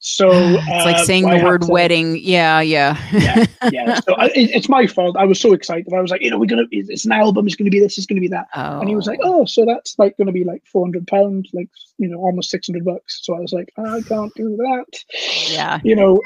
[0.00, 2.18] So it's like uh, saying the word to- wedding.
[2.22, 2.96] Yeah, yeah.
[3.12, 4.00] yeah, yeah.
[4.00, 5.16] So I, it, it's my fault.
[5.16, 5.92] I was so excited.
[5.92, 6.66] I was like, you know, we're gonna.
[6.70, 7.46] It's an album.
[7.46, 7.98] It's gonna be this.
[7.98, 8.46] It's gonna be that.
[8.54, 8.80] oh.
[8.80, 11.68] And he was like, oh, so that's like gonna be like four hundred pounds, like
[11.98, 13.20] you know, almost six hundred bucks.
[13.24, 15.04] So I was like, I can't do that.
[15.50, 15.80] yeah.
[15.82, 16.20] You know.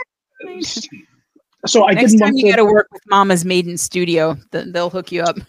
[1.66, 4.90] So I Next didn't time you got to work with Mama's Maiden Studio, th- they'll
[4.90, 5.36] hook you up.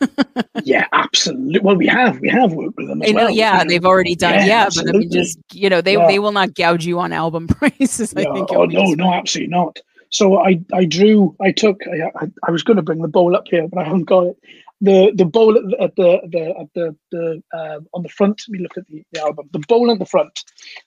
[0.65, 1.59] Yeah, absolutely.
[1.59, 3.01] Well, we have we have worked with them.
[3.01, 4.35] As I know, well, yeah, they've already done.
[4.35, 6.07] Yeah, Yeah, but I mean, just you know, they Yeah.
[6.07, 8.13] they will not gouge you on album prices.
[8.15, 8.47] I Yeah, think.
[8.51, 9.79] oh no, no, absolutely not.
[10.09, 13.35] So I, I drew, I took, I, I, I was going to bring the bowl
[13.35, 14.37] up here, but I haven't got it.
[14.79, 18.43] The the bowl at the at the, the at the the uh, on the front.
[18.47, 19.49] Let me look at the, the album.
[19.51, 20.43] The bowl at the front.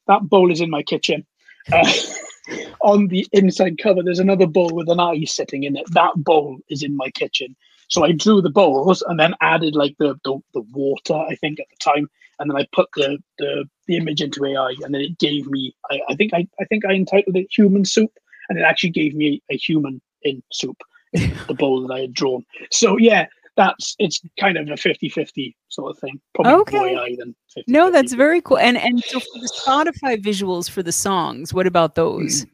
[0.06, 1.26] That bowl is in my kitchen.
[2.80, 5.84] On the inside cover, there's another bowl with an eye sitting in it.
[5.92, 7.56] That bowl is in my kitchen.
[7.88, 11.60] So I drew the bowls and then added like the the, the water, I think
[11.60, 15.00] at the time, and then I put the the, the image into AI, and then
[15.00, 15.74] it gave me.
[15.90, 18.10] I, I think I, I think I entitled it "Human Soup,"
[18.48, 20.82] and it actually gave me a human in soup
[21.12, 22.44] in the bowl that I had drawn.
[22.70, 23.26] So yeah,
[23.56, 26.20] that's it's kind of a 50-50 sort of thing.
[26.34, 26.76] Probably Okay.
[26.78, 28.58] more AI than 50 No, that's very cool.
[28.58, 32.44] And and so for the Spotify visuals for the songs, what about those?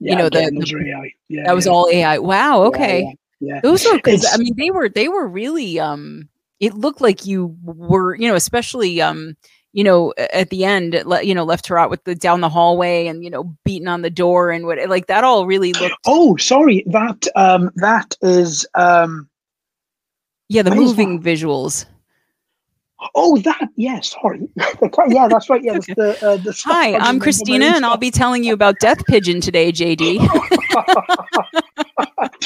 [0.00, 1.12] yeah, you know, the- again, the- AI.
[1.28, 2.18] Yeah, That was all AI.
[2.18, 2.62] Wow.
[2.64, 3.00] Okay.
[3.40, 3.54] Yeah.
[3.54, 3.60] yeah.
[3.62, 6.28] Those were because I mean they were they were really um
[6.60, 9.34] it looked like you were you know especially um
[9.72, 13.06] you know at the end you know left her out with the down the hallway
[13.06, 16.36] and you know beating on the door and what like that all really looked Oh,
[16.36, 16.82] sorry.
[16.86, 19.29] That um that is um
[20.50, 21.86] yeah the what moving visuals.
[23.14, 24.46] oh that yes, sorry.
[25.08, 25.62] yeah, that's right.
[25.64, 29.40] Yeah, the uh, the Hi, I'm Christina and I'll be telling you about Death Pigeon
[29.40, 30.18] today, JD.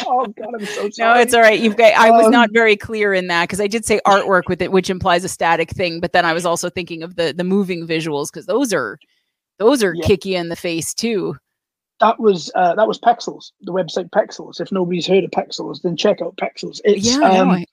[0.07, 1.15] oh god, I'm so sorry.
[1.15, 1.59] No, it's all right.
[1.59, 1.93] You've got.
[1.95, 4.71] I was Um, not very clear in that because I did say artwork with it,
[4.73, 6.01] which implies a static thing.
[6.01, 8.99] But then I was also thinking of the the moving visuals because those are
[9.59, 10.07] those are Yeah.
[10.07, 11.37] kick you in the face too.
[12.01, 14.61] that was uh, that was Pexels, the website Pexels.
[14.61, 16.81] If nobody's heard of Pexels, then check out Pexels.
[16.85, 17.67] It's yeah, no, um, I-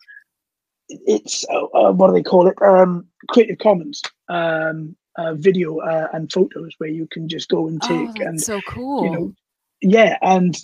[1.05, 2.61] it's uh, uh, what do they call it?
[2.61, 7.81] Um, Creative Commons um, uh, video uh, and photos where you can just go and
[7.83, 9.03] oh, take that's and so cool.
[9.05, 9.33] you know,
[9.81, 10.17] yeah.
[10.21, 10.55] And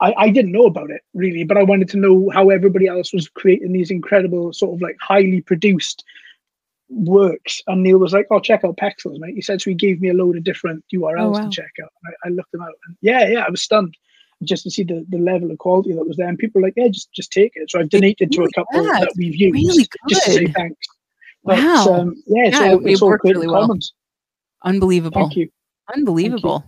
[0.00, 3.12] I, I didn't know about it really, but I wanted to know how everybody else
[3.12, 6.04] was creating these incredible sort of like highly produced
[6.88, 7.62] works.
[7.66, 9.70] And Neil was like, "Oh, check out Pexels, mate." He said so.
[9.70, 11.44] He gave me a load of different URLs Oh, wow.
[11.44, 11.90] to check out.
[12.04, 13.96] I, I looked them out, and yeah, yeah, I was stunned
[14.44, 16.28] just to see the, the level of quality that was there.
[16.28, 18.82] And people were like, "Yeah, just just take it." So I've donated to a couple
[18.84, 20.86] that we've used Really just to say thanks.
[21.44, 21.86] But, Wow.
[21.94, 23.78] um, yeah, it's Yeah, all, it- it's it all worked really well.
[24.64, 25.20] Unbelievable.
[25.22, 25.48] Thank you.
[25.94, 26.64] Unbelievable.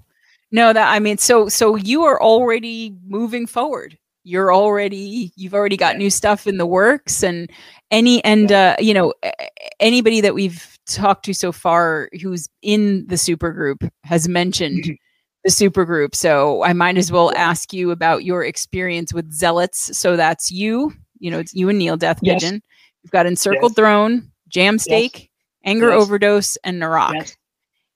[0.51, 3.99] No, that I mean, so so you are already moving forward.
[4.25, 7.51] You're already you've already got new stuff in the works, and
[7.91, 9.13] any and uh, you know
[9.81, 14.85] anybody that we've talked to so far who's in the super group has mentioned.
[15.49, 16.15] the super group.
[16.15, 19.97] So I might as well ask you about your experience with zealots.
[19.97, 20.93] So that's you.
[21.21, 22.43] You know, it's you and Neil Death Yes.
[22.43, 22.63] Pigeon.
[23.03, 23.77] You've got Encircled Yes.
[23.77, 25.31] Throne, Jam Steak,
[25.65, 26.03] Anger Yes.
[26.03, 27.15] Overdose, and Narak.
[27.15, 27.37] Yes.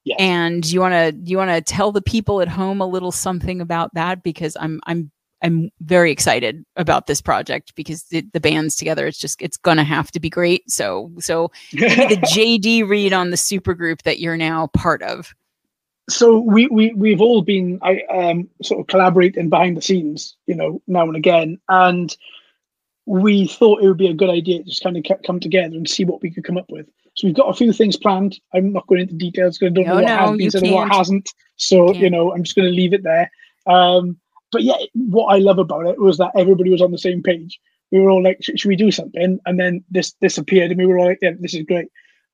[0.04, 0.16] Yes.
[0.18, 3.60] and you want to you want to tell the people at home a little something
[3.60, 5.12] about that because i'm i'm
[5.44, 9.84] i'm very excited about this project because the, the band's together it's just it's gonna
[9.84, 14.36] have to be great so so the jd read on the super group that you're
[14.36, 15.32] now part of
[16.08, 20.54] so we, we we've all been I um sort of collaborating behind the scenes, you
[20.54, 22.14] know, now and again, and
[23.06, 25.88] we thought it would be a good idea to just kind of come together and
[25.88, 26.86] see what we could come up with.
[27.14, 28.40] So we've got a few things planned.
[28.54, 30.62] I'm not going into details because I don't No, know what no, has been said
[30.62, 31.30] and what hasn't.
[31.56, 31.98] So can't.
[31.98, 33.30] you know, I'm just going to leave it there.
[33.66, 34.18] Um,
[34.50, 37.60] but yeah, what I love about it was that everybody was on the same page.
[37.90, 40.86] We were all like, "Should we do something?" And then this this appeared, and we
[40.86, 41.88] were all like, "Yeah, this is great."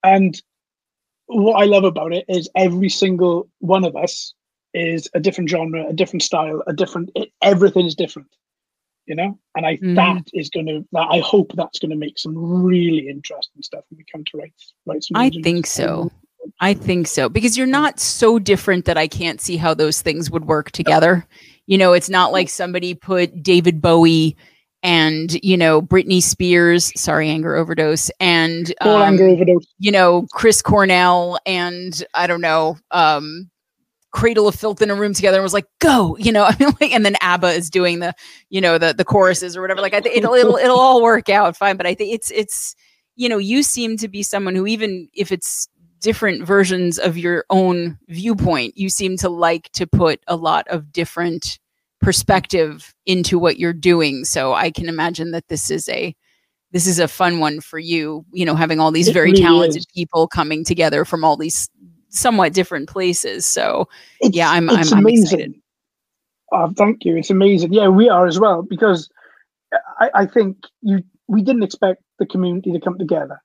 [0.04, 0.40] And
[1.28, 4.34] what I love about it is every single one of us
[4.74, 7.10] is a different genre, a different style, a different.
[7.14, 8.28] It, everything is different,
[9.06, 9.38] you know.
[9.54, 9.94] And I Mhm.
[9.96, 10.86] that is going to.
[10.92, 14.38] That I hope that's going to make some really interesting stuff when we come to
[14.38, 14.52] write
[14.86, 15.16] write some.
[15.16, 16.10] i think so
[16.60, 20.30] i think so because you're not so different that i can't see how those things
[20.30, 21.26] would work together
[21.66, 24.36] you know it's not like somebody put david bowie
[24.82, 29.66] and you know britney spears sorry anger overdose and um, anger overdose.
[29.78, 33.50] you know, Chris Cornell and I don't know, um,
[34.10, 36.70] Cradle of Filth in a room together and was like, go, you know, I mean,
[36.80, 38.14] like, and then ABBA is doing the,
[38.50, 39.80] you know, the the choruses or whatever.
[39.80, 41.76] Like, I think it'll it'll it'll all work out fine.
[41.76, 42.74] But I think it's it's,
[43.16, 45.68] you know, you seem to be someone who even if it's
[46.00, 48.78] different versions of your own viewpoint.
[48.78, 51.58] You seem to like to put a lot of different
[52.00, 54.24] perspective into what you're doing.
[54.24, 56.14] So I can imagine that this is a
[56.70, 59.42] this is a fun one for you, you know, having all these It very really
[59.42, 59.86] talented is.
[59.94, 61.68] people coming together from all these
[62.10, 63.46] somewhat different places.
[63.46, 63.88] So
[64.20, 65.24] It's, yeah, I'm I'm, I'm amazing.
[65.24, 65.54] excited.
[66.52, 67.16] Oh, thank you.
[67.16, 67.72] It's amazing.
[67.72, 69.08] Yeah, we are as well because
[70.00, 73.40] I, I think you we didn't expect the community to come together.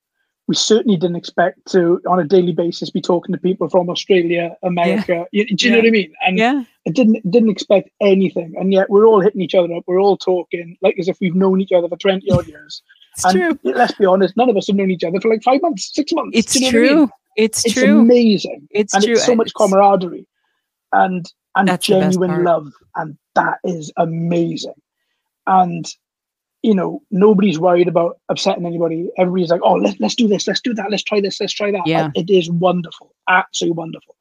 [0.48, 4.56] We certainly didn't expect to, on a daily basis, be talking to people from Australia,
[4.62, 5.26] America.
[5.32, 6.14] You- do you know what I mean?
[6.26, 6.64] And Yeah.
[6.86, 9.84] I didn't didn't expect anything, and yet we're all hitting each other up.
[9.88, 12.82] We're all talking like as if we've known each other for twenty odd years.
[13.16, 13.74] It's and true.
[13.74, 16.12] let's be honest, none of us have known each other for like five months, six
[16.14, 16.36] months.
[16.36, 17.00] It's you know what I true.
[17.02, 17.10] mean?
[17.38, 18.00] It's, It's true.
[18.00, 19.14] amazing It's and true.
[19.14, 20.26] it's so much it's- camaraderie
[20.94, 21.24] and
[21.56, 24.74] and That's genuine love and that is amazing
[25.46, 25.86] and
[26.64, 29.10] you know nobody's worried about upsetting anybody.
[29.18, 31.72] Everybody's like oh let's let's do this let's do that let's try this let's try
[31.72, 31.86] that.
[31.86, 32.10] Yeah.
[32.16, 34.16] It is wonderful absolutely wonderful.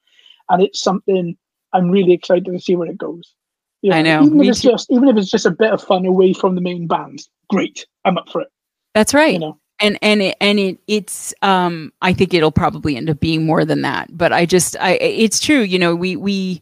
[0.51, 1.37] And it's something
[1.73, 3.35] i'm really excited to see where it goes.
[3.81, 4.71] You I know, even if it's too.
[4.71, 7.87] just even if it's just a bit of fun away from the main band great
[8.05, 8.49] i'm up for it.
[8.95, 9.35] That's right.
[9.35, 9.59] you know?
[9.81, 13.65] And and it, and it it's um i think it'll probably end up being more
[13.65, 14.17] than that.
[14.17, 16.61] But i just i it's true you know we we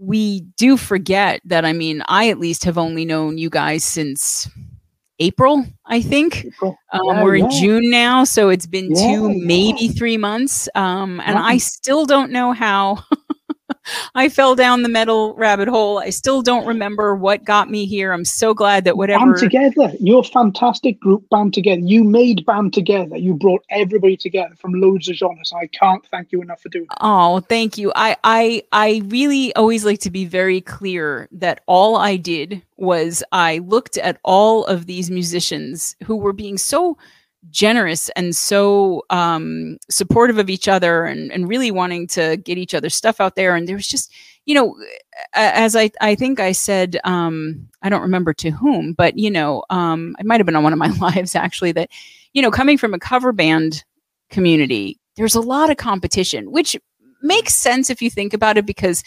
[0.00, 4.48] we do forget that i mean i at least have only known you guys since
[5.20, 6.76] april i think April.
[6.92, 9.44] um, Yeah, we're in june now so it's been Yeah, two yeah.
[9.46, 13.04] maybe three months um and i still don't know how
[14.14, 15.98] I fell down the metal rabbit hole.
[15.98, 18.12] I still don't remember what got me here.
[18.12, 19.92] I'm so glad that whatever band together.
[20.00, 21.80] You're a fantastic group band together.
[21.80, 23.16] You made band together.
[23.16, 25.52] You brought everybody together from loads of genres.
[25.54, 26.98] I can't thank you enough for doing that.
[27.00, 27.92] Oh, thank you.
[27.94, 33.22] I I I really always like to be very clear that all I did was
[33.32, 36.96] I looked at all of these musicians who were being so
[37.50, 42.74] generous and so um supportive of each other and and really wanting to get each
[42.74, 43.54] other's stuff out there.
[43.54, 44.12] And there was just
[44.44, 44.74] you know
[45.34, 49.62] as I I think I said um I don't remember to whom but you know
[49.70, 51.90] um it might have been on one of my lives actually that
[52.32, 53.84] you know coming from a cover band
[54.30, 56.76] community there's a lot of competition which
[57.22, 59.04] makes sense if you think about it because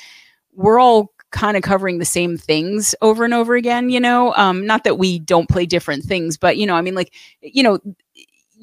[0.53, 4.33] we're all kind of covering the same things over and over again you know?
[4.35, 7.63] Um not that we don't play different things but you know i mean like you
[7.63, 7.79] know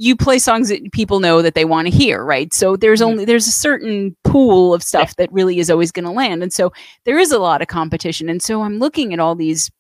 [0.01, 2.55] you play songs that people know that they want to hear right?
[2.55, 3.07] So there's Mhm.
[3.07, 6.43] only there's a certain pool of stuff that really is always going to land.
[6.43, 6.73] And so
[7.05, 8.29] there is a lot of competition.
[8.29, 9.71] And so i'm looking at all these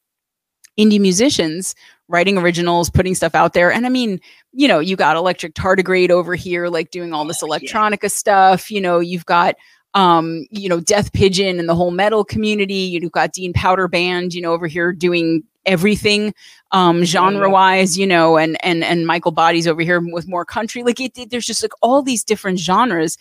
[0.78, 1.74] indie musicians
[2.08, 3.70] writing originals putting stuff out there.
[3.72, 4.20] And i mean
[4.52, 7.58] you know you got electric tardigrade over here like doing all this Oh, yeah.
[7.58, 8.70] electronica stuff.
[8.70, 9.54] You know you've got
[9.94, 12.74] um you know death pigeon and the whole metal community.
[12.74, 16.34] You've got dean powder band you know over here doing everything
[16.72, 20.82] um genre wise you know and and and michael body's over here with more country.
[20.82, 23.16] Like it, it- there's just like all these different genres.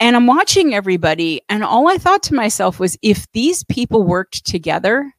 [0.00, 4.44] And i'm watching everybody and all i thought to myself was if these people worked
[4.46, 5.12] together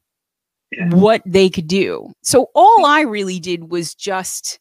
[0.71, 0.89] Yeah.
[0.95, 2.13] what they could do.
[2.23, 4.59] So all i really did was just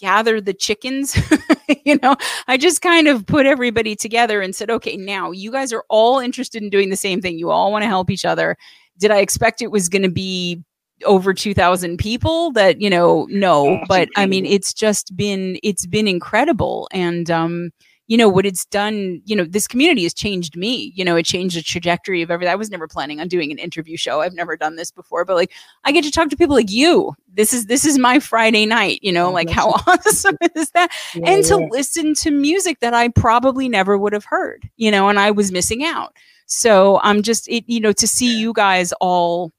[0.00, 1.16] gather the chickens
[1.84, 2.16] you know?
[2.48, 6.18] I just kind of put everybody together and said okay now you guys are all
[6.18, 7.38] interested in doing the same thing.
[7.38, 8.56] You all want to help each other.
[8.98, 10.62] Did i expect it was going to be
[11.04, 16.08] over 2000 people that you know no but i mean it's just been it's been
[16.08, 16.88] incredible.
[16.92, 17.70] And um
[18.06, 20.92] you know what it's done you know this community has changed me.
[20.94, 22.52] You know it changed the trajectory of everything.
[22.52, 24.20] I was never planning on doing an interview show.
[24.20, 25.52] I've never done this before but like
[25.84, 27.14] i get to talk to people like you.
[27.32, 30.92] This is this is my friday night you know Oh, like how awesome is that?
[31.14, 31.68] Yeah, and to yeah.
[31.70, 35.50] listen to music that I probably never would have heard, you know, and I was
[35.50, 36.14] missing out.
[36.46, 39.52] So I'm just, it, you know, to see you guys all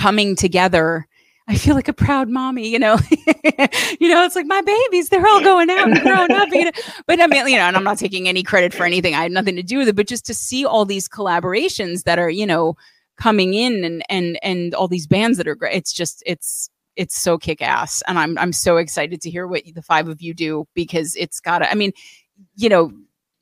[0.00, 1.06] coming together.
[1.46, 2.96] I feel like a proud mommy, you know.
[3.10, 6.48] you know, it's like my babies, they're all going out and growing up.
[6.52, 6.70] You know?
[7.06, 9.14] But I mean, you know, and I'm not taking any credit for anything.
[9.14, 12.18] I had nothing to do with it, but just to see all these collaborations that
[12.18, 12.76] are, you know,
[13.18, 15.76] coming in and and and all these bands that are great.
[15.76, 18.02] It's just it's it's so kick ass.
[18.06, 21.40] And I'm I'm so excited to hear what the five of you do because it's
[21.40, 21.92] gotta I mean,
[22.54, 22.92] you know,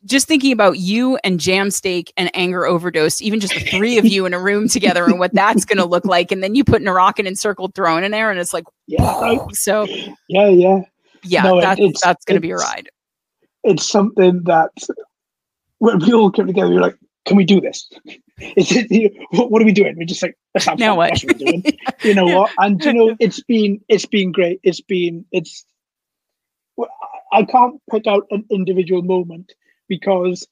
[0.04, 4.04] just thinking about you and jam steak and anger overdose, even just the three of
[4.06, 6.30] you in a room together and what that's gonna look like.
[6.32, 9.84] And then you putting Narak encircled throne in there and it's like yeah, so
[10.28, 10.80] yeah, yeah.
[11.24, 12.88] yeah, No, that's it's- that's gonna be a ride.
[13.64, 14.70] It's something that
[15.78, 16.96] when we all came together, we were like,
[17.26, 17.90] "Can we do this?
[18.56, 18.90] Is it?
[18.90, 20.96] You know, what, what are we doing?" We're just like, "That's not Now fun.
[20.98, 21.08] what?
[21.10, 21.64] That's what we're doing."
[22.04, 22.52] you know what?
[22.58, 24.60] And you know, it's been it's been great.
[24.62, 25.64] It's been it's.
[27.32, 29.52] I can't pick out an individual moment
[29.88, 30.46] because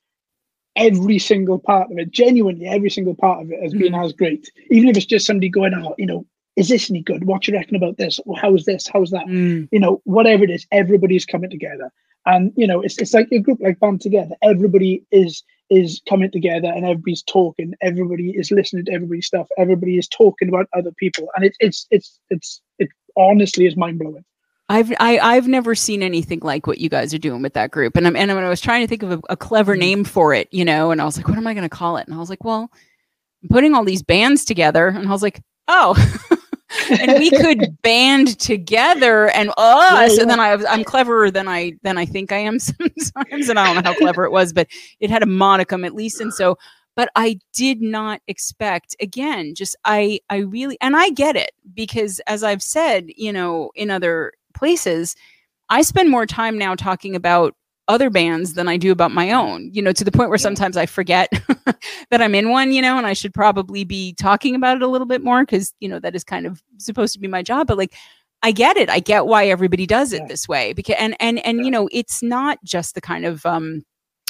[0.76, 4.50] every single part of it, genuinely, every single part of it has been as great.
[4.70, 6.26] Even if it's just somebody going, "Oh, you know,
[6.56, 7.24] is this any good?
[7.24, 8.20] What you reckon about this?
[8.36, 8.86] How is this?
[8.86, 11.90] How's that?" Mm, You know, whatever it is, everybody's coming together,
[12.26, 16.30] and you know it's, it's like a group like band together everybody is is coming
[16.30, 20.92] together and everybody's talking everybody is listening to everybody's stuff everybody is talking about other
[20.98, 24.24] people and it's it's it's it's it honestly is mind-blowing
[24.68, 27.97] I've I, I've never seen anything like what you guys are doing with that group,
[27.97, 29.80] and I'm and when I was trying to think of a, a clever mm-hmm.
[29.80, 31.97] name for it, you know, and I was like, what am I going to call
[31.98, 32.06] it?
[32.06, 32.70] And I was like, well,
[33.43, 35.94] I'm putting all these bands together, and I was like, oh,
[36.90, 39.56] and we could band together and us.
[39.56, 40.20] Yeah, yeah.
[40.22, 43.59] And then I was, I'm cleverer than I than I think I am sometimes, and
[43.59, 44.66] I don't know how clever it was, but
[44.98, 46.59] it had a monicum at least, and so.
[46.97, 49.55] But I did not expect again.
[49.55, 53.90] Just I I really and I get it because as I've said, you know, in
[53.90, 55.15] other places,
[55.69, 57.55] I spend more time now talking about
[57.89, 60.77] other bands than I do about my own, you know, to the point where sometimes
[60.77, 61.31] I forget
[62.11, 64.89] that I'm in one, you know, and I should probably be talking about it a
[64.89, 67.69] little bit more because, you know, that is kind of supposed to be my job.
[67.69, 67.95] But like,
[68.43, 68.91] I get it.
[68.91, 70.28] I get why everybody does it yeah.
[70.28, 71.65] this way because, and, and, and, yeah.
[71.65, 73.85] you know, it's not just the kind of, um,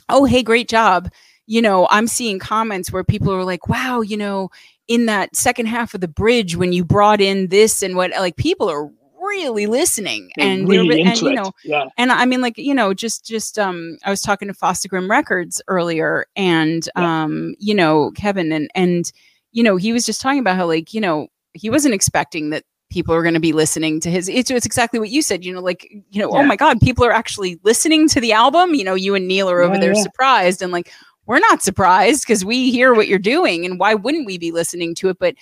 [0.09, 1.11] oh, hey, great job.
[1.47, 4.51] You know, I'm seeing comments where people are like, wow, you know,
[4.87, 8.37] in that second half of the bridge when you brought in this and what, like,
[8.37, 8.91] people are
[9.27, 11.85] really listening and really and you know yeah.
[11.99, 15.61] and i mean like you know just just um i was talking to Fostergrim records
[15.69, 17.25] earlier and yeah.
[17.25, 19.13] um you know kevin and and
[19.53, 22.65] you know he was just talking about how like you know he wasn't expecting that
[22.91, 25.53] people are going to be listening to his it's, it's exactly what you said you
[25.53, 26.43] know like you know oh yeah.
[26.43, 29.51] oh my god people are actually listening to the album you know you and neil
[29.51, 30.93] are over there surprised and like
[31.27, 34.95] we're not surprised because we hear what you're doing and why wouldn't we be listening
[34.95, 35.35] to it but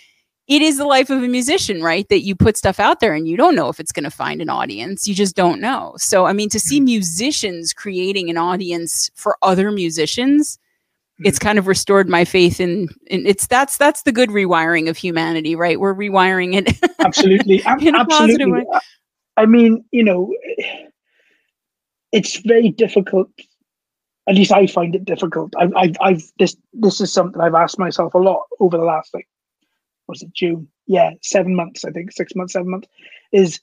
[0.47, 2.07] it is the life of a musician, right?
[2.09, 4.43] That you put stuff out there and you don't know if it's going to find
[4.43, 5.09] an audience.
[5.09, 5.95] You just don't know.
[5.97, 6.85] So, I mean, to see mm-hmm.
[6.85, 10.59] musicians creating an audience for other musicians,
[11.21, 11.47] it's mm-hmm.
[11.47, 15.55] kind of restored my faith in, in it's that's that's the good rewiring of humanity,
[15.55, 15.81] right?
[15.81, 18.65] We're rewiring it absolutely, in a positive way.
[19.37, 20.35] I mean, you know,
[22.13, 23.29] it's very difficult.
[24.29, 25.53] At least I find it difficult.
[25.59, 29.15] I've, I've, I've this this is something I've asked myself a lot over the last
[29.15, 29.29] like
[30.07, 30.69] was it June?
[30.87, 32.89] Yeah, seven months, I think, six months, seven months,
[33.33, 33.61] is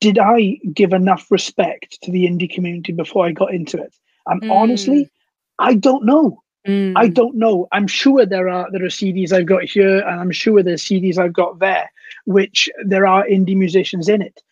[0.00, 3.94] did I give enough respect to the indie community before I got into it?
[4.26, 4.50] And mm.
[4.50, 5.10] honestly,
[5.58, 6.42] I don't know.
[6.66, 6.94] Mm.
[6.96, 7.68] I don't know.
[7.72, 11.18] I'm sure there are there are CDs I've got here, and I'm sure there's CDs
[11.18, 11.90] I've got there,
[12.24, 14.42] which there are indie musicians in it.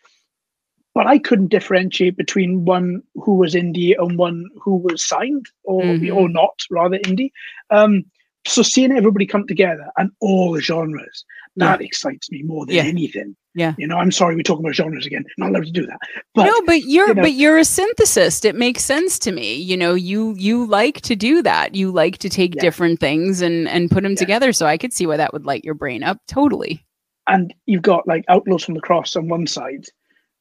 [0.94, 5.82] But I couldn't differentiate between one who was indie and one who was signed or
[5.82, 6.14] mm-hmm.
[6.14, 7.32] or not, rather indie.
[7.70, 8.05] Um,
[8.47, 11.24] so seeing everybody come together and all the genres
[11.56, 11.86] that yeah.
[11.86, 12.82] excites me more than yeah.
[12.82, 13.36] anything.
[13.55, 13.74] Yeah.
[13.77, 15.24] You know i'm sorry we're talking about genres again.
[15.36, 15.98] Not allowed to do that.
[16.35, 18.44] But no but you're you know, but you're a synthesist.
[18.47, 19.55] It makes sense to me.
[19.56, 21.74] You know you you like to do that.
[21.74, 22.62] You like to take yeah.
[22.62, 24.52] different things and and put them together.
[24.52, 26.19] So i could see why that would light your brain up.
[26.27, 26.85] Totally.
[27.28, 29.85] And you've got like outlaws from the cross on one side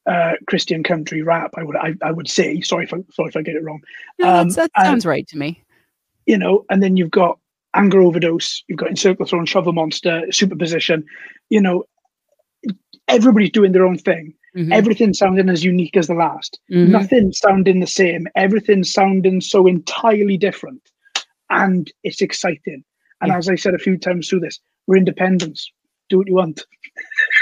[0.07, 2.61] uh christian country rap i would i, I would say.
[2.61, 3.82] Sorry if I, sorry if i get it wrong.
[4.19, 5.61] No, um, that sounds and, right to me.
[6.26, 7.38] you know and then you've got
[7.76, 8.64] anger overdose.
[8.68, 11.06] You've got encircle throne, shovel monster, superposition.
[11.49, 11.84] You know,
[13.07, 14.34] everybody's doing their own thing.
[14.56, 14.73] Mm-hmm.
[14.73, 16.60] Everything sounding as unique as the last.
[16.72, 16.91] Mm-hmm.
[16.91, 18.27] Nothing sounding the same.
[18.35, 20.81] Everything sounding so entirely different,
[21.49, 22.84] and it's exciting.
[23.22, 23.38] And yeah.
[23.38, 25.72] as I said a few times through this, we're independents.
[26.10, 26.65] Do what you want.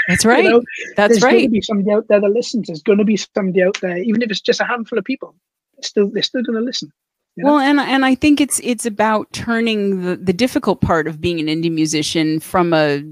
[0.06, 0.44] That's right.
[0.44, 0.62] you know,
[0.96, 1.30] That's there's right.
[1.30, 2.68] There's going to be somebody out there that listens.
[2.68, 5.34] There's going to be somebody out there, even if it's just a handful of people.
[5.82, 6.92] Still, they're still going to listen.
[7.42, 11.40] Well, and and I think it's it's about turning the, the difficult part of being
[11.40, 13.02] an indie musician from a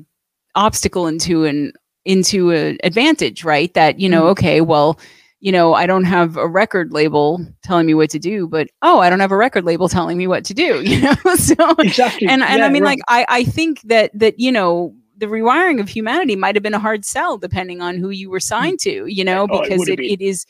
[0.54, 1.72] obstacle into an
[2.04, 3.72] into an advantage, right?
[3.74, 4.30] That you know, mm-hmm.
[4.30, 4.98] okay, well,
[5.40, 9.00] you know, I don't have a record label telling me what to do, but oh,
[9.00, 11.14] I don't have a record label telling me what to do, you know.
[11.36, 12.98] so exactly, and and yeah, I mean, right.
[13.08, 16.74] like, I I think that that you know the rewiring of humanity might have been
[16.74, 19.98] a hard sell depending on who you were signed to, you know, oh, because it,
[19.98, 20.46] it, it is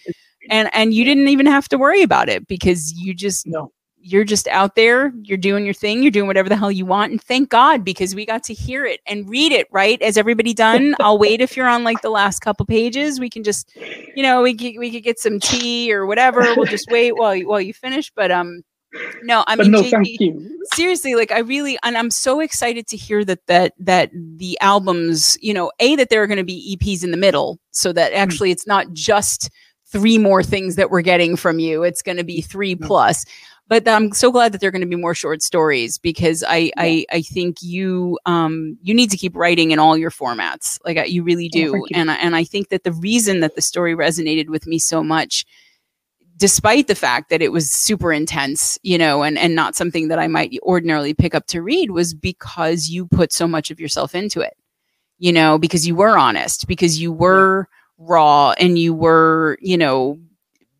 [0.51, 3.73] and and you didn't even have to worry about it because you just no.
[3.99, 7.13] you're just out there you're doing your thing you're doing whatever the hell you want.
[7.13, 10.01] And thank god because we got to hear it and read it right?
[10.03, 13.21] As everybody done i'll wait if you're on like the last couple pages.
[13.21, 13.77] We can just
[14.15, 16.41] you know we could, we could get some tea or whatever.
[16.57, 18.11] We'll just wait while you while you finish.
[18.15, 18.63] But um
[19.23, 23.25] no i mean no, JD, seriously like i really and i'm so excited to hear
[23.25, 27.05] that that that the albums you know a that there are going to be eps
[27.05, 28.17] in the middle so that mm.
[28.17, 29.51] actually it's not just
[29.91, 31.83] three more things that we're getting from you.
[31.83, 33.25] It's going to be three plus.
[33.69, 36.73] But I'm so glad that they're going to be more short stories because I yeah.
[36.79, 41.11] I, I think you um you need to keep writing in all your formats like
[41.11, 43.63] you really oh, do oh, and I, and I think that the reason that the
[43.63, 45.45] story resonated with me so much
[46.39, 50.19] despite the fact that it was super intense you know and and not something that
[50.19, 54.15] I might ordinarily pick up to read was because you put so much of yourself
[54.15, 54.57] into it
[55.19, 57.69] you know because you were honest because you were
[57.99, 60.19] raw and you were, you know,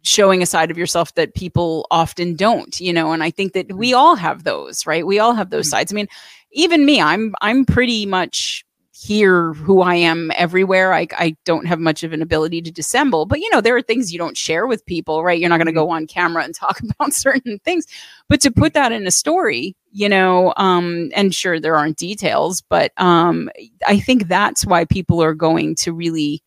[0.03, 3.71] showing a side of yourself that people often don't you know and i think that
[3.75, 5.07] we all have those right?
[5.07, 5.71] We all have those Mhm.
[5.71, 5.93] sides.
[5.93, 6.09] I mean
[6.53, 10.95] even me i'm i'm pretty much here who i am everywhere.
[10.95, 13.83] I i don't have much of an ability to dissemble but you know there are
[13.83, 15.39] things you don't share with people right?
[15.39, 17.85] You're not going to go on camera and talk about certain things.
[18.29, 22.63] But to put that in a story you know um and sure there aren't details
[22.63, 23.51] but um
[23.87, 26.43] i think that's why people are going to really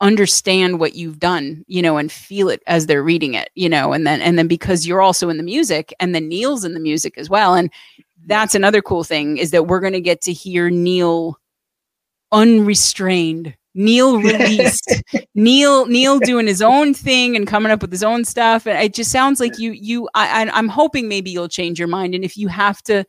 [0.00, 3.92] understand what you've done you know and feel it as they're reading it you know
[3.92, 6.80] and then and then because you're also in the music and then neil's in the
[6.80, 7.54] music as well.
[7.54, 7.70] And
[8.26, 11.38] that's another cool thing is that we're going to get to hear neil
[12.32, 15.02] unrestrained neil released
[15.34, 18.66] neil neil doing his own thing and coming up with his own stuff.
[18.66, 21.88] And it just sounds like you you I, I i'm hoping maybe you'll change your
[21.88, 22.14] mind.
[22.14, 23.04] And if you have to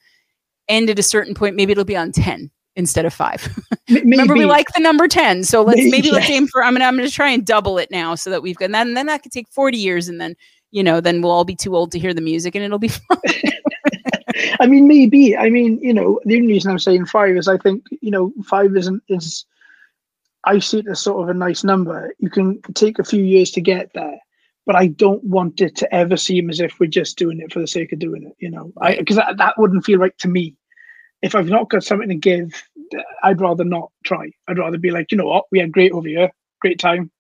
[0.67, 4.45] end at a certain point maybe it'll be on 10 instead of 5 Remember, we
[4.45, 5.43] like the number 10.
[5.43, 7.89] So let's Maybe, maybe let's aim for I'm gonna I'm gonna try and double it
[7.91, 10.35] now so that we've got and then, then that could take 40 years and then
[10.71, 12.87] you know, then we'll all be too old to hear the music and it'll be
[12.87, 13.19] fun.
[14.59, 15.37] I mean, maybe.
[15.37, 18.33] I mean, you know, the only reason I'm saying five is I think, you know,
[18.45, 19.45] five isn't is
[20.45, 22.13] I see it as sort of a nice number.
[22.19, 24.17] You can take a few years to get there,
[24.65, 27.59] but I don't want it to ever seem as if we're just doing it for
[27.59, 28.35] the sake of doing it.
[28.39, 30.55] You know, I because that, that wouldn't feel right to me.
[31.21, 32.63] If I've not got something to give,
[33.23, 34.31] I'd rather not try.
[34.47, 36.31] I'd rather be like, you know what, we had great over here,
[36.61, 37.11] great time.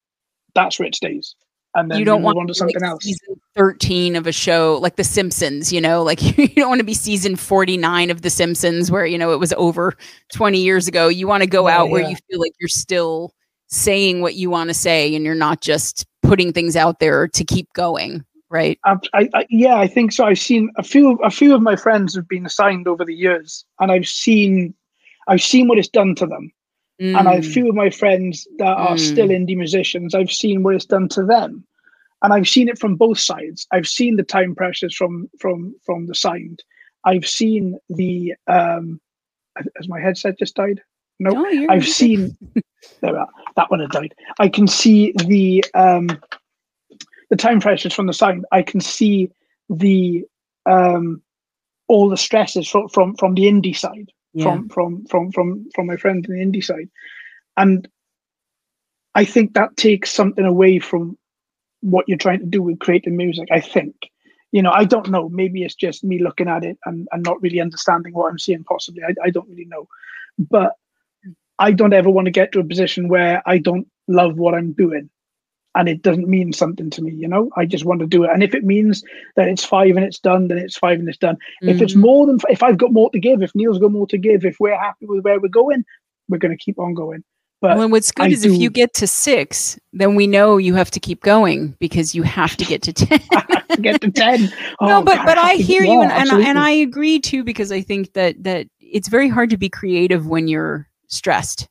[0.55, 1.35] That's where it stays,
[1.75, 3.03] and then you don't want on to to something like else.
[3.03, 6.85] season 13 of a show like The Simpsons, you know, like you don't want to
[6.85, 9.93] be season 49 of The Simpsons where, you know, it was over
[10.33, 11.07] 20 years ago.
[11.07, 13.33] You want to go Yeah, out where you feel like you're still
[13.67, 17.43] saying what you want to say and you're not just putting things out there to
[17.45, 18.79] keep going, right?
[18.85, 20.25] I, I, yeah, I think so.
[20.25, 21.13] I've seen a few.
[21.23, 24.73] A few of my friends have been assigned over the years, and I've seen,
[25.27, 26.51] I've seen what it's done to them.
[27.15, 28.99] And I, a Mm, few of my friends that are Mm.
[28.99, 31.65] still indie musicians, I've seen what it's done to them,
[32.23, 33.67] and I've seen it from both sides.
[33.71, 36.63] I've seen the time pressures from from from the signed.
[37.05, 38.33] I've seen the.
[38.47, 38.99] um
[39.77, 40.81] Has my headset just died?
[41.19, 42.35] No, no, you're- I've seen
[43.01, 43.25] there
[43.55, 44.13] that one had died.
[44.39, 46.21] I can see the um
[47.31, 48.43] the time pressures from the sign.
[48.51, 49.31] I can see
[49.69, 50.23] the
[50.69, 51.23] um
[51.87, 54.43] all the stresses from from, from the indie side, yeah.
[54.43, 56.89] from from from from from my friends in the indie side.
[57.57, 57.87] And
[59.15, 61.17] I think that takes something away from
[61.79, 63.47] what you're trying to do with creating music.
[63.51, 63.95] I think.
[64.53, 65.29] You know, I don't know.
[65.29, 68.65] Maybe it's just me looking at it and, and not really understanding what I'm seeing,
[68.65, 69.01] possibly.
[69.01, 69.87] I, I don't really know.
[70.37, 70.73] But
[71.57, 74.73] I don't ever want to get to a position where I don't love what I'm
[74.73, 75.09] doing
[75.75, 77.49] and it doesn't mean something to me, you know?
[77.55, 78.29] I just want to do it.
[78.31, 79.03] And if it means
[79.35, 81.37] that it's five and it's done, then it's five and it's done.
[81.61, 82.01] If it's Mhm.
[82.01, 84.57] more than, if I've got more to give, if Neil's got more to give, if
[84.59, 85.85] we're happy with where we're going,
[86.27, 87.23] we're going to keep on going.
[87.61, 90.57] But well, and what's good I is if you get to six, then we know
[90.57, 93.19] you have to keep going because you have to get to 10.
[93.19, 94.41] to get to 10.
[94.41, 94.49] no,
[94.81, 96.57] Oh, but God, but have I hear you, more, and, and and.
[96.59, 100.47] I agree too because I think that that it's very hard to be creative when
[100.47, 101.67] you're stressed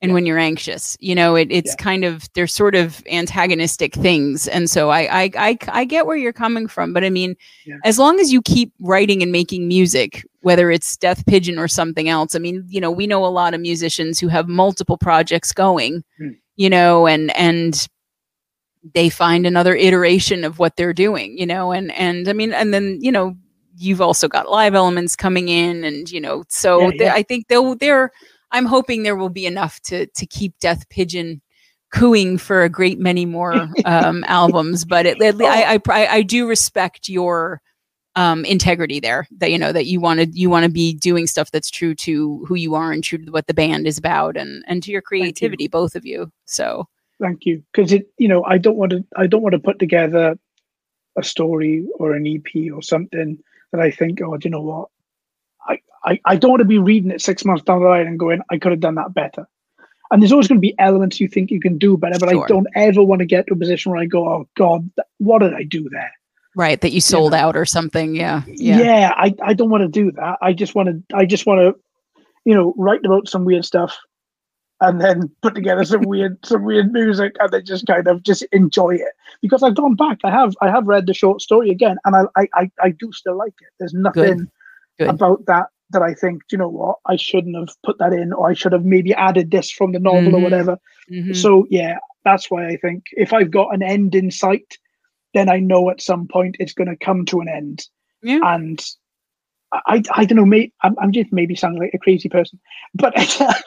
[0.00, 0.14] and Yeah.
[0.14, 0.96] when you're anxious.
[1.00, 1.82] You know, it, it's Yeah.
[1.84, 6.16] kind of they're sort of antagonistic things, and so I I I, I get where
[6.16, 7.76] you're coming from, but I mean, Yeah.
[7.84, 12.08] as long as you keep writing and making music, whether it's Death Pigeon or something
[12.08, 15.52] else, I mean, you know, we know a lot of musicians who have multiple projects
[15.52, 16.30] going, Hmm.
[16.56, 17.86] you know, and and
[18.94, 22.72] they find another iteration of what they're doing, you know, and and I mean, and
[22.72, 23.36] then you know,
[23.76, 27.14] you've also got live elements coming in, and you know, so Yeah, th- yeah.
[27.14, 28.12] I think they'll there.
[28.52, 31.40] I'm hoping there will be enough to to keep Death Pigeon
[31.92, 34.84] cooing for a great many more um, albums.
[34.84, 37.60] But it, it- I, I I I do respect your
[38.16, 41.26] um integrity there that you know that you want to you want to be doing
[41.26, 44.36] stuff that's true to who you are and true to what the band is about
[44.36, 45.06] and and to your you.
[45.06, 46.88] creativity both of you so
[47.20, 47.62] Thank you.
[47.72, 49.04] Because it, you know, I don't want to.
[49.16, 50.38] I don't want to put together
[51.16, 53.38] a story or an EP or something
[53.72, 54.88] that I think, oh, do you know what?
[55.68, 58.18] I, I, I don't want to be reading it six months down the line and
[58.18, 59.46] going, I could have done that better.
[60.10, 62.44] And there's always going to be elements you think you can do better, but Sure.
[62.44, 65.40] I don't ever want to get to a position where I go, oh God, what
[65.40, 66.12] did I do there?
[66.58, 67.38] right that you sold know.
[67.38, 70.38] out or something yeah Yeah, yeah I, I don't want to do that.
[70.42, 71.80] I just want to I just want to,
[72.44, 73.96] you know, write about some weird stuff
[74.80, 78.42] and then put together some weird some weird music and then just kind of just
[78.52, 79.12] enjoy it.
[79.40, 80.18] Because I've gone back.
[80.24, 83.12] I have I have read the short story again and I I, I, I do
[83.12, 83.68] still like it.
[83.78, 84.50] There's nothing Good.
[85.00, 88.50] About that that I think, you know what, I shouldn't have put that in or
[88.50, 90.42] I should have maybe added this from the novel or Mhm.
[90.42, 90.78] whatever.
[91.10, 91.34] Mhm.
[91.34, 94.76] So yeah, that's why I think if I've got an end in sight,
[95.32, 97.86] then I know at some point it's going to come to an end.
[98.22, 98.40] Yeah.
[98.42, 98.84] And
[99.72, 100.46] I, I don't know.
[100.46, 102.58] Maybe I'm, I'm just maybe sounding like a crazy person,
[102.94, 103.62] but I,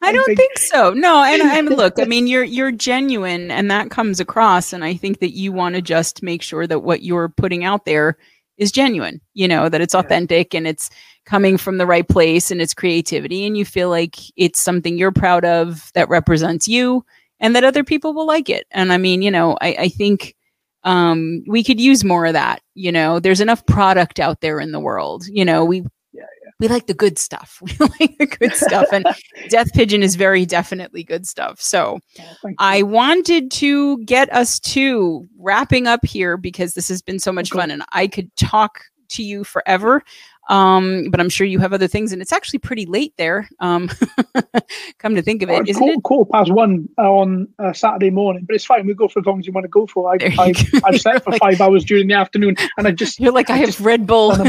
[0.00, 0.90] I don't think, think, so.
[0.90, 4.72] No, and and look, I mean, you're you're genuine, and that comes across.
[4.72, 7.86] And I think that you want to just make sure that what you're putting out
[7.86, 8.18] there
[8.62, 9.20] is genuine.
[9.34, 10.88] You know that it's authentic and it's
[11.26, 15.12] coming from the right place, and it's creativity, and you feel like it's something you're
[15.12, 17.04] proud of that represents you,
[17.40, 18.66] and that other people will like it.
[18.70, 20.34] And I mean, you know, I, I think
[20.84, 22.62] um, we could use more of that.
[22.74, 25.26] You know, there's enough product out there in the world.
[25.26, 25.84] You know, we.
[26.62, 27.60] We like the good stuff.
[27.80, 29.04] We like the good stuff, and
[29.48, 31.60] Death Pigeon is very definitely good stuff.
[31.60, 31.98] So,
[32.58, 37.50] I wanted to get us to wrapping up here because this has been so much
[37.50, 37.60] okay.
[37.60, 40.02] fun, and I could talk to you forever.
[40.48, 43.48] Um, but I'm sure you have other things, and it's actually pretty late there.
[43.60, 43.88] Um,
[44.98, 46.02] come to think of it, uh, isn't it?
[46.02, 48.86] Quarter past one on uh, Saturday morning, but it's fine.
[48.86, 50.12] We go for as long as you want to go for.
[50.12, 50.52] I, I,
[50.84, 53.54] I've slept for like, five hours during the afternoon, and I just you're like I,
[53.54, 54.32] I have Red Bull.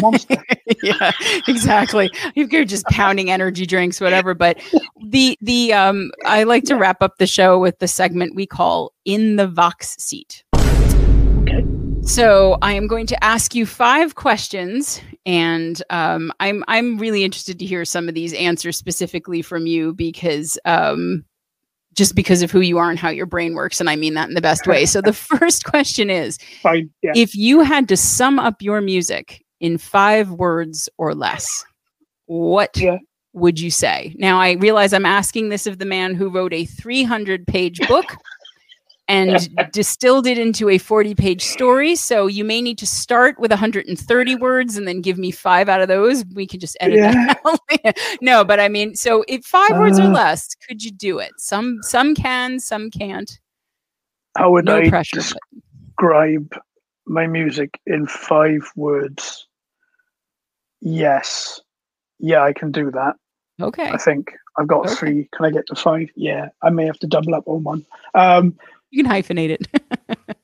[0.82, 1.12] Yeah,
[1.48, 2.10] exactly.
[2.36, 4.34] You're just pounding energy drinks, whatever.
[4.34, 4.60] But
[5.02, 8.94] the the um, I like to wrap up the show with the segment we call
[9.06, 10.44] "In the Vox Seat."
[12.06, 17.58] So I am going to ask you five questions, and um, I'm I'm really interested
[17.60, 21.24] to hear some of these answers specifically from you because um,
[21.94, 24.28] just because of who you are and how your brain works, and I mean that
[24.28, 24.86] in the best way.
[24.86, 27.14] So the first question is: Fine, yeah.
[27.16, 31.64] If you had to sum up your music in five words or less,
[32.26, 32.98] what yeah.
[33.32, 34.14] would you say?
[34.18, 38.06] Now I realize I'm asking this of the man who wrote a 300 page book
[39.08, 41.96] and distilled it into a 40 page story.
[41.96, 45.82] So you may need to start with 130 words and then give me five out
[45.82, 46.24] of those.
[46.34, 47.34] We can just edit yeah.
[47.44, 50.12] that no, but I mean, so if five uh, words or uh.
[50.12, 51.32] less, could you do it?
[51.38, 53.40] Some some can, some can't.
[54.38, 56.62] How would no I pressure, describe but...
[57.06, 59.48] my music in five words?
[60.82, 61.62] Yes.
[62.20, 63.16] Yeah, I can do that.
[63.62, 63.90] Okay.
[63.90, 64.96] I think I've got okay.
[64.96, 65.30] three.
[65.34, 66.10] Can I get to five?
[66.16, 67.86] Yeah, I may have to double up on one.
[68.16, 68.58] Um,
[68.94, 69.68] you can hyphenate it.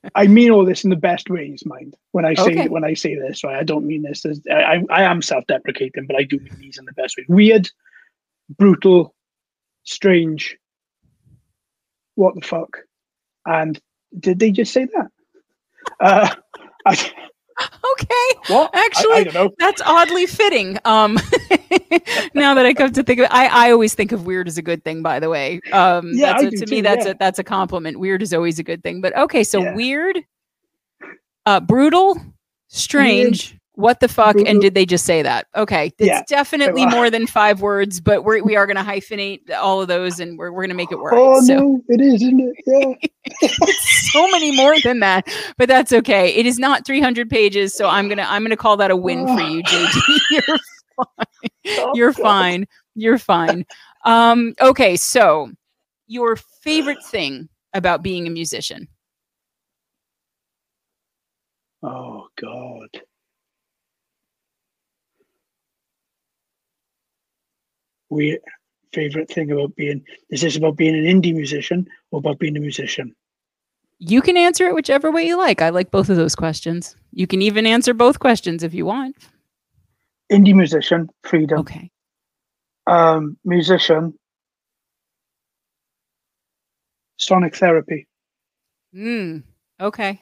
[0.16, 1.96] I mean all this in the best ways, mind.
[2.12, 2.68] When I say okay.
[2.68, 3.58] when I say this, right?
[3.58, 6.86] I don't mean this as I, I am self-deprecating, but I do mean these in
[6.86, 7.26] the best way.
[7.28, 7.70] Weird,
[8.58, 9.14] brutal,
[9.84, 10.58] strange.
[12.16, 12.80] What the fuck?
[13.46, 13.80] And
[14.20, 15.08] did they just say that?
[16.00, 16.36] Uh,
[16.88, 17.12] I,
[17.94, 18.54] okay.
[18.54, 18.76] What?
[18.76, 20.80] Actually, I, I that's oddly fitting.
[20.86, 21.20] Um,
[22.34, 24.58] now that I come to think of it, I, I always think of weird as
[24.58, 25.62] a good thing, by the way.
[25.72, 27.12] Um, yeah, a, to too, me, that's yeah.
[27.12, 28.00] a, that's a compliment.
[28.00, 29.02] Weird is always a good thing.
[29.02, 29.76] But okay, so yeah.
[29.76, 30.20] weird,
[31.46, 32.20] uh, brutal,
[32.68, 34.36] strange, weird, what the fuck?
[34.36, 35.48] And did they just say that?
[35.56, 35.94] Okay.
[35.98, 36.24] It's yeah.
[36.28, 40.20] definitely more than five words, but we're, we are going to hyphenate all of those
[40.20, 41.14] and we're, we're going to make it work.
[41.16, 41.56] Oh, so.
[41.56, 43.10] no, it is, isn't it?
[43.42, 43.48] Yeah.
[44.12, 46.28] so many more than that, but that's okay.
[46.36, 47.74] It is not 300 pages.
[47.74, 50.60] So I'm going to, I'm going to call that a win for you, JD.
[51.64, 51.86] You're fine.
[51.86, 52.68] Oh, You're fine.
[52.96, 53.66] You're fine.
[54.06, 54.96] Um, okay.
[54.96, 55.52] So
[56.08, 58.88] your favorite thing about being a musician?
[61.84, 63.02] Oh God.
[68.10, 68.40] we
[68.94, 72.60] favorite thing about being is this about being an indie musician or about being a
[72.60, 73.16] musician?
[74.00, 75.62] You can answer it whichever way you like.
[75.62, 76.96] I like both of those questions.
[77.12, 79.16] You can even answer both questions if you want.
[80.32, 81.60] Indie musician, freedom.
[81.60, 81.90] Okay.
[82.88, 84.14] Um, musician,
[87.18, 88.08] sonic therapy.
[88.94, 89.40] Hmm.
[89.80, 90.22] Okay.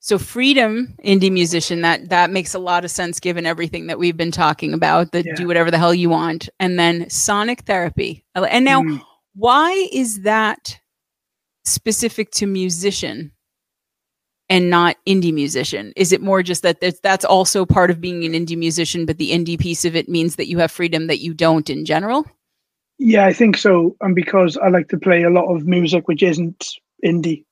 [0.00, 4.16] So freedom, indie musician, that that makes a lot of sense given everything that we've
[4.16, 5.12] been talking about.
[5.12, 5.34] That yeah.
[5.34, 8.24] do whatever the hell you want, and then sonic therapy.
[8.34, 9.00] And now, mm.
[9.36, 10.80] why is that
[11.64, 13.30] specific to musician
[14.52, 15.94] and not indie musician?
[15.96, 19.30] Is it more just that that's also part of being an indie musician, but the
[19.30, 22.26] indie piece of it means that you have freedom that you don't in general?
[22.98, 23.96] Yeah, I think so.
[24.02, 26.68] And because I like to play a lot of music which isn't
[27.02, 27.46] indie,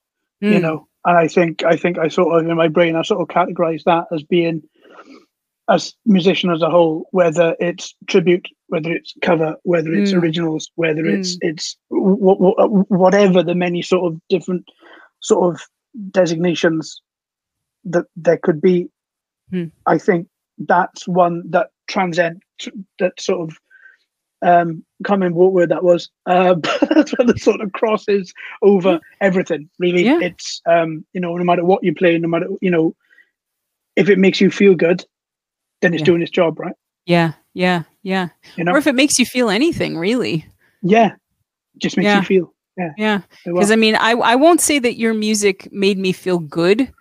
[0.44, 0.52] mm.
[0.52, 3.22] you know, and I think I think I sort of in my brain I sort
[3.22, 4.62] of categorize that as being
[5.70, 10.20] as musician as a whole, whether it's tribute, whether it's cover, whether it's mm.
[10.20, 11.18] originals, whether mm.
[11.18, 14.66] it's it's w- w- whatever the many sort of different
[15.22, 15.62] sort of
[16.10, 17.00] designations
[17.84, 18.88] that there could be.
[19.52, 19.72] Mm.
[19.86, 22.42] I think that's one that transcend
[22.98, 23.56] that sort of
[24.42, 26.10] um, can't remember what word that was.
[26.26, 29.68] Uh, but that's where the sort of crosses over everything.
[29.80, 30.20] Really, yeah.
[30.20, 32.94] it's um, you know, no matter what you play, no matter you know,
[33.96, 35.04] if it makes you feel good,
[35.80, 36.06] then it's yeah.
[36.06, 36.74] doing its job, right?
[37.06, 38.28] Yeah, yeah, yeah.
[38.54, 38.72] You know?
[38.72, 40.46] Or if it makes you feel anything, really.
[40.82, 41.14] Yeah,
[41.78, 42.20] just makes yeah.
[42.20, 42.54] you feel.
[42.96, 43.20] Yeah.
[43.44, 46.92] Because I mean, I I won't say that your music made me feel good,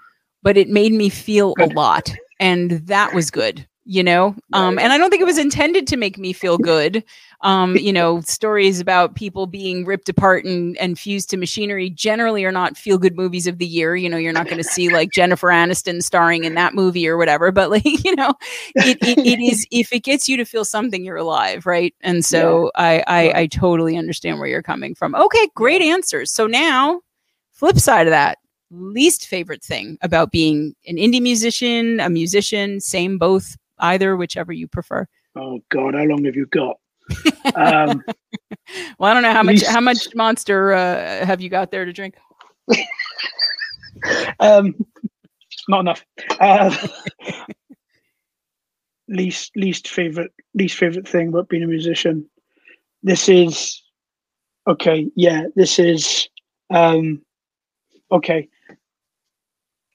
[0.43, 1.71] but it made me feel good.
[1.71, 4.35] a lot, and that was good you know?
[4.53, 7.03] Um and i don't think it was intended to make me feel good.
[7.41, 12.45] Um you know stories about people being ripped apart and, and fused to machinery generally
[12.45, 13.95] are not feel good movies of the year.
[13.95, 17.17] You know you're not going to see like jennifer aniston starring in that movie or
[17.17, 18.33] whatever but like you know
[18.75, 21.95] it, it, it is if it gets you to feel something you're alive right?
[22.01, 23.03] And so yeah.
[23.07, 25.15] I, I i totally understand where you're coming from.
[25.15, 26.31] Okay great answers.
[26.31, 27.01] So now
[27.51, 28.37] flip side of that
[28.71, 34.67] least favorite thing about being an indie musician, a musician, same, both, either, whichever you
[34.67, 35.07] prefer?
[35.35, 36.77] Oh God, how long have you got?
[37.55, 38.03] Um,
[38.99, 39.65] well, I don't know how least...
[39.65, 42.15] much how much monster uh, have you got there to drink.
[44.39, 44.75] um,
[45.67, 46.05] not enough.
[46.39, 46.75] Uh,
[49.07, 52.29] least least favorite least favorite thing about being a musician.
[53.01, 53.81] This is
[54.67, 55.09] okay.
[55.15, 56.29] Yeah, this is
[56.69, 57.23] um,
[58.11, 58.47] okay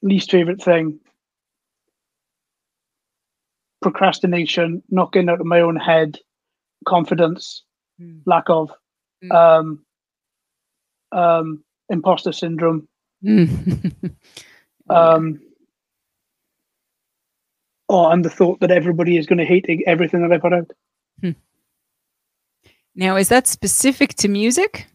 [0.05, 0.99] least favorite thing
[3.85, 6.17] procrastination not getting out of my own head
[6.87, 7.63] confidence
[8.01, 8.19] mm.
[8.25, 8.71] lack of
[9.23, 9.31] mm.
[9.31, 9.85] um
[11.11, 12.87] um imposter syndrome
[14.89, 15.39] um
[17.89, 20.71] oh and the thought that everybody is going to hate everything that i put out
[21.21, 21.29] hmm.
[22.95, 24.87] now is that specific to music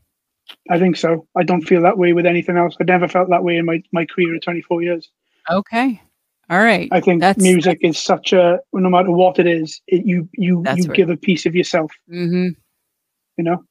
[0.69, 1.29] I think so.
[1.37, 2.77] I don't feel that way with anything else.
[2.81, 5.09] I never felt that way in my, my career of 24 years.
[5.49, 6.03] Okay.
[6.51, 6.89] All right.
[6.91, 10.29] I think that's, music that's, is such a no matter what it is, it, you
[10.33, 11.93] you you give a piece of yourself.
[12.13, 12.49] Mm-hmm.
[13.37, 13.65] You know.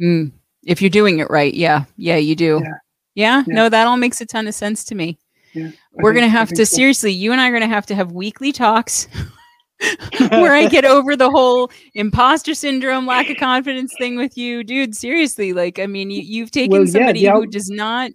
[0.00, 0.32] Mm.
[0.64, 2.60] If you're doing it right, yeah, yeah, you do.
[2.62, 2.70] Yeah.
[3.14, 3.42] yeah.
[3.46, 3.54] yeah.
[3.54, 5.18] No, that all makes a ton of sense to me.
[5.52, 6.76] Yeah, We're think, gonna have to so.
[6.76, 7.12] seriously.
[7.12, 9.08] You and I are gonna have to have weekly talks
[10.30, 14.96] where I get over the whole imposter syndrome, lack of confidence thing with you, dude.
[14.96, 18.10] Seriously, like, I mean, you, have taken well, somebody yeah, who does not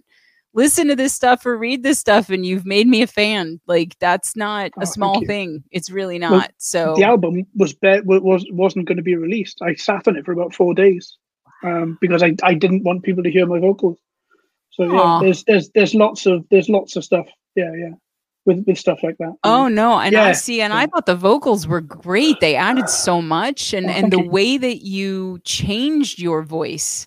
[0.54, 3.60] listen to this stuff or read this stuff, and you've made me a fan.
[3.66, 5.64] Like, that's not oh, a small thing.
[5.70, 6.30] It's really not.
[6.30, 9.60] Well, so the album was be- was wasn't going to be released.
[9.62, 11.16] I sat on it for about four days
[11.62, 13.98] um, because I I didn't want people to hear my vocals.
[14.70, 15.20] So yeah, Aww.
[15.22, 17.26] there's there's there's lots of there's lots of stuff.
[17.54, 17.94] Yeah, yeah
[18.48, 19.34] with, with stuff like that.
[19.44, 20.24] Oh no, and yeah.
[20.24, 20.80] I see, and yeah.
[20.80, 22.40] I thought the vocals were great.
[22.40, 24.30] They added so much, and oh, and the you.
[24.30, 27.06] way that you changed your voice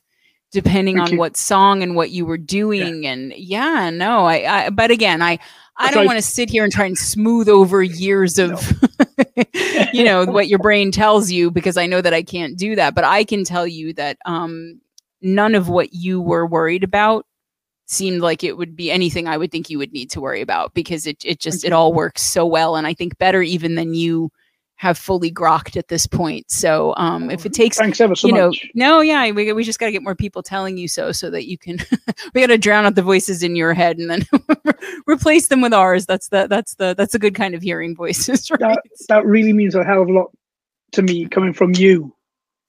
[0.52, 1.20] depending thank on you.
[1.20, 3.12] what song and what you were doing, yeah.
[3.12, 5.40] and yeah, no, I, I but again, I
[5.78, 9.34] I don't want to sit here and try and smooth over years of, no.
[9.94, 12.94] you know, what your brain tells you because I know that I can't do that.
[12.96, 14.80] But I can tell you that um,
[15.22, 17.26] none of what you were worried about
[17.88, 20.74] seemed like it would be anything I would think you would need to worry about
[20.74, 23.94] because it it just it all works so well and I think better even than
[23.94, 24.32] you
[24.82, 26.50] have fully grokked at this point.
[26.50, 28.68] So um, if it takes, thanks ever so you know, much.
[28.74, 31.48] no, yeah, we, we just got to get more people telling you so, so that
[31.48, 31.78] you can,
[32.34, 34.26] we got to drown out the voices in your head and then
[35.08, 36.08] replace them with ours.
[36.08, 38.60] That's the, that's the, that's a good kind of hearing voices, right?
[38.60, 40.32] That, that really means a hell of a lot
[40.94, 42.16] to me coming from you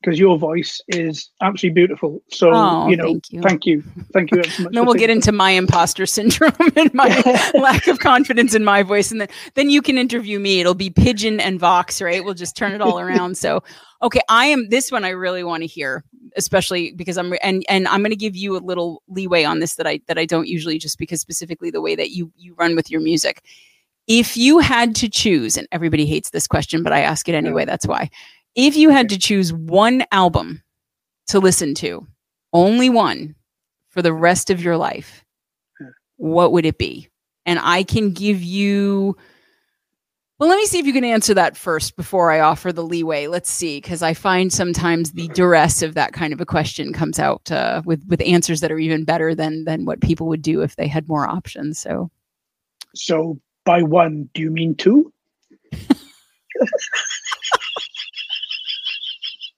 [0.03, 2.23] because your voice is absolutely beautiful.
[2.31, 5.33] So oh, you know, thank you, thank you, thank you so then we'll get into
[5.33, 7.09] my imposter syndrome and my
[7.55, 10.61] lack of confidence in my voice, and then then you can interview me.
[10.61, 12.25] It'll be pigeon and vox, right?
[12.25, 13.37] We'll just turn it all around.
[13.37, 13.63] So,
[14.03, 15.05] okay, I am this one.
[15.05, 16.05] I really want to hear,
[16.37, 19.77] especially because I'm and and I'm going to give you a little leeway on this
[19.77, 22.75] that I that I don't usually, just because specifically the way that you you run
[22.75, 23.45] with your music.
[24.09, 27.65] If you had to choose, and everybody hates this question, but I ask it anyway.
[27.65, 28.11] That's why
[28.55, 30.63] if you had to choose one album
[31.29, 32.07] to listen to,
[32.53, 33.35] only one
[33.89, 35.25] for the rest of your life,
[36.17, 37.09] what would it be?
[37.47, 39.17] And I can give you.
[40.39, 43.29] Well, let me see if you can answer that first before I offer the leeway.
[43.29, 47.21] Let's see, because I find sometimes the duress of that kind of a question comes
[47.21, 50.63] out uh, with with answers that are even better than than what people would do
[50.63, 51.79] if they had more options.
[51.79, 52.11] So,
[52.95, 55.13] so by one, do you mean two?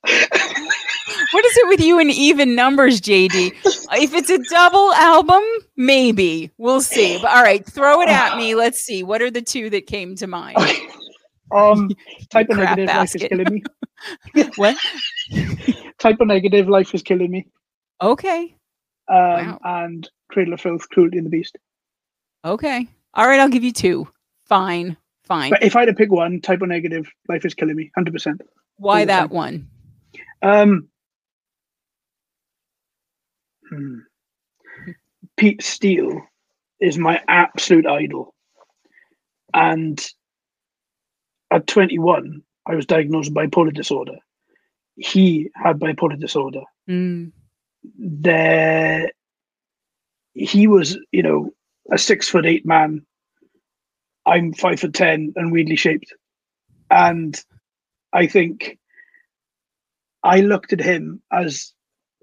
[0.04, 3.52] what is it with you and even numbers, JD?
[3.92, 5.42] If it's a double album,
[5.76, 7.18] maybe we'll see.
[7.20, 8.54] But all right, throw it at me.
[8.54, 9.02] Let's see.
[9.02, 10.56] What are the two that came to mind?
[11.54, 11.90] Um,
[12.30, 12.96] Type O Negative basket.
[12.96, 14.50] life is killing me.
[14.56, 14.76] what?
[15.98, 17.46] Type O Negative life is killing me.
[18.02, 18.56] Okay.
[19.08, 19.58] Um, wow.
[19.64, 21.56] and Cradle of Filth, Cruelty and the Beast.
[22.44, 22.88] Okay.
[23.14, 24.08] All right, I'll give you two.
[24.46, 24.96] Fine.
[25.24, 25.50] Fine.
[25.50, 28.12] But if I had to pick one, Type O Negative, life is killing me, hundred
[28.12, 28.42] percent.
[28.76, 29.68] Why that one?
[30.44, 30.88] Um,
[33.70, 34.00] hmm.
[35.38, 36.20] Pete Steele
[36.80, 38.34] is my absolute idol.
[39.54, 40.04] And
[41.50, 44.18] at 21, I was diagnosed with bipolar disorder.
[44.96, 46.62] He had bipolar disorder.
[46.88, 47.32] Mm.
[47.98, 49.10] There,
[50.34, 51.50] he was, you know,
[51.90, 53.06] a six foot eight man.
[54.26, 56.12] I'm five foot ten and weirdly shaped.
[56.90, 57.42] and
[58.12, 58.78] I think
[60.24, 61.72] I looked at him as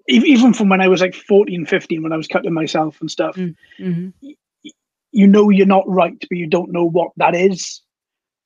[0.07, 3.35] even from when I was like 14, 15, when I was cutting myself and stuff,
[3.35, 4.09] mm-hmm.
[5.11, 7.81] you know you're not right, but you don't know what that is.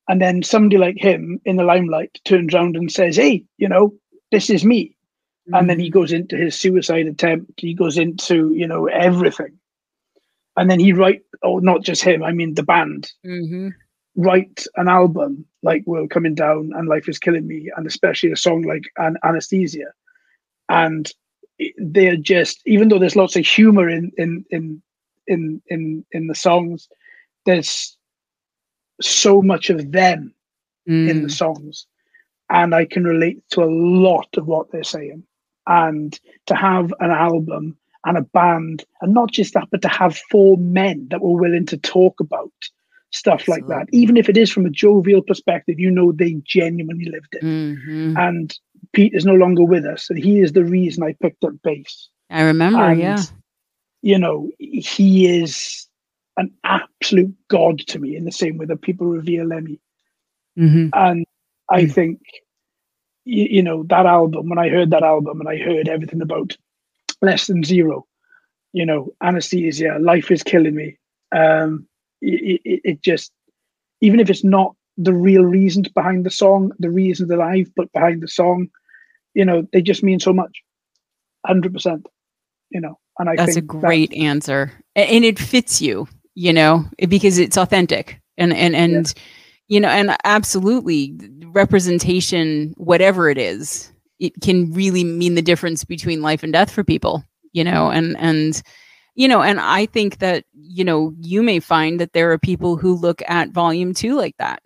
[0.07, 3.93] And then somebody like him in the limelight turns around and says, Hey, you know,
[4.31, 4.95] this is me.
[5.47, 5.55] Mm-hmm.
[5.55, 5.99] And then he mm-hmm.
[5.99, 7.53] goes into his suicide attempt.
[7.57, 9.57] He goes into, you know, everything.
[10.57, 13.11] And then he write, oh, not just him, I mean the band.
[13.25, 13.69] Mm-hmm.
[14.15, 18.37] Write an album like World Coming Down and Life is Killing Me, and especially a
[18.37, 19.91] song like An- Anesthesia.
[20.69, 21.11] And
[21.77, 24.81] they're just even though there's lots of humor in in in
[25.27, 26.89] in in in the songs
[27.45, 27.97] there's
[29.01, 30.33] so much of them
[30.87, 31.09] mm.
[31.09, 31.37] in the mm.
[31.37, 31.87] songs
[32.49, 35.23] and i can relate to a lot of what they're saying
[35.67, 40.17] and to have an album and a band and not just that but to have
[40.29, 42.51] four men that were willing to talk about
[43.15, 47.05] stuff like that even if it is from a jovial perspective you know they genuinely
[47.05, 48.15] lived it mm-hmm.
[48.17, 48.57] and
[48.95, 52.09] Pete is no longer with us, and he is the reason I picked up bass.
[52.29, 53.21] I remember, and, yeah.
[54.01, 55.87] You know, he is
[56.37, 59.79] an absolute god to me in the same way that people revere Lemmy.
[60.57, 60.89] Mm-hmm.
[60.93, 61.25] And
[61.69, 61.91] I mm-hmm.
[61.91, 62.21] think,
[63.25, 66.55] you, you, know, that album, when I heard that album and I heard everything about
[67.21, 68.05] Less Than Zero,
[68.73, 70.97] you know, anesthesia, life is killing me.
[71.31, 71.87] Um,
[72.25, 73.31] it, it, it just,
[74.01, 77.91] even if it's not the real reasons behind the song, the reasons that I've put
[77.91, 78.69] behind the song,
[79.33, 80.61] you know, they just mean so much.
[81.45, 82.07] Hundred percent.
[82.71, 86.07] You know, and I that's a great that's, answer, and it fits you.
[86.33, 89.23] You know, because it's authentic, and and and yeah.
[89.67, 96.21] you know, and absolutely representation, whatever it is, it can really mean the difference between
[96.21, 97.23] life and death for people.
[97.53, 98.61] You know, and and
[99.15, 102.77] you know, and I think that you know you may find that there are people
[102.77, 104.61] who look at volume two like that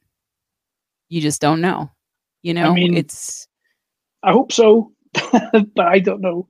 [1.10, 1.92] you just don't know.
[2.42, 3.48] You know, I mean, it's.
[4.24, 4.94] I hope so,
[5.32, 6.48] but I don't know.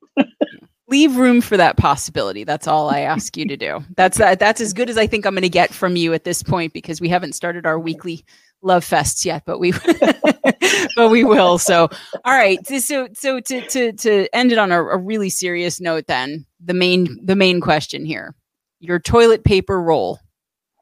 [0.87, 2.43] leave room for that possibility.
[2.43, 3.83] That's all I ask you to do.
[3.95, 4.39] That's that.
[4.39, 6.73] That's as good as I think I'm going to get from you at this point
[6.73, 8.23] because we haven't started our weekly
[8.61, 9.71] love fests yet, but we
[10.95, 11.57] but we will.
[11.57, 11.89] So,
[12.25, 12.65] all right.
[12.67, 16.73] So so to to to end it on a, a really serious note, then the
[16.73, 18.35] main the main question here:
[18.79, 20.19] your toilet paper roll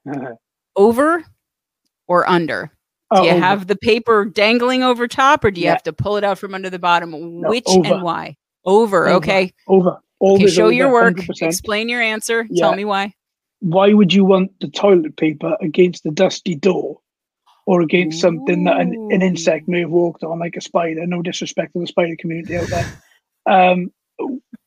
[0.09, 0.33] uh-huh.
[0.75, 1.23] over
[2.07, 2.71] or under?
[3.15, 5.71] Do you oh, have the paper dangling over top, or do you yeah.
[5.71, 7.11] have to pull it out from under the bottom?
[7.11, 7.93] No, Which over.
[7.93, 8.35] and why?
[8.65, 9.07] Over.
[9.07, 9.15] over.
[9.15, 9.53] Okay.
[9.65, 9.99] Over.
[10.21, 11.15] okay, show over, your work.
[11.15, 11.41] 100%.
[11.41, 12.45] Explain your answer.
[12.49, 12.65] Yeah.
[12.65, 13.13] Tell me why.
[13.59, 16.99] Why would you want the toilet paper against the dusty door,
[17.68, 18.22] or against Ooh.
[18.22, 21.06] something that an, an, insect may have walked on, like a spider?
[21.06, 23.03] No disrespect to the spider community out there.
[23.45, 23.91] Um,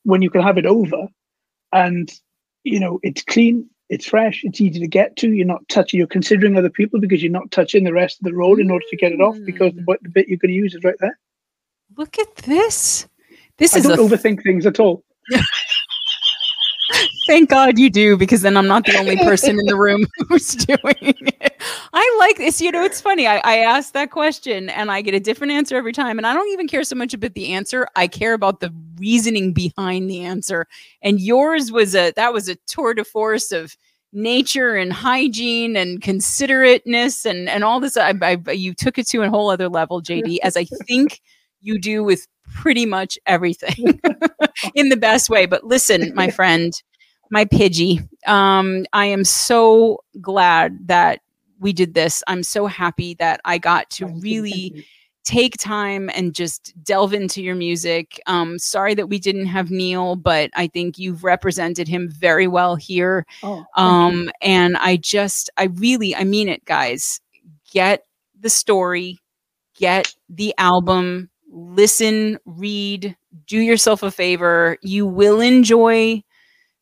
[0.05, 1.09] when you can have it over,
[1.72, 2.12] and
[2.62, 5.32] you know it's clean, it's fresh, it's easy to get to.
[5.32, 8.35] You're not touching, you're considering other people because you're not touching the rest of the
[8.35, 10.74] road in order to get it off because the, the bit you're going to use
[10.74, 11.18] is right there.
[11.97, 13.09] Look at this.
[13.56, 14.02] This I is don't a...
[14.02, 15.05] overthink things at all.
[17.31, 20.48] Thank God you do, because then I'm not the only person in the room who's
[20.57, 21.62] doing it.
[21.93, 22.61] I like this.
[22.61, 23.28] You know, it's funny.
[23.28, 26.19] I, I ask that question and I get a different answer every time.
[26.19, 27.86] And I don't even care so much about the answer.
[27.94, 30.66] I care about the reasoning behind the answer.
[31.02, 33.77] And yours was a that was a tour de force of
[34.12, 37.97] nature and hygiene and considerateness and and all this.
[37.97, 41.20] I, I you took it to a whole other level, JD, as I think
[41.61, 44.01] you do with pretty much everything
[44.74, 45.47] in the best way.
[45.47, 46.73] But listen, my friend,
[47.31, 51.20] my Pidgey, um, I am so glad that
[51.61, 52.23] we did this.
[52.27, 54.85] I'm so happy that I got to really
[55.23, 58.20] take time and just delve into your music.
[58.27, 62.74] Um, sorry that we didn't have Neil, but I think you've represented him very well
[62.74, 63.27] here.
[63.43, 67.20] Oh, um, and I just, I really, I mean it, guys.
[67.70, 68.05] Get
[68.40, 69.19] the story,
[69.77, 73.15] get the album, listen, read,
[73.47, 74.78] do yourself a favor.
[74.82, 76.23] You will enjoy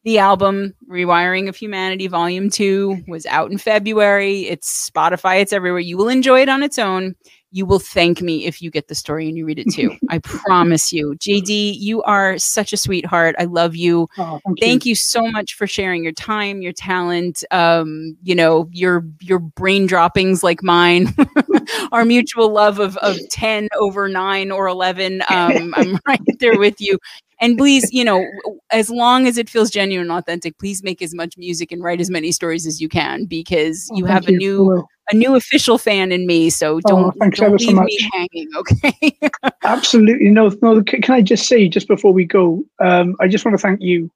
[0.09, 4.47] the album Rewiring of Humanity Volume 2 was out in February.
[4.47, 5.81] It's Spotify, it's everywhere.
[5.81, 7.15] You will enjoy it on its own
[7.51, 9.97] you will thank me if you get the story and you read it too.
[10.11, 11.15] I promise you.
[11.19, 13.37] JD, you are such a sweetheart.
[13.39, 14.09] I love you.
[14.19, 14.91] Oh, thank, thank you.
[14.91, 14.95] you.
[14.95, 20.43] so much for sharing your time, your talent, um, you know, your your brain droppings
[20.43, 21.15] like mine.
[21.93, 25.23] Our mutual love of of 10 over 9 or 11.
[25.29, 26.99] Um, I'm right there with you
[27.41, 28.25] and please you know
[28.71, 32.01] as long as it feels genuine and authentic please make as much music and write
[32.01, 34.39] as many stories as you can because oh, you have a you.
[34.39, 38.49] new a new official fan in me so don't, oh, don't leave so me hanging
[38.57, 39.19] okay?
[39.65, 40.29] Absolutely.
[40.29, 43.63] No no can i just say just before we go um, i just want to
[43.63, 44.11] thank you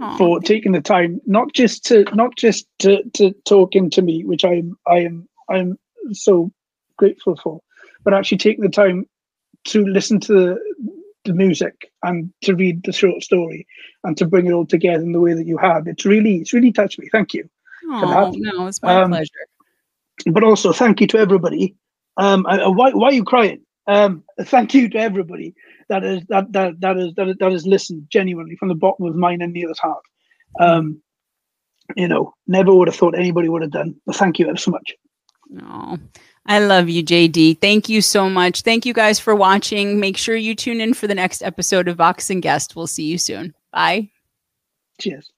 [0.00, 4.24] Aww, for taking the time not just to not just to, to talking to me
[4.24, 5.78] which i am i am i'm
[6.12, 6.50] so
[6.96, 7.60] grateful for
[8.04, 9.06] but actually taking the time
[9.64, 10.58] to listen to the,
[11.24, 13.66] the music and to read the short story
[14.04, 15.86] and to bring it all together in the way that you have.
[15.86, 17.08] It's really, it's really touched me.
[17.10, 17.48] Thank you.
[17.88, 19.30] Oh, no, it's my um, pleasure.
[20.26, 21.76] But also, thank you to everybody.
[22.16, 23.62] Um, uh, why, why are you crying?
[23.86, 25.54] Um, thank you to everybody
[25.88, 29.16] that is that that that is that, that has listened genuinely from the bottom of
[29.16, 30.02] mine and Neil's heart.
[30.60, 31.02] Um,
[31.96, 33.96] you know, never would have thought anybody would have done.
[34.06, 34.94] But thank you ever so much.
[35.50, 35.98] No.
[36.46, 37.60] I love you, JD.
[37.60, 38.62] Thank you so much.
[38.62, 40.00] Thank you guys for watching.
[40.00, 42.74] Make sure you tune in for the next episode of Vox and Guest.
[42.74, 43.54] We'll see you soon.
[43.72, 44.10] Bye.
[45.00, 45.30] Cheers.